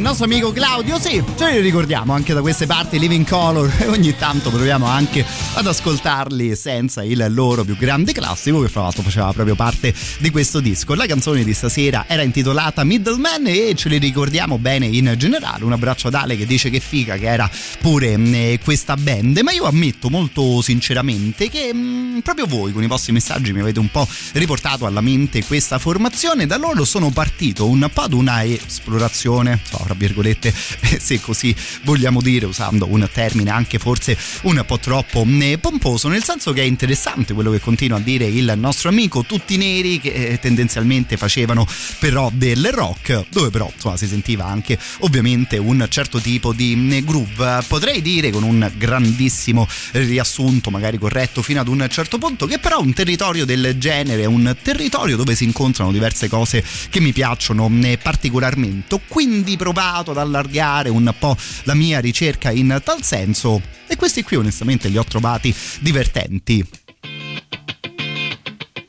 Nostro 0.00 0.26
amico 0.26 0.52
Claudio. 0.52 0.98
Sì, 1.00 1.22
ce 1.36 1.50
li 1.50 1.60
ricordiamo 1.60 2.12
anche 2.12 2.34
da 2.34 2.40
queste 2.40 2.66
parti 2.66 2.98
Living 2.98 3.26
Color 3.26 3.72
e 3.78 3.86
ogni 3.86 4.14
tanto 4.16 4.50
proviamo 4.50 4.86
anche 4.86 5.24
ad 5.54 5.66
ascoltarli 5.66 6.54
senza 6.54 7.02
il 7.02 7.24
loro 7.30 7.64
più 7.64 7.76
grande 7.76 8.12
classico 8.12 8.60
che 8.60 8.68
fra 8.68 8.82
l'altro 8.82 9.02
faceva 9.02 9.32
proprio 9.32 9.54
parte 9.54 9.94
di 10.18 10.30
questo 10.30 10.60
disco. 10.60 10.94
La 10.94 11.06
canzone 11.06 11.42
di 11.42 11.54
stasera 11.54 12.04
era 12.06 12.22
intitolata 12.22 12.84
Middleman 12.84 13.46
e 13.46 13.74
ce 13.74 13.88
li 13.88 13.98
ricordiamo 13.98 14.58
bene 14.58 14.86
in 14.86 15.14
generale. 15.16 15.64
Un 15.64 15.72
abbraccio 15.72 16.08
ad 16.08 16.14
Ale 16.14 16.36
che 16.36 16.46
dice 16.46 16.70
che 16.70 16.80
figa 16.80 17.16
che 17.16 17.26
era 17.26 17.50
pure 17.80 18.16
mm, 18.16 18.54
questa 18.62 18.96
band, 18.96 19.38
ma 19.38 19.52
io 19.52 19.64
ammetto 19.64 20.10
molto 20.10 20.60
sinceramente 20.60 21.48
che 21.48 21.72
mh, 21.72 21.78
mm, 21.78 22.18
proprio 22.18 22.46
voi 22.46 22.72
con 22.72 22.82
i 22.82 22.86
vostri 22.86 23.12
messaggi 23.12 23.52
mi 23.52 23.60
avete 23.60 23.78
un 23.78 23.90
po' 23.90 24.06
riportato 24.32 24.86
alla 24.86 25.00
mente 25.00 25.44
questa 25.44 25.78
formazione. 25.78 26.46
Da 26.46 26.56
loro 26.56 26.84
sono 26.84 27.10
partito 27.10 27.66
un 27.66 27.88
po' 27.92 28.02
ad 28.02 28.12
una 28.12 28.42
esplorazione, 28.88 29.60
so, 29.62 29.80
tra 29.84 29.94
virgolette, 29.94 30.52
se 30.98 31.20
così 31.20 31.54
vogliamo 31.82 32.22
dire, 32.22 32.46
usando 32.46 32.90
un 32.90 33.06
termine 33.12 33.50
anche 33.50 33.78
forse 33.78 34.16
un 34.42 34.62
po' 34.66 34.78
troppo 34.78 35.26
eh, 35.40 35.58
pomposo, 35.58 36.08
nel 36.08 36.24
senso 36.24 36.52
che 36.52 36.62
è 36.62 36.64
interessante 36.64 37.34
quello 37.34 37.50
che 37.50 37.60
continua 37.60 37.98
a 37.98 38.00
dire 38.00 38.24
il 38.24 38.54
nostro 38.56 38.88
amico, 38.88 39.22
tutti 39.24 39.56
neri 39.56 40.00
che 40.00 40.12
eh, 40.12 40.38
tendenzialmente 40.38 41.16
facevano 41.16 41.66
però 41.98 42.30
del 42.32 42.70
rock, 42.72 43.26
dove 43.28 43.50
però 43.50 43.70
insomma 43.72 43.96
si 43.96 44.06
sentiva 44.06 44.46
anche 44.46 44.78
ovviamente 45.00 45.58
un 45.58 45.86
certo 45.90 46.18
tipo 46.18 46.52
di 46.52 46.74
mm, 46.74 46.98
groove. 47.04 47.64
Potrei 47.66 48.00
dire 48.00 48.30
con 48.30 48.42
un 48.42 48.70
grandissimo 48.76 49.68
riassunto, 49.92 50.70
magari 50.70 50.98
corretto 50.98 51.42
fino 51.42 51.60
ad 51.60 51.68
un 51.68 51.86
certo 51.90 52.18
punto, 52.18 52.46
che 52.46 52.58
però 52.58 52.80
un 52.80 52.92
territorio 52.94 53.44
del 53.44 53.76
genere 53.78 54.24
un 54.24 54.56
territorio 54.62 55.16
dove 55.16 55.34
si 55.34 55.44
incontrano 55.44 55.92
diverse 55.92 56.28
cose 56.28 56.64
che 56.88 57.00
mi 57.00 57.12
piacciono 57.12 57.68
mm, 57.68 57.94
particolarmente. 58.02 58.77
Ho 58.90 59.00
quindi 59.08 59.56
provato 59.56 60.10
ad 60.10 60.18
allargare 60.18 60.88
un 60.88 61.12
po' 61.18 61.36
la 61.64 61.74
mia 61.74 62.00
ricerca 62.00 62.50
in 62.50 62.80
tal 62.84 63.02
senso 63.02 63.60
e 63.86 63.96
questi 63.96 64.22
qui 64.22 64.36
onestamente 64.36 64.88
li 64.88 64.98
ho 64.98 65.04
trovati 65.04 65.54
divertenti. 65.80 66.66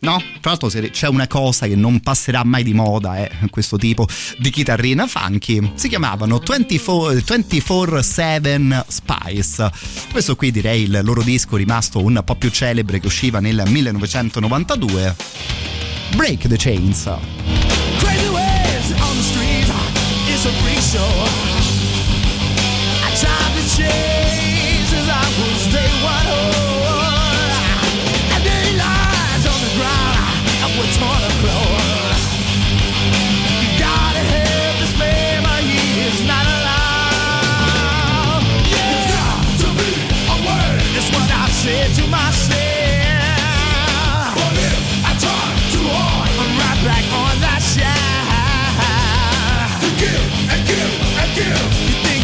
No? 0.02 0.22
Tra 0.40 0.52
l'altro 0.52 0.70
c'è 0.70 1.08
una 1.08 1.28
cosa 1.28 1.68
che 1.68 1.76
non 1.76 2.00
passerà 2.00 2.46
mai 2.46 2.64
di 2.64 2.74
moda, 2.74 3.18
eh, 3.18 3.30
questo 3.50 3.76
tipo 3.78 4.08
di 4.38 4.50
chitarrina 4.50 5.06
funky. 5.08 5.74
Si 5.76 5.90
chiamavano 5.90 6.38
24-7 6.38 8.86
Spice. 8.88 9.70
Questo 10.12 10.38
qui 10.38 10.52
direi 10.52 10.84
il 10.84 11.02
loro 11.04 11.22
disco 11.22 11.58
rimasto 11.58 12.02
un 12.04 12.22
po' 12.24 12.36
più 12.36 12.50
celebre 12.50 13.00
che 13.00 13.08
usciva 13.08 13.40
nel 13.40 13.64
1992. 13.68 15.16
Break 16.16 16.48
the 16.48 16.56
Chains. 16.58 17.59
Freak 20.48 20.80
show. 20.80 21.04
I 23.04 23.12
tried 23.12 23.52
to 23.60 23.64
change 23.76 24.90
I 25.04 25.20
one 26.02 26.28
on 31.02 31.20
the 31.28 31.34
ground. 31.44 32.24
You 33.60 33.68
gotta 33.84 34.24
this 34.80 34.94
but 35.44 35.60
he 35.60 36.08
is 36.08 36.24
not 36.26 36.46
allowed. 36.56 38.42
Yeah. 38.64 38.96
There's 38.96 39.12
got 39.12 39.44
to 39.60 39.70
be 39.76 39.92
a 40.24 40.36
way. 40.40 40.72
What 41.12 41.30
I've 41.32 41.52
said 41.52 41.96
to 41.96 42.08
myself. 42.08 42.69
You 51.50 51.56
give 51.56 51.64
and 51.64 51.74
give 51.74 51.80
and 51.82 52.04
give. 52.04 52.14
You 52.14 52.19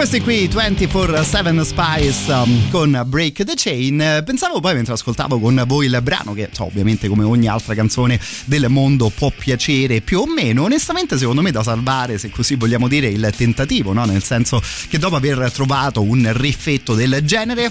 questi 0.00 0.22
qui 0.22 0.48
24-7 0.48 1.60
Spice 1.60 2.32
um, 2.32 2.70
con 2.70 3.02
Break 3.04 3.44
the 3.44 3.52
Chain 3.54 4.22
pensavo 4.24 4.58
poi 4.58 4.72
mentre 4.72 4.94
ascoltavo 4.94 5.38
con 5.38 5.62
voi 5.66 5.84
il 5.84 6.00
brano 6.02 6.32
che 6.32 6.48
so, 6.52 6.64
ovviamente 6.64 7.06
come 7.06 7.22
ogni 7.22 7.48
altra 7.48 7.74
canzone 7.74 8.18
del 8.46 8.70
mondo 8.70 9.10
può 9.10 9.30
piacere 9.30 10.00
più 10.00 10.20
o 10.20 10.26
meno 10.26 10.62
onestamente 10.62 11.18
secondo 11.18 11.42
me 11.42 11.50
da 11.50 11.62
salvare 11.62 12.16
se 12.16 12.30
così 12.30 12.54
vogliamo 12.54 12.88
dire 12.88 13.08
il 13.08 13.30
tentativo 13.36 13.92
no? 13.92 14.06
nel 14.06 14.22
senso 14.22 14.62
che 14.88 14.96
dopo 14.96 15.16
aver 15.16 15.52
trovato 15.52 16.00
un 16.00 16.32
riffetto 16.32 16.94
del 16.94 17.20
genere 17.22 17.70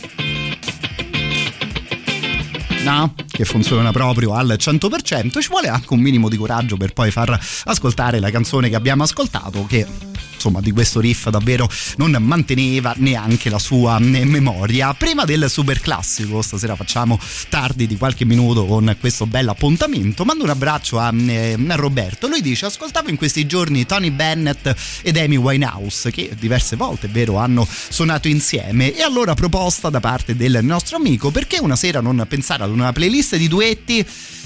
no? 2.84 3.16
che 3.28 3.44
funziona 3.44 3.92
proprio 3.92 4.36
al 4.36 4.56
100% 4.56 5.42
ci 5.42 5.48
vuole 5.50 5.68
anche 5.68 5.92
un 5.94 6.00
minimo 6.00 6.30
di 6.30 6.38
coraggio 6.38 6.78
per 6.78 6.94
poi 6.94 7.10
far 7.10 7.40
ascoltare 7.64 8.20
la 8.20 8.30
canzone 8.30 8.70
che 8.70 8.76
abbiamo 8.76 9.02
ascoltato 9.02 9.66
che 9.66 9.88
insomma 10.40 10.62
di 10.62 10.72
questo 10.72 11.02
riff 11.02 11.28
davvero 11.28 11.70
non 11.98 12.16
manteneva 12.20 12.94
neanche 12.98 13.50
la 13.50 13.60
sua 13.60 14.00
memoria. 14.00 14.94
Prima 14.94 15.26
del 15.26 15.50
super 15.50 15.82
classico, 15.82 16.42
stasera 16.42 16.78
facciamo 16.78 17.20
tardi 17.50 17.86
di 17.86 17.98
qualche 17.98 18.24
minuto 18.24 18.66
con 18.66 18.96
questo 19.00 19.28
bel 19.28 19.50
appuntamento. 19.50 20.24
Mando 20.24 20.46
un 20.46 20.50
abbraccio 20.50 20.98
a, 20.98 21.14
eh, 21.14 21.58
a 21.68 21.76
Roberto. 21.76 22.28
Lui 22.28 22.42
dice: 22.42 22.66
Ascoltavo 22.68 23.10
in 23.10 23.18
questi 23.18 23.46
giorni 23.46 23.86
Tony 23.86 24.12
Bennett 24.12 24.74
ed 25.02 25.18
Amy 25.18 25.36
Winehouse, 25.36 26.10
che 26.10 26.32
diverse 26.40 26.78
volte, 26.78 27.08
è 27.08 27.10
vero, 27.10 27.38
hanno 27.38 27.68
suonato 27.90 28.30
insieme. 28.30 28.96
E 28.96 29.02
allora 29.02 29.34
proposta 29.34 29.90
da 29.90 30.00
parte 30.00 30.36
del 30.36 30.60
nostro 30.62 30.96
amico: 30.96 31.32
perché 31.32 31.60
una 31.60 31.76
sera 31.76 32.00
non 32.00 32.26
pensare 32.30 32.64
ad 32.64 32.72
una 32.72 32.94
playlist 32.94 33.36
di 33.36 33.50
duetti? 33.50 34.06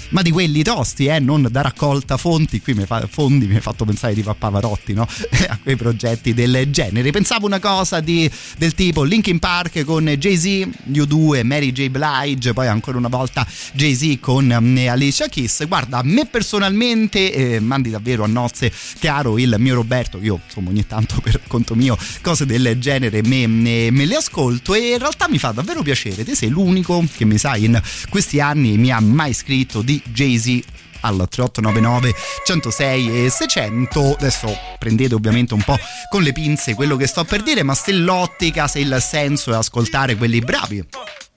Ma 0.10 0.22
di 0.22 0.32
quelli 0.32 0.64
tosti, 0.64 1.06
eh, 1.06 1.20
non 1.20 1.48
da 1.50 1.62
raccolta 1.62 2.18
fonti. 2.18 2.62
Qui 2.62 2.74
mi 2.74 2.86
fa, 2.86 3.08
fondi 3.10 3.48
mi 3.48 3.56
ha 3.56 3.62
fatto 3.62 3.86
pensare 3.86 4.14
di 4.14 4.24
Pavarotti, 4.24 4.94
no? 4.94 5.08
a 5.48 5.58
quei 5.62 5.76
progetti 5.76 6.34
del 6.34 6.70
genere. 6.70 7.12
Pensavo 7.12 7.46
una 7.46 7.60
cosa 7.60 8.00
di, 8.00 8.30
del 8.58 8.74
tipo 8.74 9.04
Linkin 9.04 9.40
Park 9.40 9.84
con 9.84 10.06
Jay-Z, 10.06 10.68
U2, 10.92 11.44
Mary 11.46 11.72
J. 11.72 11.90
Blige, 11.90 12.54
poi 12.54 12.68
ancora 12.68 12.98
una 12.98 13.08
volta 13.08 13.46
Jay-Z 13.74 14.20
con 14.20 14.50
um, 14.50 14.88
Alicia 14.88 15.28
Kiss. 15.28 15.66
Guarda, 15.68 16.00
a 16.00 16.04
me 16.04 16.26
personalmente 16.26 17.34
eh, 17.34 17.60
mandi 17.60 17.90
davvero 17.90 18.24
a 18.24 18.28
nozze 18.28 18.72
caro 19.00 19.38
il 19.38 19.56
mio 19.60 19.76
Roberto, 19.76 20.20
io 20.22 20.40
insomma 20.46 20.70
ogni 20.70 20.86
tanto 20.86 21.20
per 21.22 21.42
conto 21.48 21.76
mio 21.76 21.98
cose 22.22 22.46
del 22.46 22.78
genere 22.80 23.22
me, 23.24 23.48
me, 23.48 23.92
me 23.92 24.06
le 24.06 24.16
ascolto 24.16 24.74
e 24.74 24.92
in 24.92 25.00
realtà 25.00 25.28
mi 25.30 25.38
fa 25.38 25.52
davvero 25.52 25.82
piacere. 25.82 26.24
Te 26.24 26.36
sei 26.36 26.50
l'unico 26.50 27.04
che 27.16 27.26
mi 27.26 27.38
sa 27.38 27.56
in 27.56 27.80
questi 28.10 28.40
anni 28.40 28.78
mi 28.78 28.92
ha 28.92 29.00
mai 29.00 29.34
scritto 29.34 29.82
di 29.82 29.93
Jay-Z 30.06 30.60
al 31.02 31.28
3899 31.30 32.16
106 32.46 33.26
e 33.26 33.30
600 33.30 34.14
adesso 34.14 34.58
prendete 34.80 35.14
ovviamente 35.14 35.54
un 35.54 35.62
po' 35.62 35.78
con 36.10 36.22
le 36.22 36.32
pinze 36.32 36.76
quello 36.76 36.96
che 36.96 37.08
sto 37.08 37.24
per 37.26 37.44
dire 37.44 37.64
ma 37.64 37.76
se 37.76 37.92
l'ottica 37.92 38.68
se 38.68 38.80
il 38.80 38.98
senso 39.02 39.52
è 39.52 39.56
ascoltare 39.56 40.16
quelli 40.16 40.40
bravi 40.40 40.86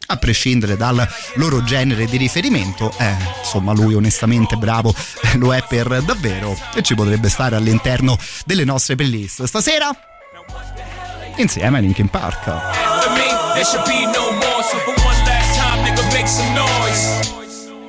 a 0.08 0.16
prescindere 0.16 0.76
dal 0.76 1.06
loro 1.34 1.64
genere 1.64 2.06
di 2.06 2.16
riferimento, 2.16 2.92
eh, 2.98 3.16
insomma 3.40 3.72
lui 3.72 3.94
onestamente 3.94 4.56
bravo 4.56 4.94
lo 5.34 5.54
è 5.54 5.64
per 5.66 6.02
davvero 6.02 6.56
e 6.74 6.82
ci 6.82 6.94
potrebbe 6.94 7.28
stare 7.28 7.56
all'interno 7.56 8.16
delle 8.44 8.64
nostre 8.64 8.94
playlist. 8.94 9.44
Stasera 9.44 9.90
insieme 11.36 11.78
a 11.78 11.80
Linkin 11.80 12.08
Park. 12.08 12.44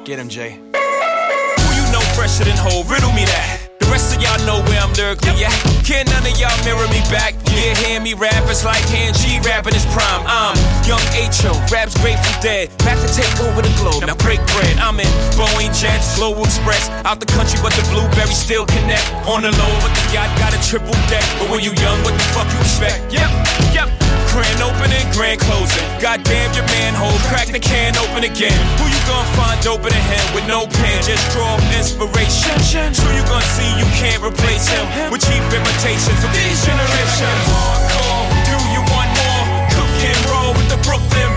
Get 0.08 0.24
him, 0.24 0.32
Jay. 0.32 0.56
Who 0.56 1.68
you 1.76 1.84
know 1.92 2.00
fresher 2.16 2.48
than 2.48 2.56
whole? 2.56 2.88
Riddle 2.88 3.11
me 3.11 3.27
that. 3.27 3.76
The 3.84 3.92
rest 3.92 4.16
of 4.16 4.24
y'all 4.24 4.40
know 4.48 4.64
where 4.64 4.80
I'm 4.80 4.95
lyrically 4.95 5.44
at. 5.44 5.52
Can 5.84 6.08
none 6.08 6.24
of 6.24 6.32
y'all 6.40 6.56
mirror 6.64 6.88
me 6.88 7.03
back? 7.11 7.36
Yeah, 7.52 7.76
hear 7.76 8.00
me 8.00 8.16
rap, 8.16 8.40
it's 8.48 8.64
like 8.64 8.80
hand 8.88 9.19
G 9.19 9.44
rapping 9.44 9.76
his 9.76 9.84
prime. 9.92 10.24
I'm 10.24 10.56
young 10.88 11.03
H.O., 11.11 11.52
raps 11.68 12.00
Grateful 12.00 12.32
Dead. 12.40 12.72
Back 12.88 13.03
to 13.03 13.10
take 13.11 13.27
over 13.44 13.60
the 13.60 13.74
globe, 13.84 14.08
now 14.08 14.16
break 14.24 14.40
bread. 14.56 14.80
I'm 14.80 14.95
in 14.95 15.11
Boeing 15.36 15.76
Jets, 15.76 16.16
Global 16.16 16.48
Express. 16.48 16.88
Out 17.03 17.19
the 17.19 17.27
country, 17.27 17.60
but 17.60 17.76
the 17.76 17.84
blueberry 17.92 18.32
still 18.32 18.64
connect. 18.64 19.03
On 19.27 19.44
the 19.44 19.52
low, 19.60 19.74
but 19.84 19.92
the 19.92 20.16
yacht 20.16 20.32
got 20.40 20.56
a 20.56 20.60
triple 20.64 20.95
deck. 21.11 21.27
But 21.36 21.52
when 21.52 21.60
you 21.60 21.76
young, 21.84 22.00
what 22.08 22.16
the 22.16 22.24
fuck 22.32 22.48
you 22.48 22.60
expect? 22.64 23.11
Yep, 23.11 23.27
yep. 23.76 23.92
Grand 24.38 24.61
opening, 24.61 25.01
grand 25.17 25.41
closing. 25.41 25.82
Goddamn 25.98 26.53
your 26.53 26.61
manhole, 26.69 27.17
crack 27.25 27.49
the 27.49 27.57
can 27.57 27.98
open 27.98 28.22
again. 28.22 28.53
Who 28.77 28.85
you 28.85 29.01
gonna 29.09 29.25
find 29.33 29.57
open 29.66 29.90
a 29.90 29.98
hand 29.98 30.30
with 30.38 30.45
no 30.45 30.69
pen? 30.69 31.01
Just 31.01 31.25
draw 31.33 31.57
inspiration. 31.74 32.53
Who 33.01 33.17
you 33.17 33.25
gonna 33.25 33.41
see 33.57 33.66
you 33.82 33.90
can't 33.98 34.22
replace 34.22 34.69
him 34.69 34.85
with 35.09 35.25
cheap 35.25 35.41
imitations 35.41 36.22
of 36.22 36.30
these 36.38 36.61
generations. 36.61 37.41
Hardcore, 37.49 38.30
do 38.45 38.57
you 38.77 38.82
want 38.93 39.09
more? 39.17 39.45
Cook 39.74 39.98
and 40.06 40.22
roll 40.30 40.53
with 40.53 40.69
the 40.69 40.77
Brooklyn 40.85 41.36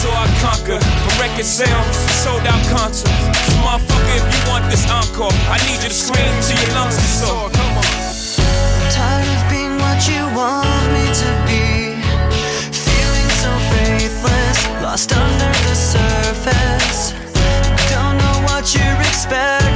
saw, 0.00 0.12
I 0.12 0.28
conquered. 0.40 0.82
From 0.82 1.14
record 1.20 1.44
sales, 1.44 1.96
sold 2.22 2.44
out 2.46 2.62
concerts. 2.68 3.10
So 3.46 3.52
motherfucker, 3.64 4.16
if 4.16 4.24
you 4.28 4.40
want 4.50 4.64
this 4.70 4.84
encore, 4.90 5.32
I 5.48 5.58
need 5.66 5.82
you 5.82 5.88
to 5.88 5.94
scream 5.94 6.32
till 6.44 6.58
your 6.60 6.72
lungs 6.74 6.96
get 6.96 7.12
sore. 7.20 7.50
Come 7.50 7.78
on. 7.78 7.86
Tired 8.92 9.28
of 9.28 9.42
being 9.50 9.76
what 9.78 10.00
you 10.10 10.22
want 10.36 10.84
me 10.94 11.04
to 11.22 11.30
be. 11.48 11.96
Feeling 12.72 13.30
so 13.42 13.50
faithless, 13.72 14.58
lost 14.82 15.12
under 15.12 15.52
the 15.68 15.76
surface. 15.76 17.12
Don't 17.92 18.16
know 18.18 18.36
what 18.48 18.74
you're 18.74 19.00
expecting 19.08 19.67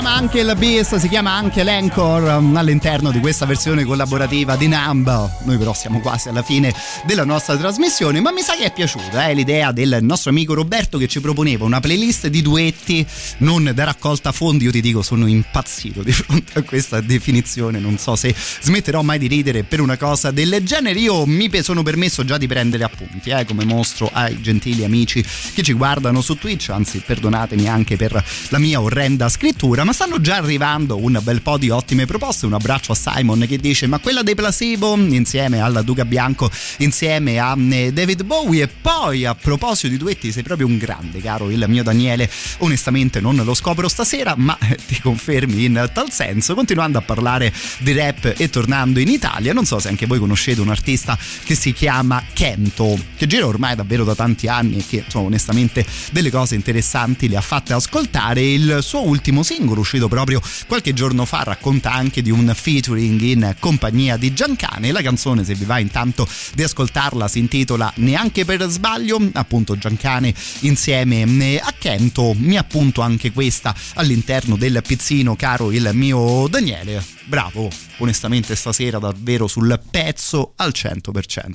chiama 0.00 0.14
anche 0.14 0.38
il 0.38 0.54
Beast, 0.56 0.94
si 0.94 1.08
chiama 1.08 1.32
anche 1.32 1.64
l'Anchor 1.64 2.22
um, 2.22 2.54
all'interno 2.54 3.10
di 3.10 3.18
questa 3.18 3.46
versione 3.46 3.82
collaborativa 3.82 4.54
di 4.54 4.68
Numb. 4.68 5.08
Noi 5.42 5.58
però 5.58 5.74
siamo 5.74 5.98
quasi 5.98 6.28
alla 6.28 6.44
fine 6.44 6.72
della 7.04 7.24
nostra 7.24 7.56
trasmissione, 7.56 8.20
ma 8.20 8.30
mi 8.30 8.42
sa 8.42 8.54
che 8.54 8.66
è 8.66 8.72
piaciuta 8.72 9.26
eh, 9.26 9.34
l'idea 9.34 9.72
del 9.72 9.98
nostro 10.02 10.30
amico 10.30 10.54
Roberto 10.54 10.98
che 10.98 11.08
ci 11.08 11.20
proponeva 11.20 11.64
una 11.64 11.80
playlist 11.80 12.28
di 12.28 12.42
duetti 12.42 13.04
non 13.38 13.72
da 13.74 13.82
raccolta 13.82 14.30
fondi. 14.30 14.66
Io 14.66 14.70
ti 14.70 14.80
dico, 14.80 15.02
sono 15.02 15.26
impazzito 15.26 16.04
di 16.04 16.12
fronte 16.12 16.60
a 16.60 16.62
questa 16.62 17.00
definizione. 17.00 17.80
Non 17.80 17.98
so 17.98 18.14
se 18.14 18.32
smetterò 18.36 19.02
mai 19.02 19.18
di 19.18 19.26
ridere 19.26 19.64
per 19.64 19.80
una 19.80 19.96
cosa 19.96 20.30
del 20.30 20.60
genere. 20.62 21.00
Io 21.00 21.26
mi 21.26 21.50
sono 21.60 21.82
permesso 21.82 22.24
già 22.24 22.38
di 22.38 22.46
prendere 22.46 22.84
appunti, 22.84 23.30
eh, 23.30 23.44
come 23.44 23.64
mostro 23.64 24.08
ai 24.12 24.40
gentili 24.40 24.84
amici 24.84 25.24
che 25.54 25.64
ci 25.64 25.72
guardano 25.72 26.20
su 26.20 26.36
Twitch. 26.36 26.68
Anzi, 26.68 27.02
perdonatemi 27.04 27.68
anche 27.68 27.96
per 27.96 28.24
la 28.50 28.58
mia 28.58 28.80
orrenda 28.80 29.28
scrittura, 29.28 29.86
ma 29.88 29.94
stanno 29.94 30.20
già 30.20 30.36
arrivando 30.36 31.02
un 31.02 31.18
bel 31.22 31.40
po' 31.40 31.56
di 31.56 31.70
ottime 31.70 32.04
proposte. 32.04 32.44
Un 32.44 32.52
abbraccio 32.52 32.92
a 32.92 32.94
Simon 32.94 33.46
che 33.48 33.56
dice: 33.56 33.86
Ma 33.86 33.98
quella 34.00 34.22
dei 34.22 34.34
placebo 34.34 34.94
insieme 34.94 35.60
alla 35.60 35.80
Duca 35.80 36.04
Bianco, 36.04 36.50
insieme 36.78 37.38
a 37.38 37.56
eh, 37.56 37.90
David 37.90 38.24
Bowie. 38.24 38.64
E 38.64 38.68
poi 38.68 39.24
a 39.24 39.34
proposito 39.34 39.88
di 39.88 39.96
duetti, 39.96 40.30
sei 40.30 40.42
proprio 40.42 40.66
un 40.66 40.76
grande, 40.76 41.22
caro 41.22 41.48
il 41.48 41.64
mio 41.68 41.82
Daniele. 41.82 42.30
Onestamente 42.58 43.20
non 43.20 43.36
lo 43.36 43.54
scopro 43.54 43.88
stasera, 43.88 44.34
ma 44.36 44.58
eh, 44.58 44.76
ti 44.86 45.00
confermi 45.00 45.64
in 45.64 45.90
tal 45.94 46.12
senso. 46.12 46.54
Continuando 46.54 46.98
a 46.98 47.00
parlare 47.00 47.50
di 47.78 47.92
rap 47.94 48.34
e 48.36 48.50
tornando 48.50 49.00
in 49.00 49.08
Italia, 49.08 49.54
non 49.54 49.64
so 49.64 49.78
se 49.78 49.88
anche 49.88 50.04
voi 50.04 50.18
conoscete 50.18 50.60
un 50.60 50.68
artista 50.68 51.16
che 51.44 51.54
si 51.54 51.72
chiama 51.72 52.22
Kento, 52.34 52.98
che 53.16 53.26
gira 53.26 53.46
ormai 53.46 53.74
davvero 53.74 54.04
da 54.04 54.14
tanti 54.14 54.48
anni 54.48 54.80
e 54.80 54.84
che 54.86 55.02
insomma, 55.06 55.28
onestamente 55.28 55.86
delle 56.12 56.30
cose 56.30 56.56
interessanti 56.56 57.26
le 57.26 57.36
ha 57.36 57.40
fatte 57.40 57.72
ascoltare. 57.72 58.42
Il 58.42 58.80
suo 58.82 59.06
ultimo 59.06 59.42
singolo 59.42 59.76
uscito 59.78 60.08
proprio 60.08 60.40
qualche 60.66 60.92
giorno 60.92 61.24
fa 61.24 61.42
racconta 61.42 61.92
anche 61.92 62.22
di 62.22 62.30
un 62.30 62.52
featuring 62.54 63.20
in 63.20 63.56
compagnia 63.58 64.16
di 64.16 64.32
Giancane. 64.32 64.92
La 64.92 65.02
canzone, 65.02 65.44
se 65.44 65.54
vi 65.54 65.64
va 65.64 65.78
intanto 65.78 66.28
di 66.54 66.62
ascoltarla, 66.62 67.28
si 67.28 67.38
intitola 67.38 67.92
Neanche 67.96 68.44
per 68.44 68.68
sbaglio, 68.68 69.20
appunto 69.32 69.76
Giancane 69.76 70.34
insieme 70.60 71.22
eh, 71.22 71.60
a 71.62 71.74
Kento. 71.78 72.34
Mi 72.36 72.56
appunto 72.56 73.00
anche 73.00 73.32
questa 73.32 73.74
all'interno 73.94 74.56
del 74.56 74.82
pizzino, 74.86 75.36
caro 75.36 75.70
il 75.70 75.90
mio 75.92 76.46
Daniele. 76.48 77.04
Bravo, 77.24 77.68
onestamente 77.98 78.56
stasera 78.56 78.98
davvero 78.98 79.46
sul 79.46 79.78
pezzo 79.90 80.52
al 80.56 80.72
100%. 80.74 81.50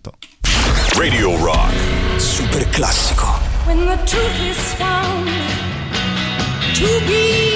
Radio 0.96 1.36
Rock. 1.38 1.74
Super 2.18 2.70
classico. 2.70 3.26
When 3.66 3.86
the 3.86 3.98
truth 4.06 4.40
is 4.42 4.74
found 4.76 5.28
to 6.76 7.02
be 7.08 7.53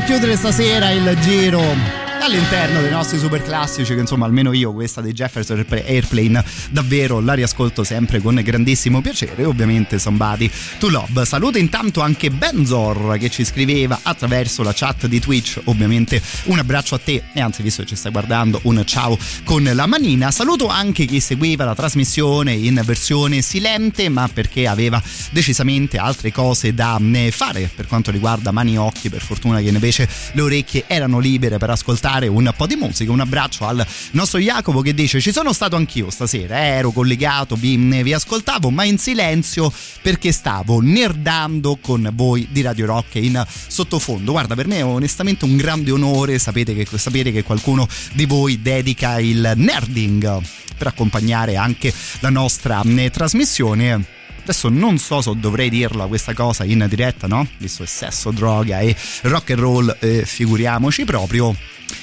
chiudere 0.00 0.36
stasera 0.36 0.90
il 0.90 1.16
giro 1.20 1.95
all'interno 2.26 2.80
dei 2.80 2.90
nostri 2.90 3.20
super 3.20 3.40
classici 3.40 3.94
che 3.94 4.00
insomma 4.00 4.26
almeno 4.26 4.52
io 4.52 4.72
questa 4.72 5.00
dei 5.00 5.12
Jefferson 5.12 5.64
Airplane 5.68 6.44
davvero 6.70 7.20
la 7.20 7.34
riascolto 7.34 7.84
sempre 7.84 8.20
con 8.20 8.34
grandissimo 8.42 9.00
piacere. 9.00 9.44
Ovviamente 9.44 10.00
Somebody 10.00 10.50
to 10.80 10.88
Love 10.88 11.24
saluto 11.24 11.58
intanto 11.58 12.00
anche 12.00 12.32
Benzor 12.32 13.16
che 13.18 13.30
ci 13.30 13.44
scriveva 13.44 14.00
attraverso 14.02 14.64
la 14.64 14.72
chat 14.74 15.06
di 15.06 15.20
Twitch. 15.20 15.60
Ovviamente 15.66 16.20
un 16.46 16.58
abbraccio 16.58 16.96
a 16.96 16.98
te. 16.98 17.22
E 17.32 17.40
anzi 17.40 17.62
visto 17.62 17.82
che 17.82 17.88
ci 17.90 17.94
stai 17.94 18.10
guardando 18.10 18.58
un 18.64 18.82
ciao 18.84 19.16
con 19.44 19.62
la 19.62 19.86
manina. 19.86 20.32
Saluto 20.32 20.66
anche 20.66 21.04
chi 21.04 21.20
seguiva 21.20 21.64
la 21.64 21.76
trasmissione 21.76 22.54
in 22.54 22.82
versione 22.84 23.40
silente 23.40 24.08
ma 24.08 24.28
perché 24.28 24.66
aveva 24.66 25.00
decisamente 25.30 25.96
altre 25.96 26.32
cose 26.32 26.74
da 26.74 26.98
eh, 27.00 27.30
fare. 27.30 27.70
Per 27.72 27.86
quanto 27.86 28.10
riguarda 28.10 28.50
mani 28.50 28.74
e 28.74 28.78
occhi 28.78 29.10
per 29.10 29.22
fortuna 29.22 29.60
che 29.60 29.68
invece 29.68 30.08
le 30.32 30.42
orecchie 30.42 30.84
erano 30.88 31.20
libere 31.20 31.58
per 31.58 31.70
ascoltare 31.70 32.14
ascoltare 32.16 32.28
un 32.28 32.52
po' 32.56 32.66
di 32.66 32.76
musica. 32.76 33.12
Un 33.12 33.20
abbraccio 33.20 33.66
al 33.66 33.86
nostro 34.12 34.38
Jacopo 34.38 34.80
che 34.80 34.94
dice 34.94 35.20
ci 35.20 35.32
sono 35.32 35.52
stato 35.52 35.76
anch'io 35.76 36.10
stasera, 36.10 36.58
eh, 36.58 36.68
ero 36.76 36.90
collegato, 36.90 37.54
vi, 37.56 37.76
vi 37.76 38.12
ascoltavo 38.12 38.70
ma 38.70 38.84
in 38.84 38.98
silenzio 38.98 39.72
perché 40.02 40.32
stavo 40.32 40.80
nerdando 40.80 41.78
con 41.80 42.10
voi 42.14 42.48
di 42.50 42.62
Radio 42.62 42.86
Rock 42.86 43.16
in 43.16 43.44
sottofondo. 43.46 44.32
Guarda, 44.32 44.54
per 44.54 44.66
me 44.66 44.78
è 44.78 44.84
onestamente 44.84 45.44
un 45.44 45.56
grande 45.56 45.90
onore 45.90 46.38
sapere 46.38 46.74
che, 46.74 46.86
sapere 46.98 47.32
che 47.32 47.42
qualcuno 47.42 47.86
di 48.12 48.24
voi 48.24 48.60
dedica 48.62 49.18
il 49.18 49.52
nerding 49.56 50.40
per 50.76 50.88
accompagnare 50.88 51.56
anche 51.56 51.92
la 52.20 52.30
nostra 52.30 52.82
eh, 52.82 53.10
trasmissione. 53.10 54.15
Adesso 54.46 54.68
non 54.68 54.96
so 54.98 55.20
se 55.20 55.32
dovrei 55.34 55.68
dirla 55.68 56.06
questa 56.06 56.32
cosa 56.32 56.62
in 56.62 56.86
diretta, 56.88 57.26
no? 57.26 57.48
Visto 57.58 57.82
che 57.82 57.88
sesso, 57.88 58.30
droga 58.30 58.78
e 58.78 58.94
rock 59.22 59.50
and 59.50 59.58
roll, 59.58 59.96
eh, 59.98 60.24
figuriamoci 60.24 61.04
proprio. 61.04 61.52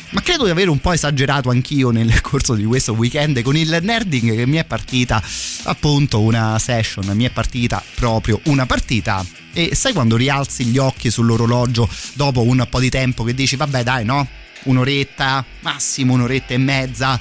Ma 0.09 0.21
credo 0.21 0.43
di 0.43 0.49
aver 0.49 0.67
un 0.67 0.79
po' 0.79 0.91
esagerato 0.91 1.49
anch'io 1.49 1.91
nel 1.91 2.19
corso 2.19 2.53
di 2.53 2.65
questo 2.65 2.91
weekend 2.91 3.41
con 3.43 3.55
il 3.55 3.79
nerding 3.81 4.35
che 4.35 4.45
mi 4.45 4.57
è 4.57 4.65
partita 4.65 5.23
appunto 5.63 6.19
una 6.19 6.59
session, 6.59 7.05
mi 7.15 7.23
è 7.23 7.29
partita 7.29 7.81
proprio 7.95 8.41
una 8.47 8.65
partita. 8.65 9.25
E 9.53 9.73
sai 9.73 9.93
quando 9.93 10.17
rialzi 10.17 10.65
gli 10.65 10.77
occhi 10.77 11.09
sull'orologio 11.09 11.87
dopo 12.11 12.41
un 12.41 12.67
po' 12.69 12.81
di 12.81 12.89
tempo 12.89 13.23
che 13.23 13.33
dici 13.33 13.55
vabbè 13.55 13.83
dai 13.83 14.03
no, 14.03 14.27
un'oretta, 14.63 15.45
massimo 15.61 16.11
un'oretta 16.11 16.53
e 16.53 16.57
mezza 16.57 17.17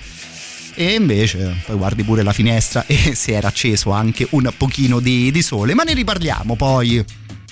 e 0.75 0.94
invece 0.94 1.57
poi 1.65 1.76
guardi 1.76 2.02
pure 2.02 2.23
la 2.23 2.33
finestra 2.33 2.84
e 2.89 3.15
si 3.15 3.33
era 3.33 3.49
acceso 3.49 3.91
anche 3.91 4.26
un 4.31 4.52
pochino 4.57 5.01
di, 5.01 5.31
di 5.31 5.42
sole, 5.42 5.75
ma 5.75 5.83
ne 5.83 5.94
riparliamo 5.94 6.57
poi 6.57 7.05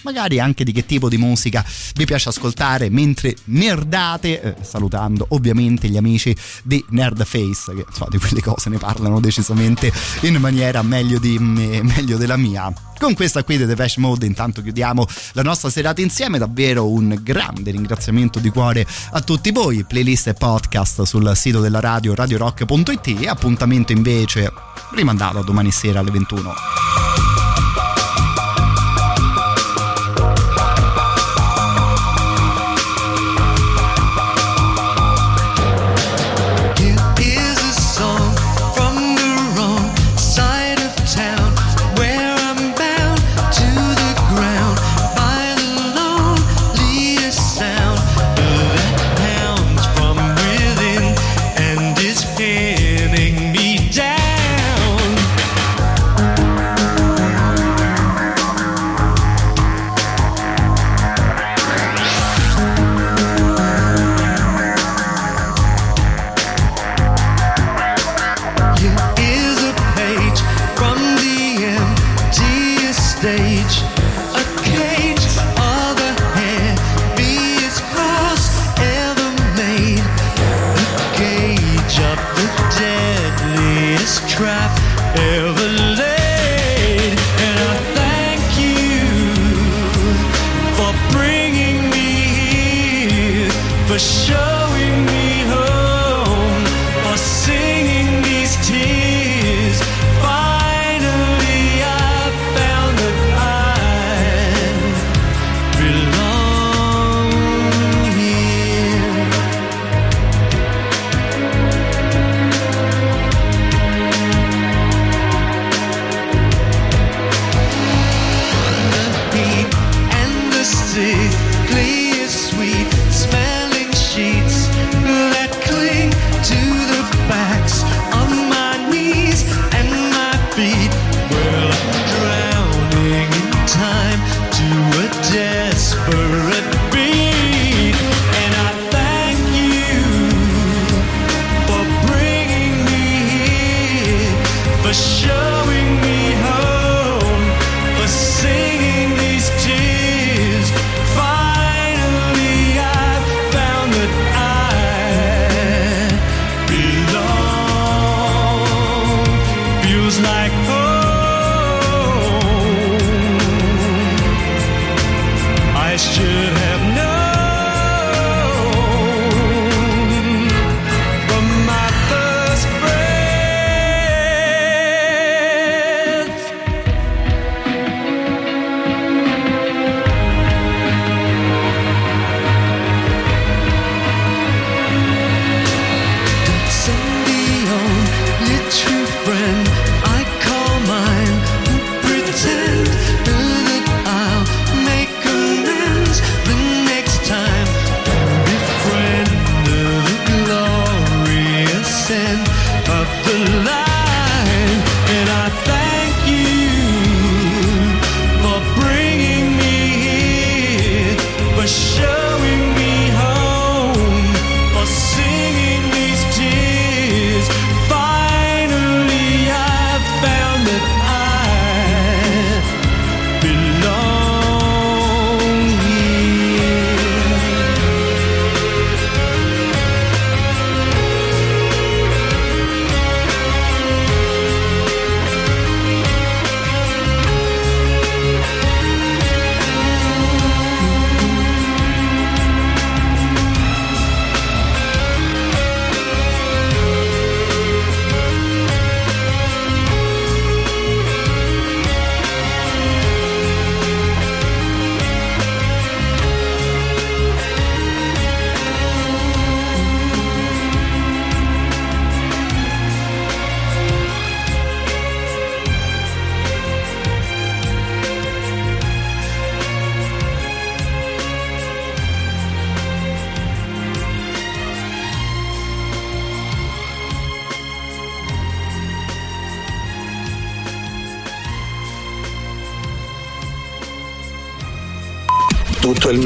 magari 0.03 0.41
anche 0.41 0.65
di 0.65 0.73
che 0.73 0.87
tipo 0.87 1.09
di 1.09 1.17
musica 1.17 1.65
vi 1.95 2.05
piace 2.05 2.29
ascoltare 2.29 2.91
mentre 2.91 3.37
nerdate, 3.45 4.41
eh, 4.41 4.55
salutando 4.63 5.27
ovviamente 5.31 5.89
gli 5.89 5.97
amici 5.97 6.35
di 6.63 6.85
Nerdface, 6.91 7.75
che 7.75 7.85
insomma, 7.87 8.11
di 8.11 8.19
quelle 8.19 8.41
cose 8.41 8.69
ne 8.71 8.79
parlano 8.79 9.21
decisamente 9.21 9.93
in 10.23 10.37
maniera 10.37 10.83
meglio, 10.83 11.19
di, 11.19 11.39
meglio 11.39 12.17
della 12.17 12.37
mia. 12.37 12.73
Con 13.01 13.15
questa 13.15 13.43
qui 13.45 13.57
di 13.57 13.65
Depeche 13.65 13.99
Mode 13.99 14.27
intanto 14.27 14.61
chiudiamo 14.61 15.07
la 15.33 15.43
nostra 15.43 15.71
serata 15.71 16.03
insieme, 16.03 16.37
davvero 16.37 16.87
un 16.87 17.19
grande 17.23 17.71
ringraziamento 17.71 18.39
di 18.39 18.51
cuore 18.51 18.87
a 19.13 19.23
tutti 19.23 19.51
voi, 19.53 19.85
playlist 19.85 20.29
e 20.29 20.35
podcast 20.35 21.03
sul 21.05 21.33
sito 21.35 21.61
della 21.61 21.81
radio 21.81 22.15
radiorock.it 22.15 23.23
e 23.23 23.27
appuntamento 23.27 23.93
invece 23.93 24.53
rimandato 24.95 25.39
a 25.39 25.43
domani 25.43 25.71
sera 25.71 26.01
alle 26.01 26.11
21. 26.11 26.90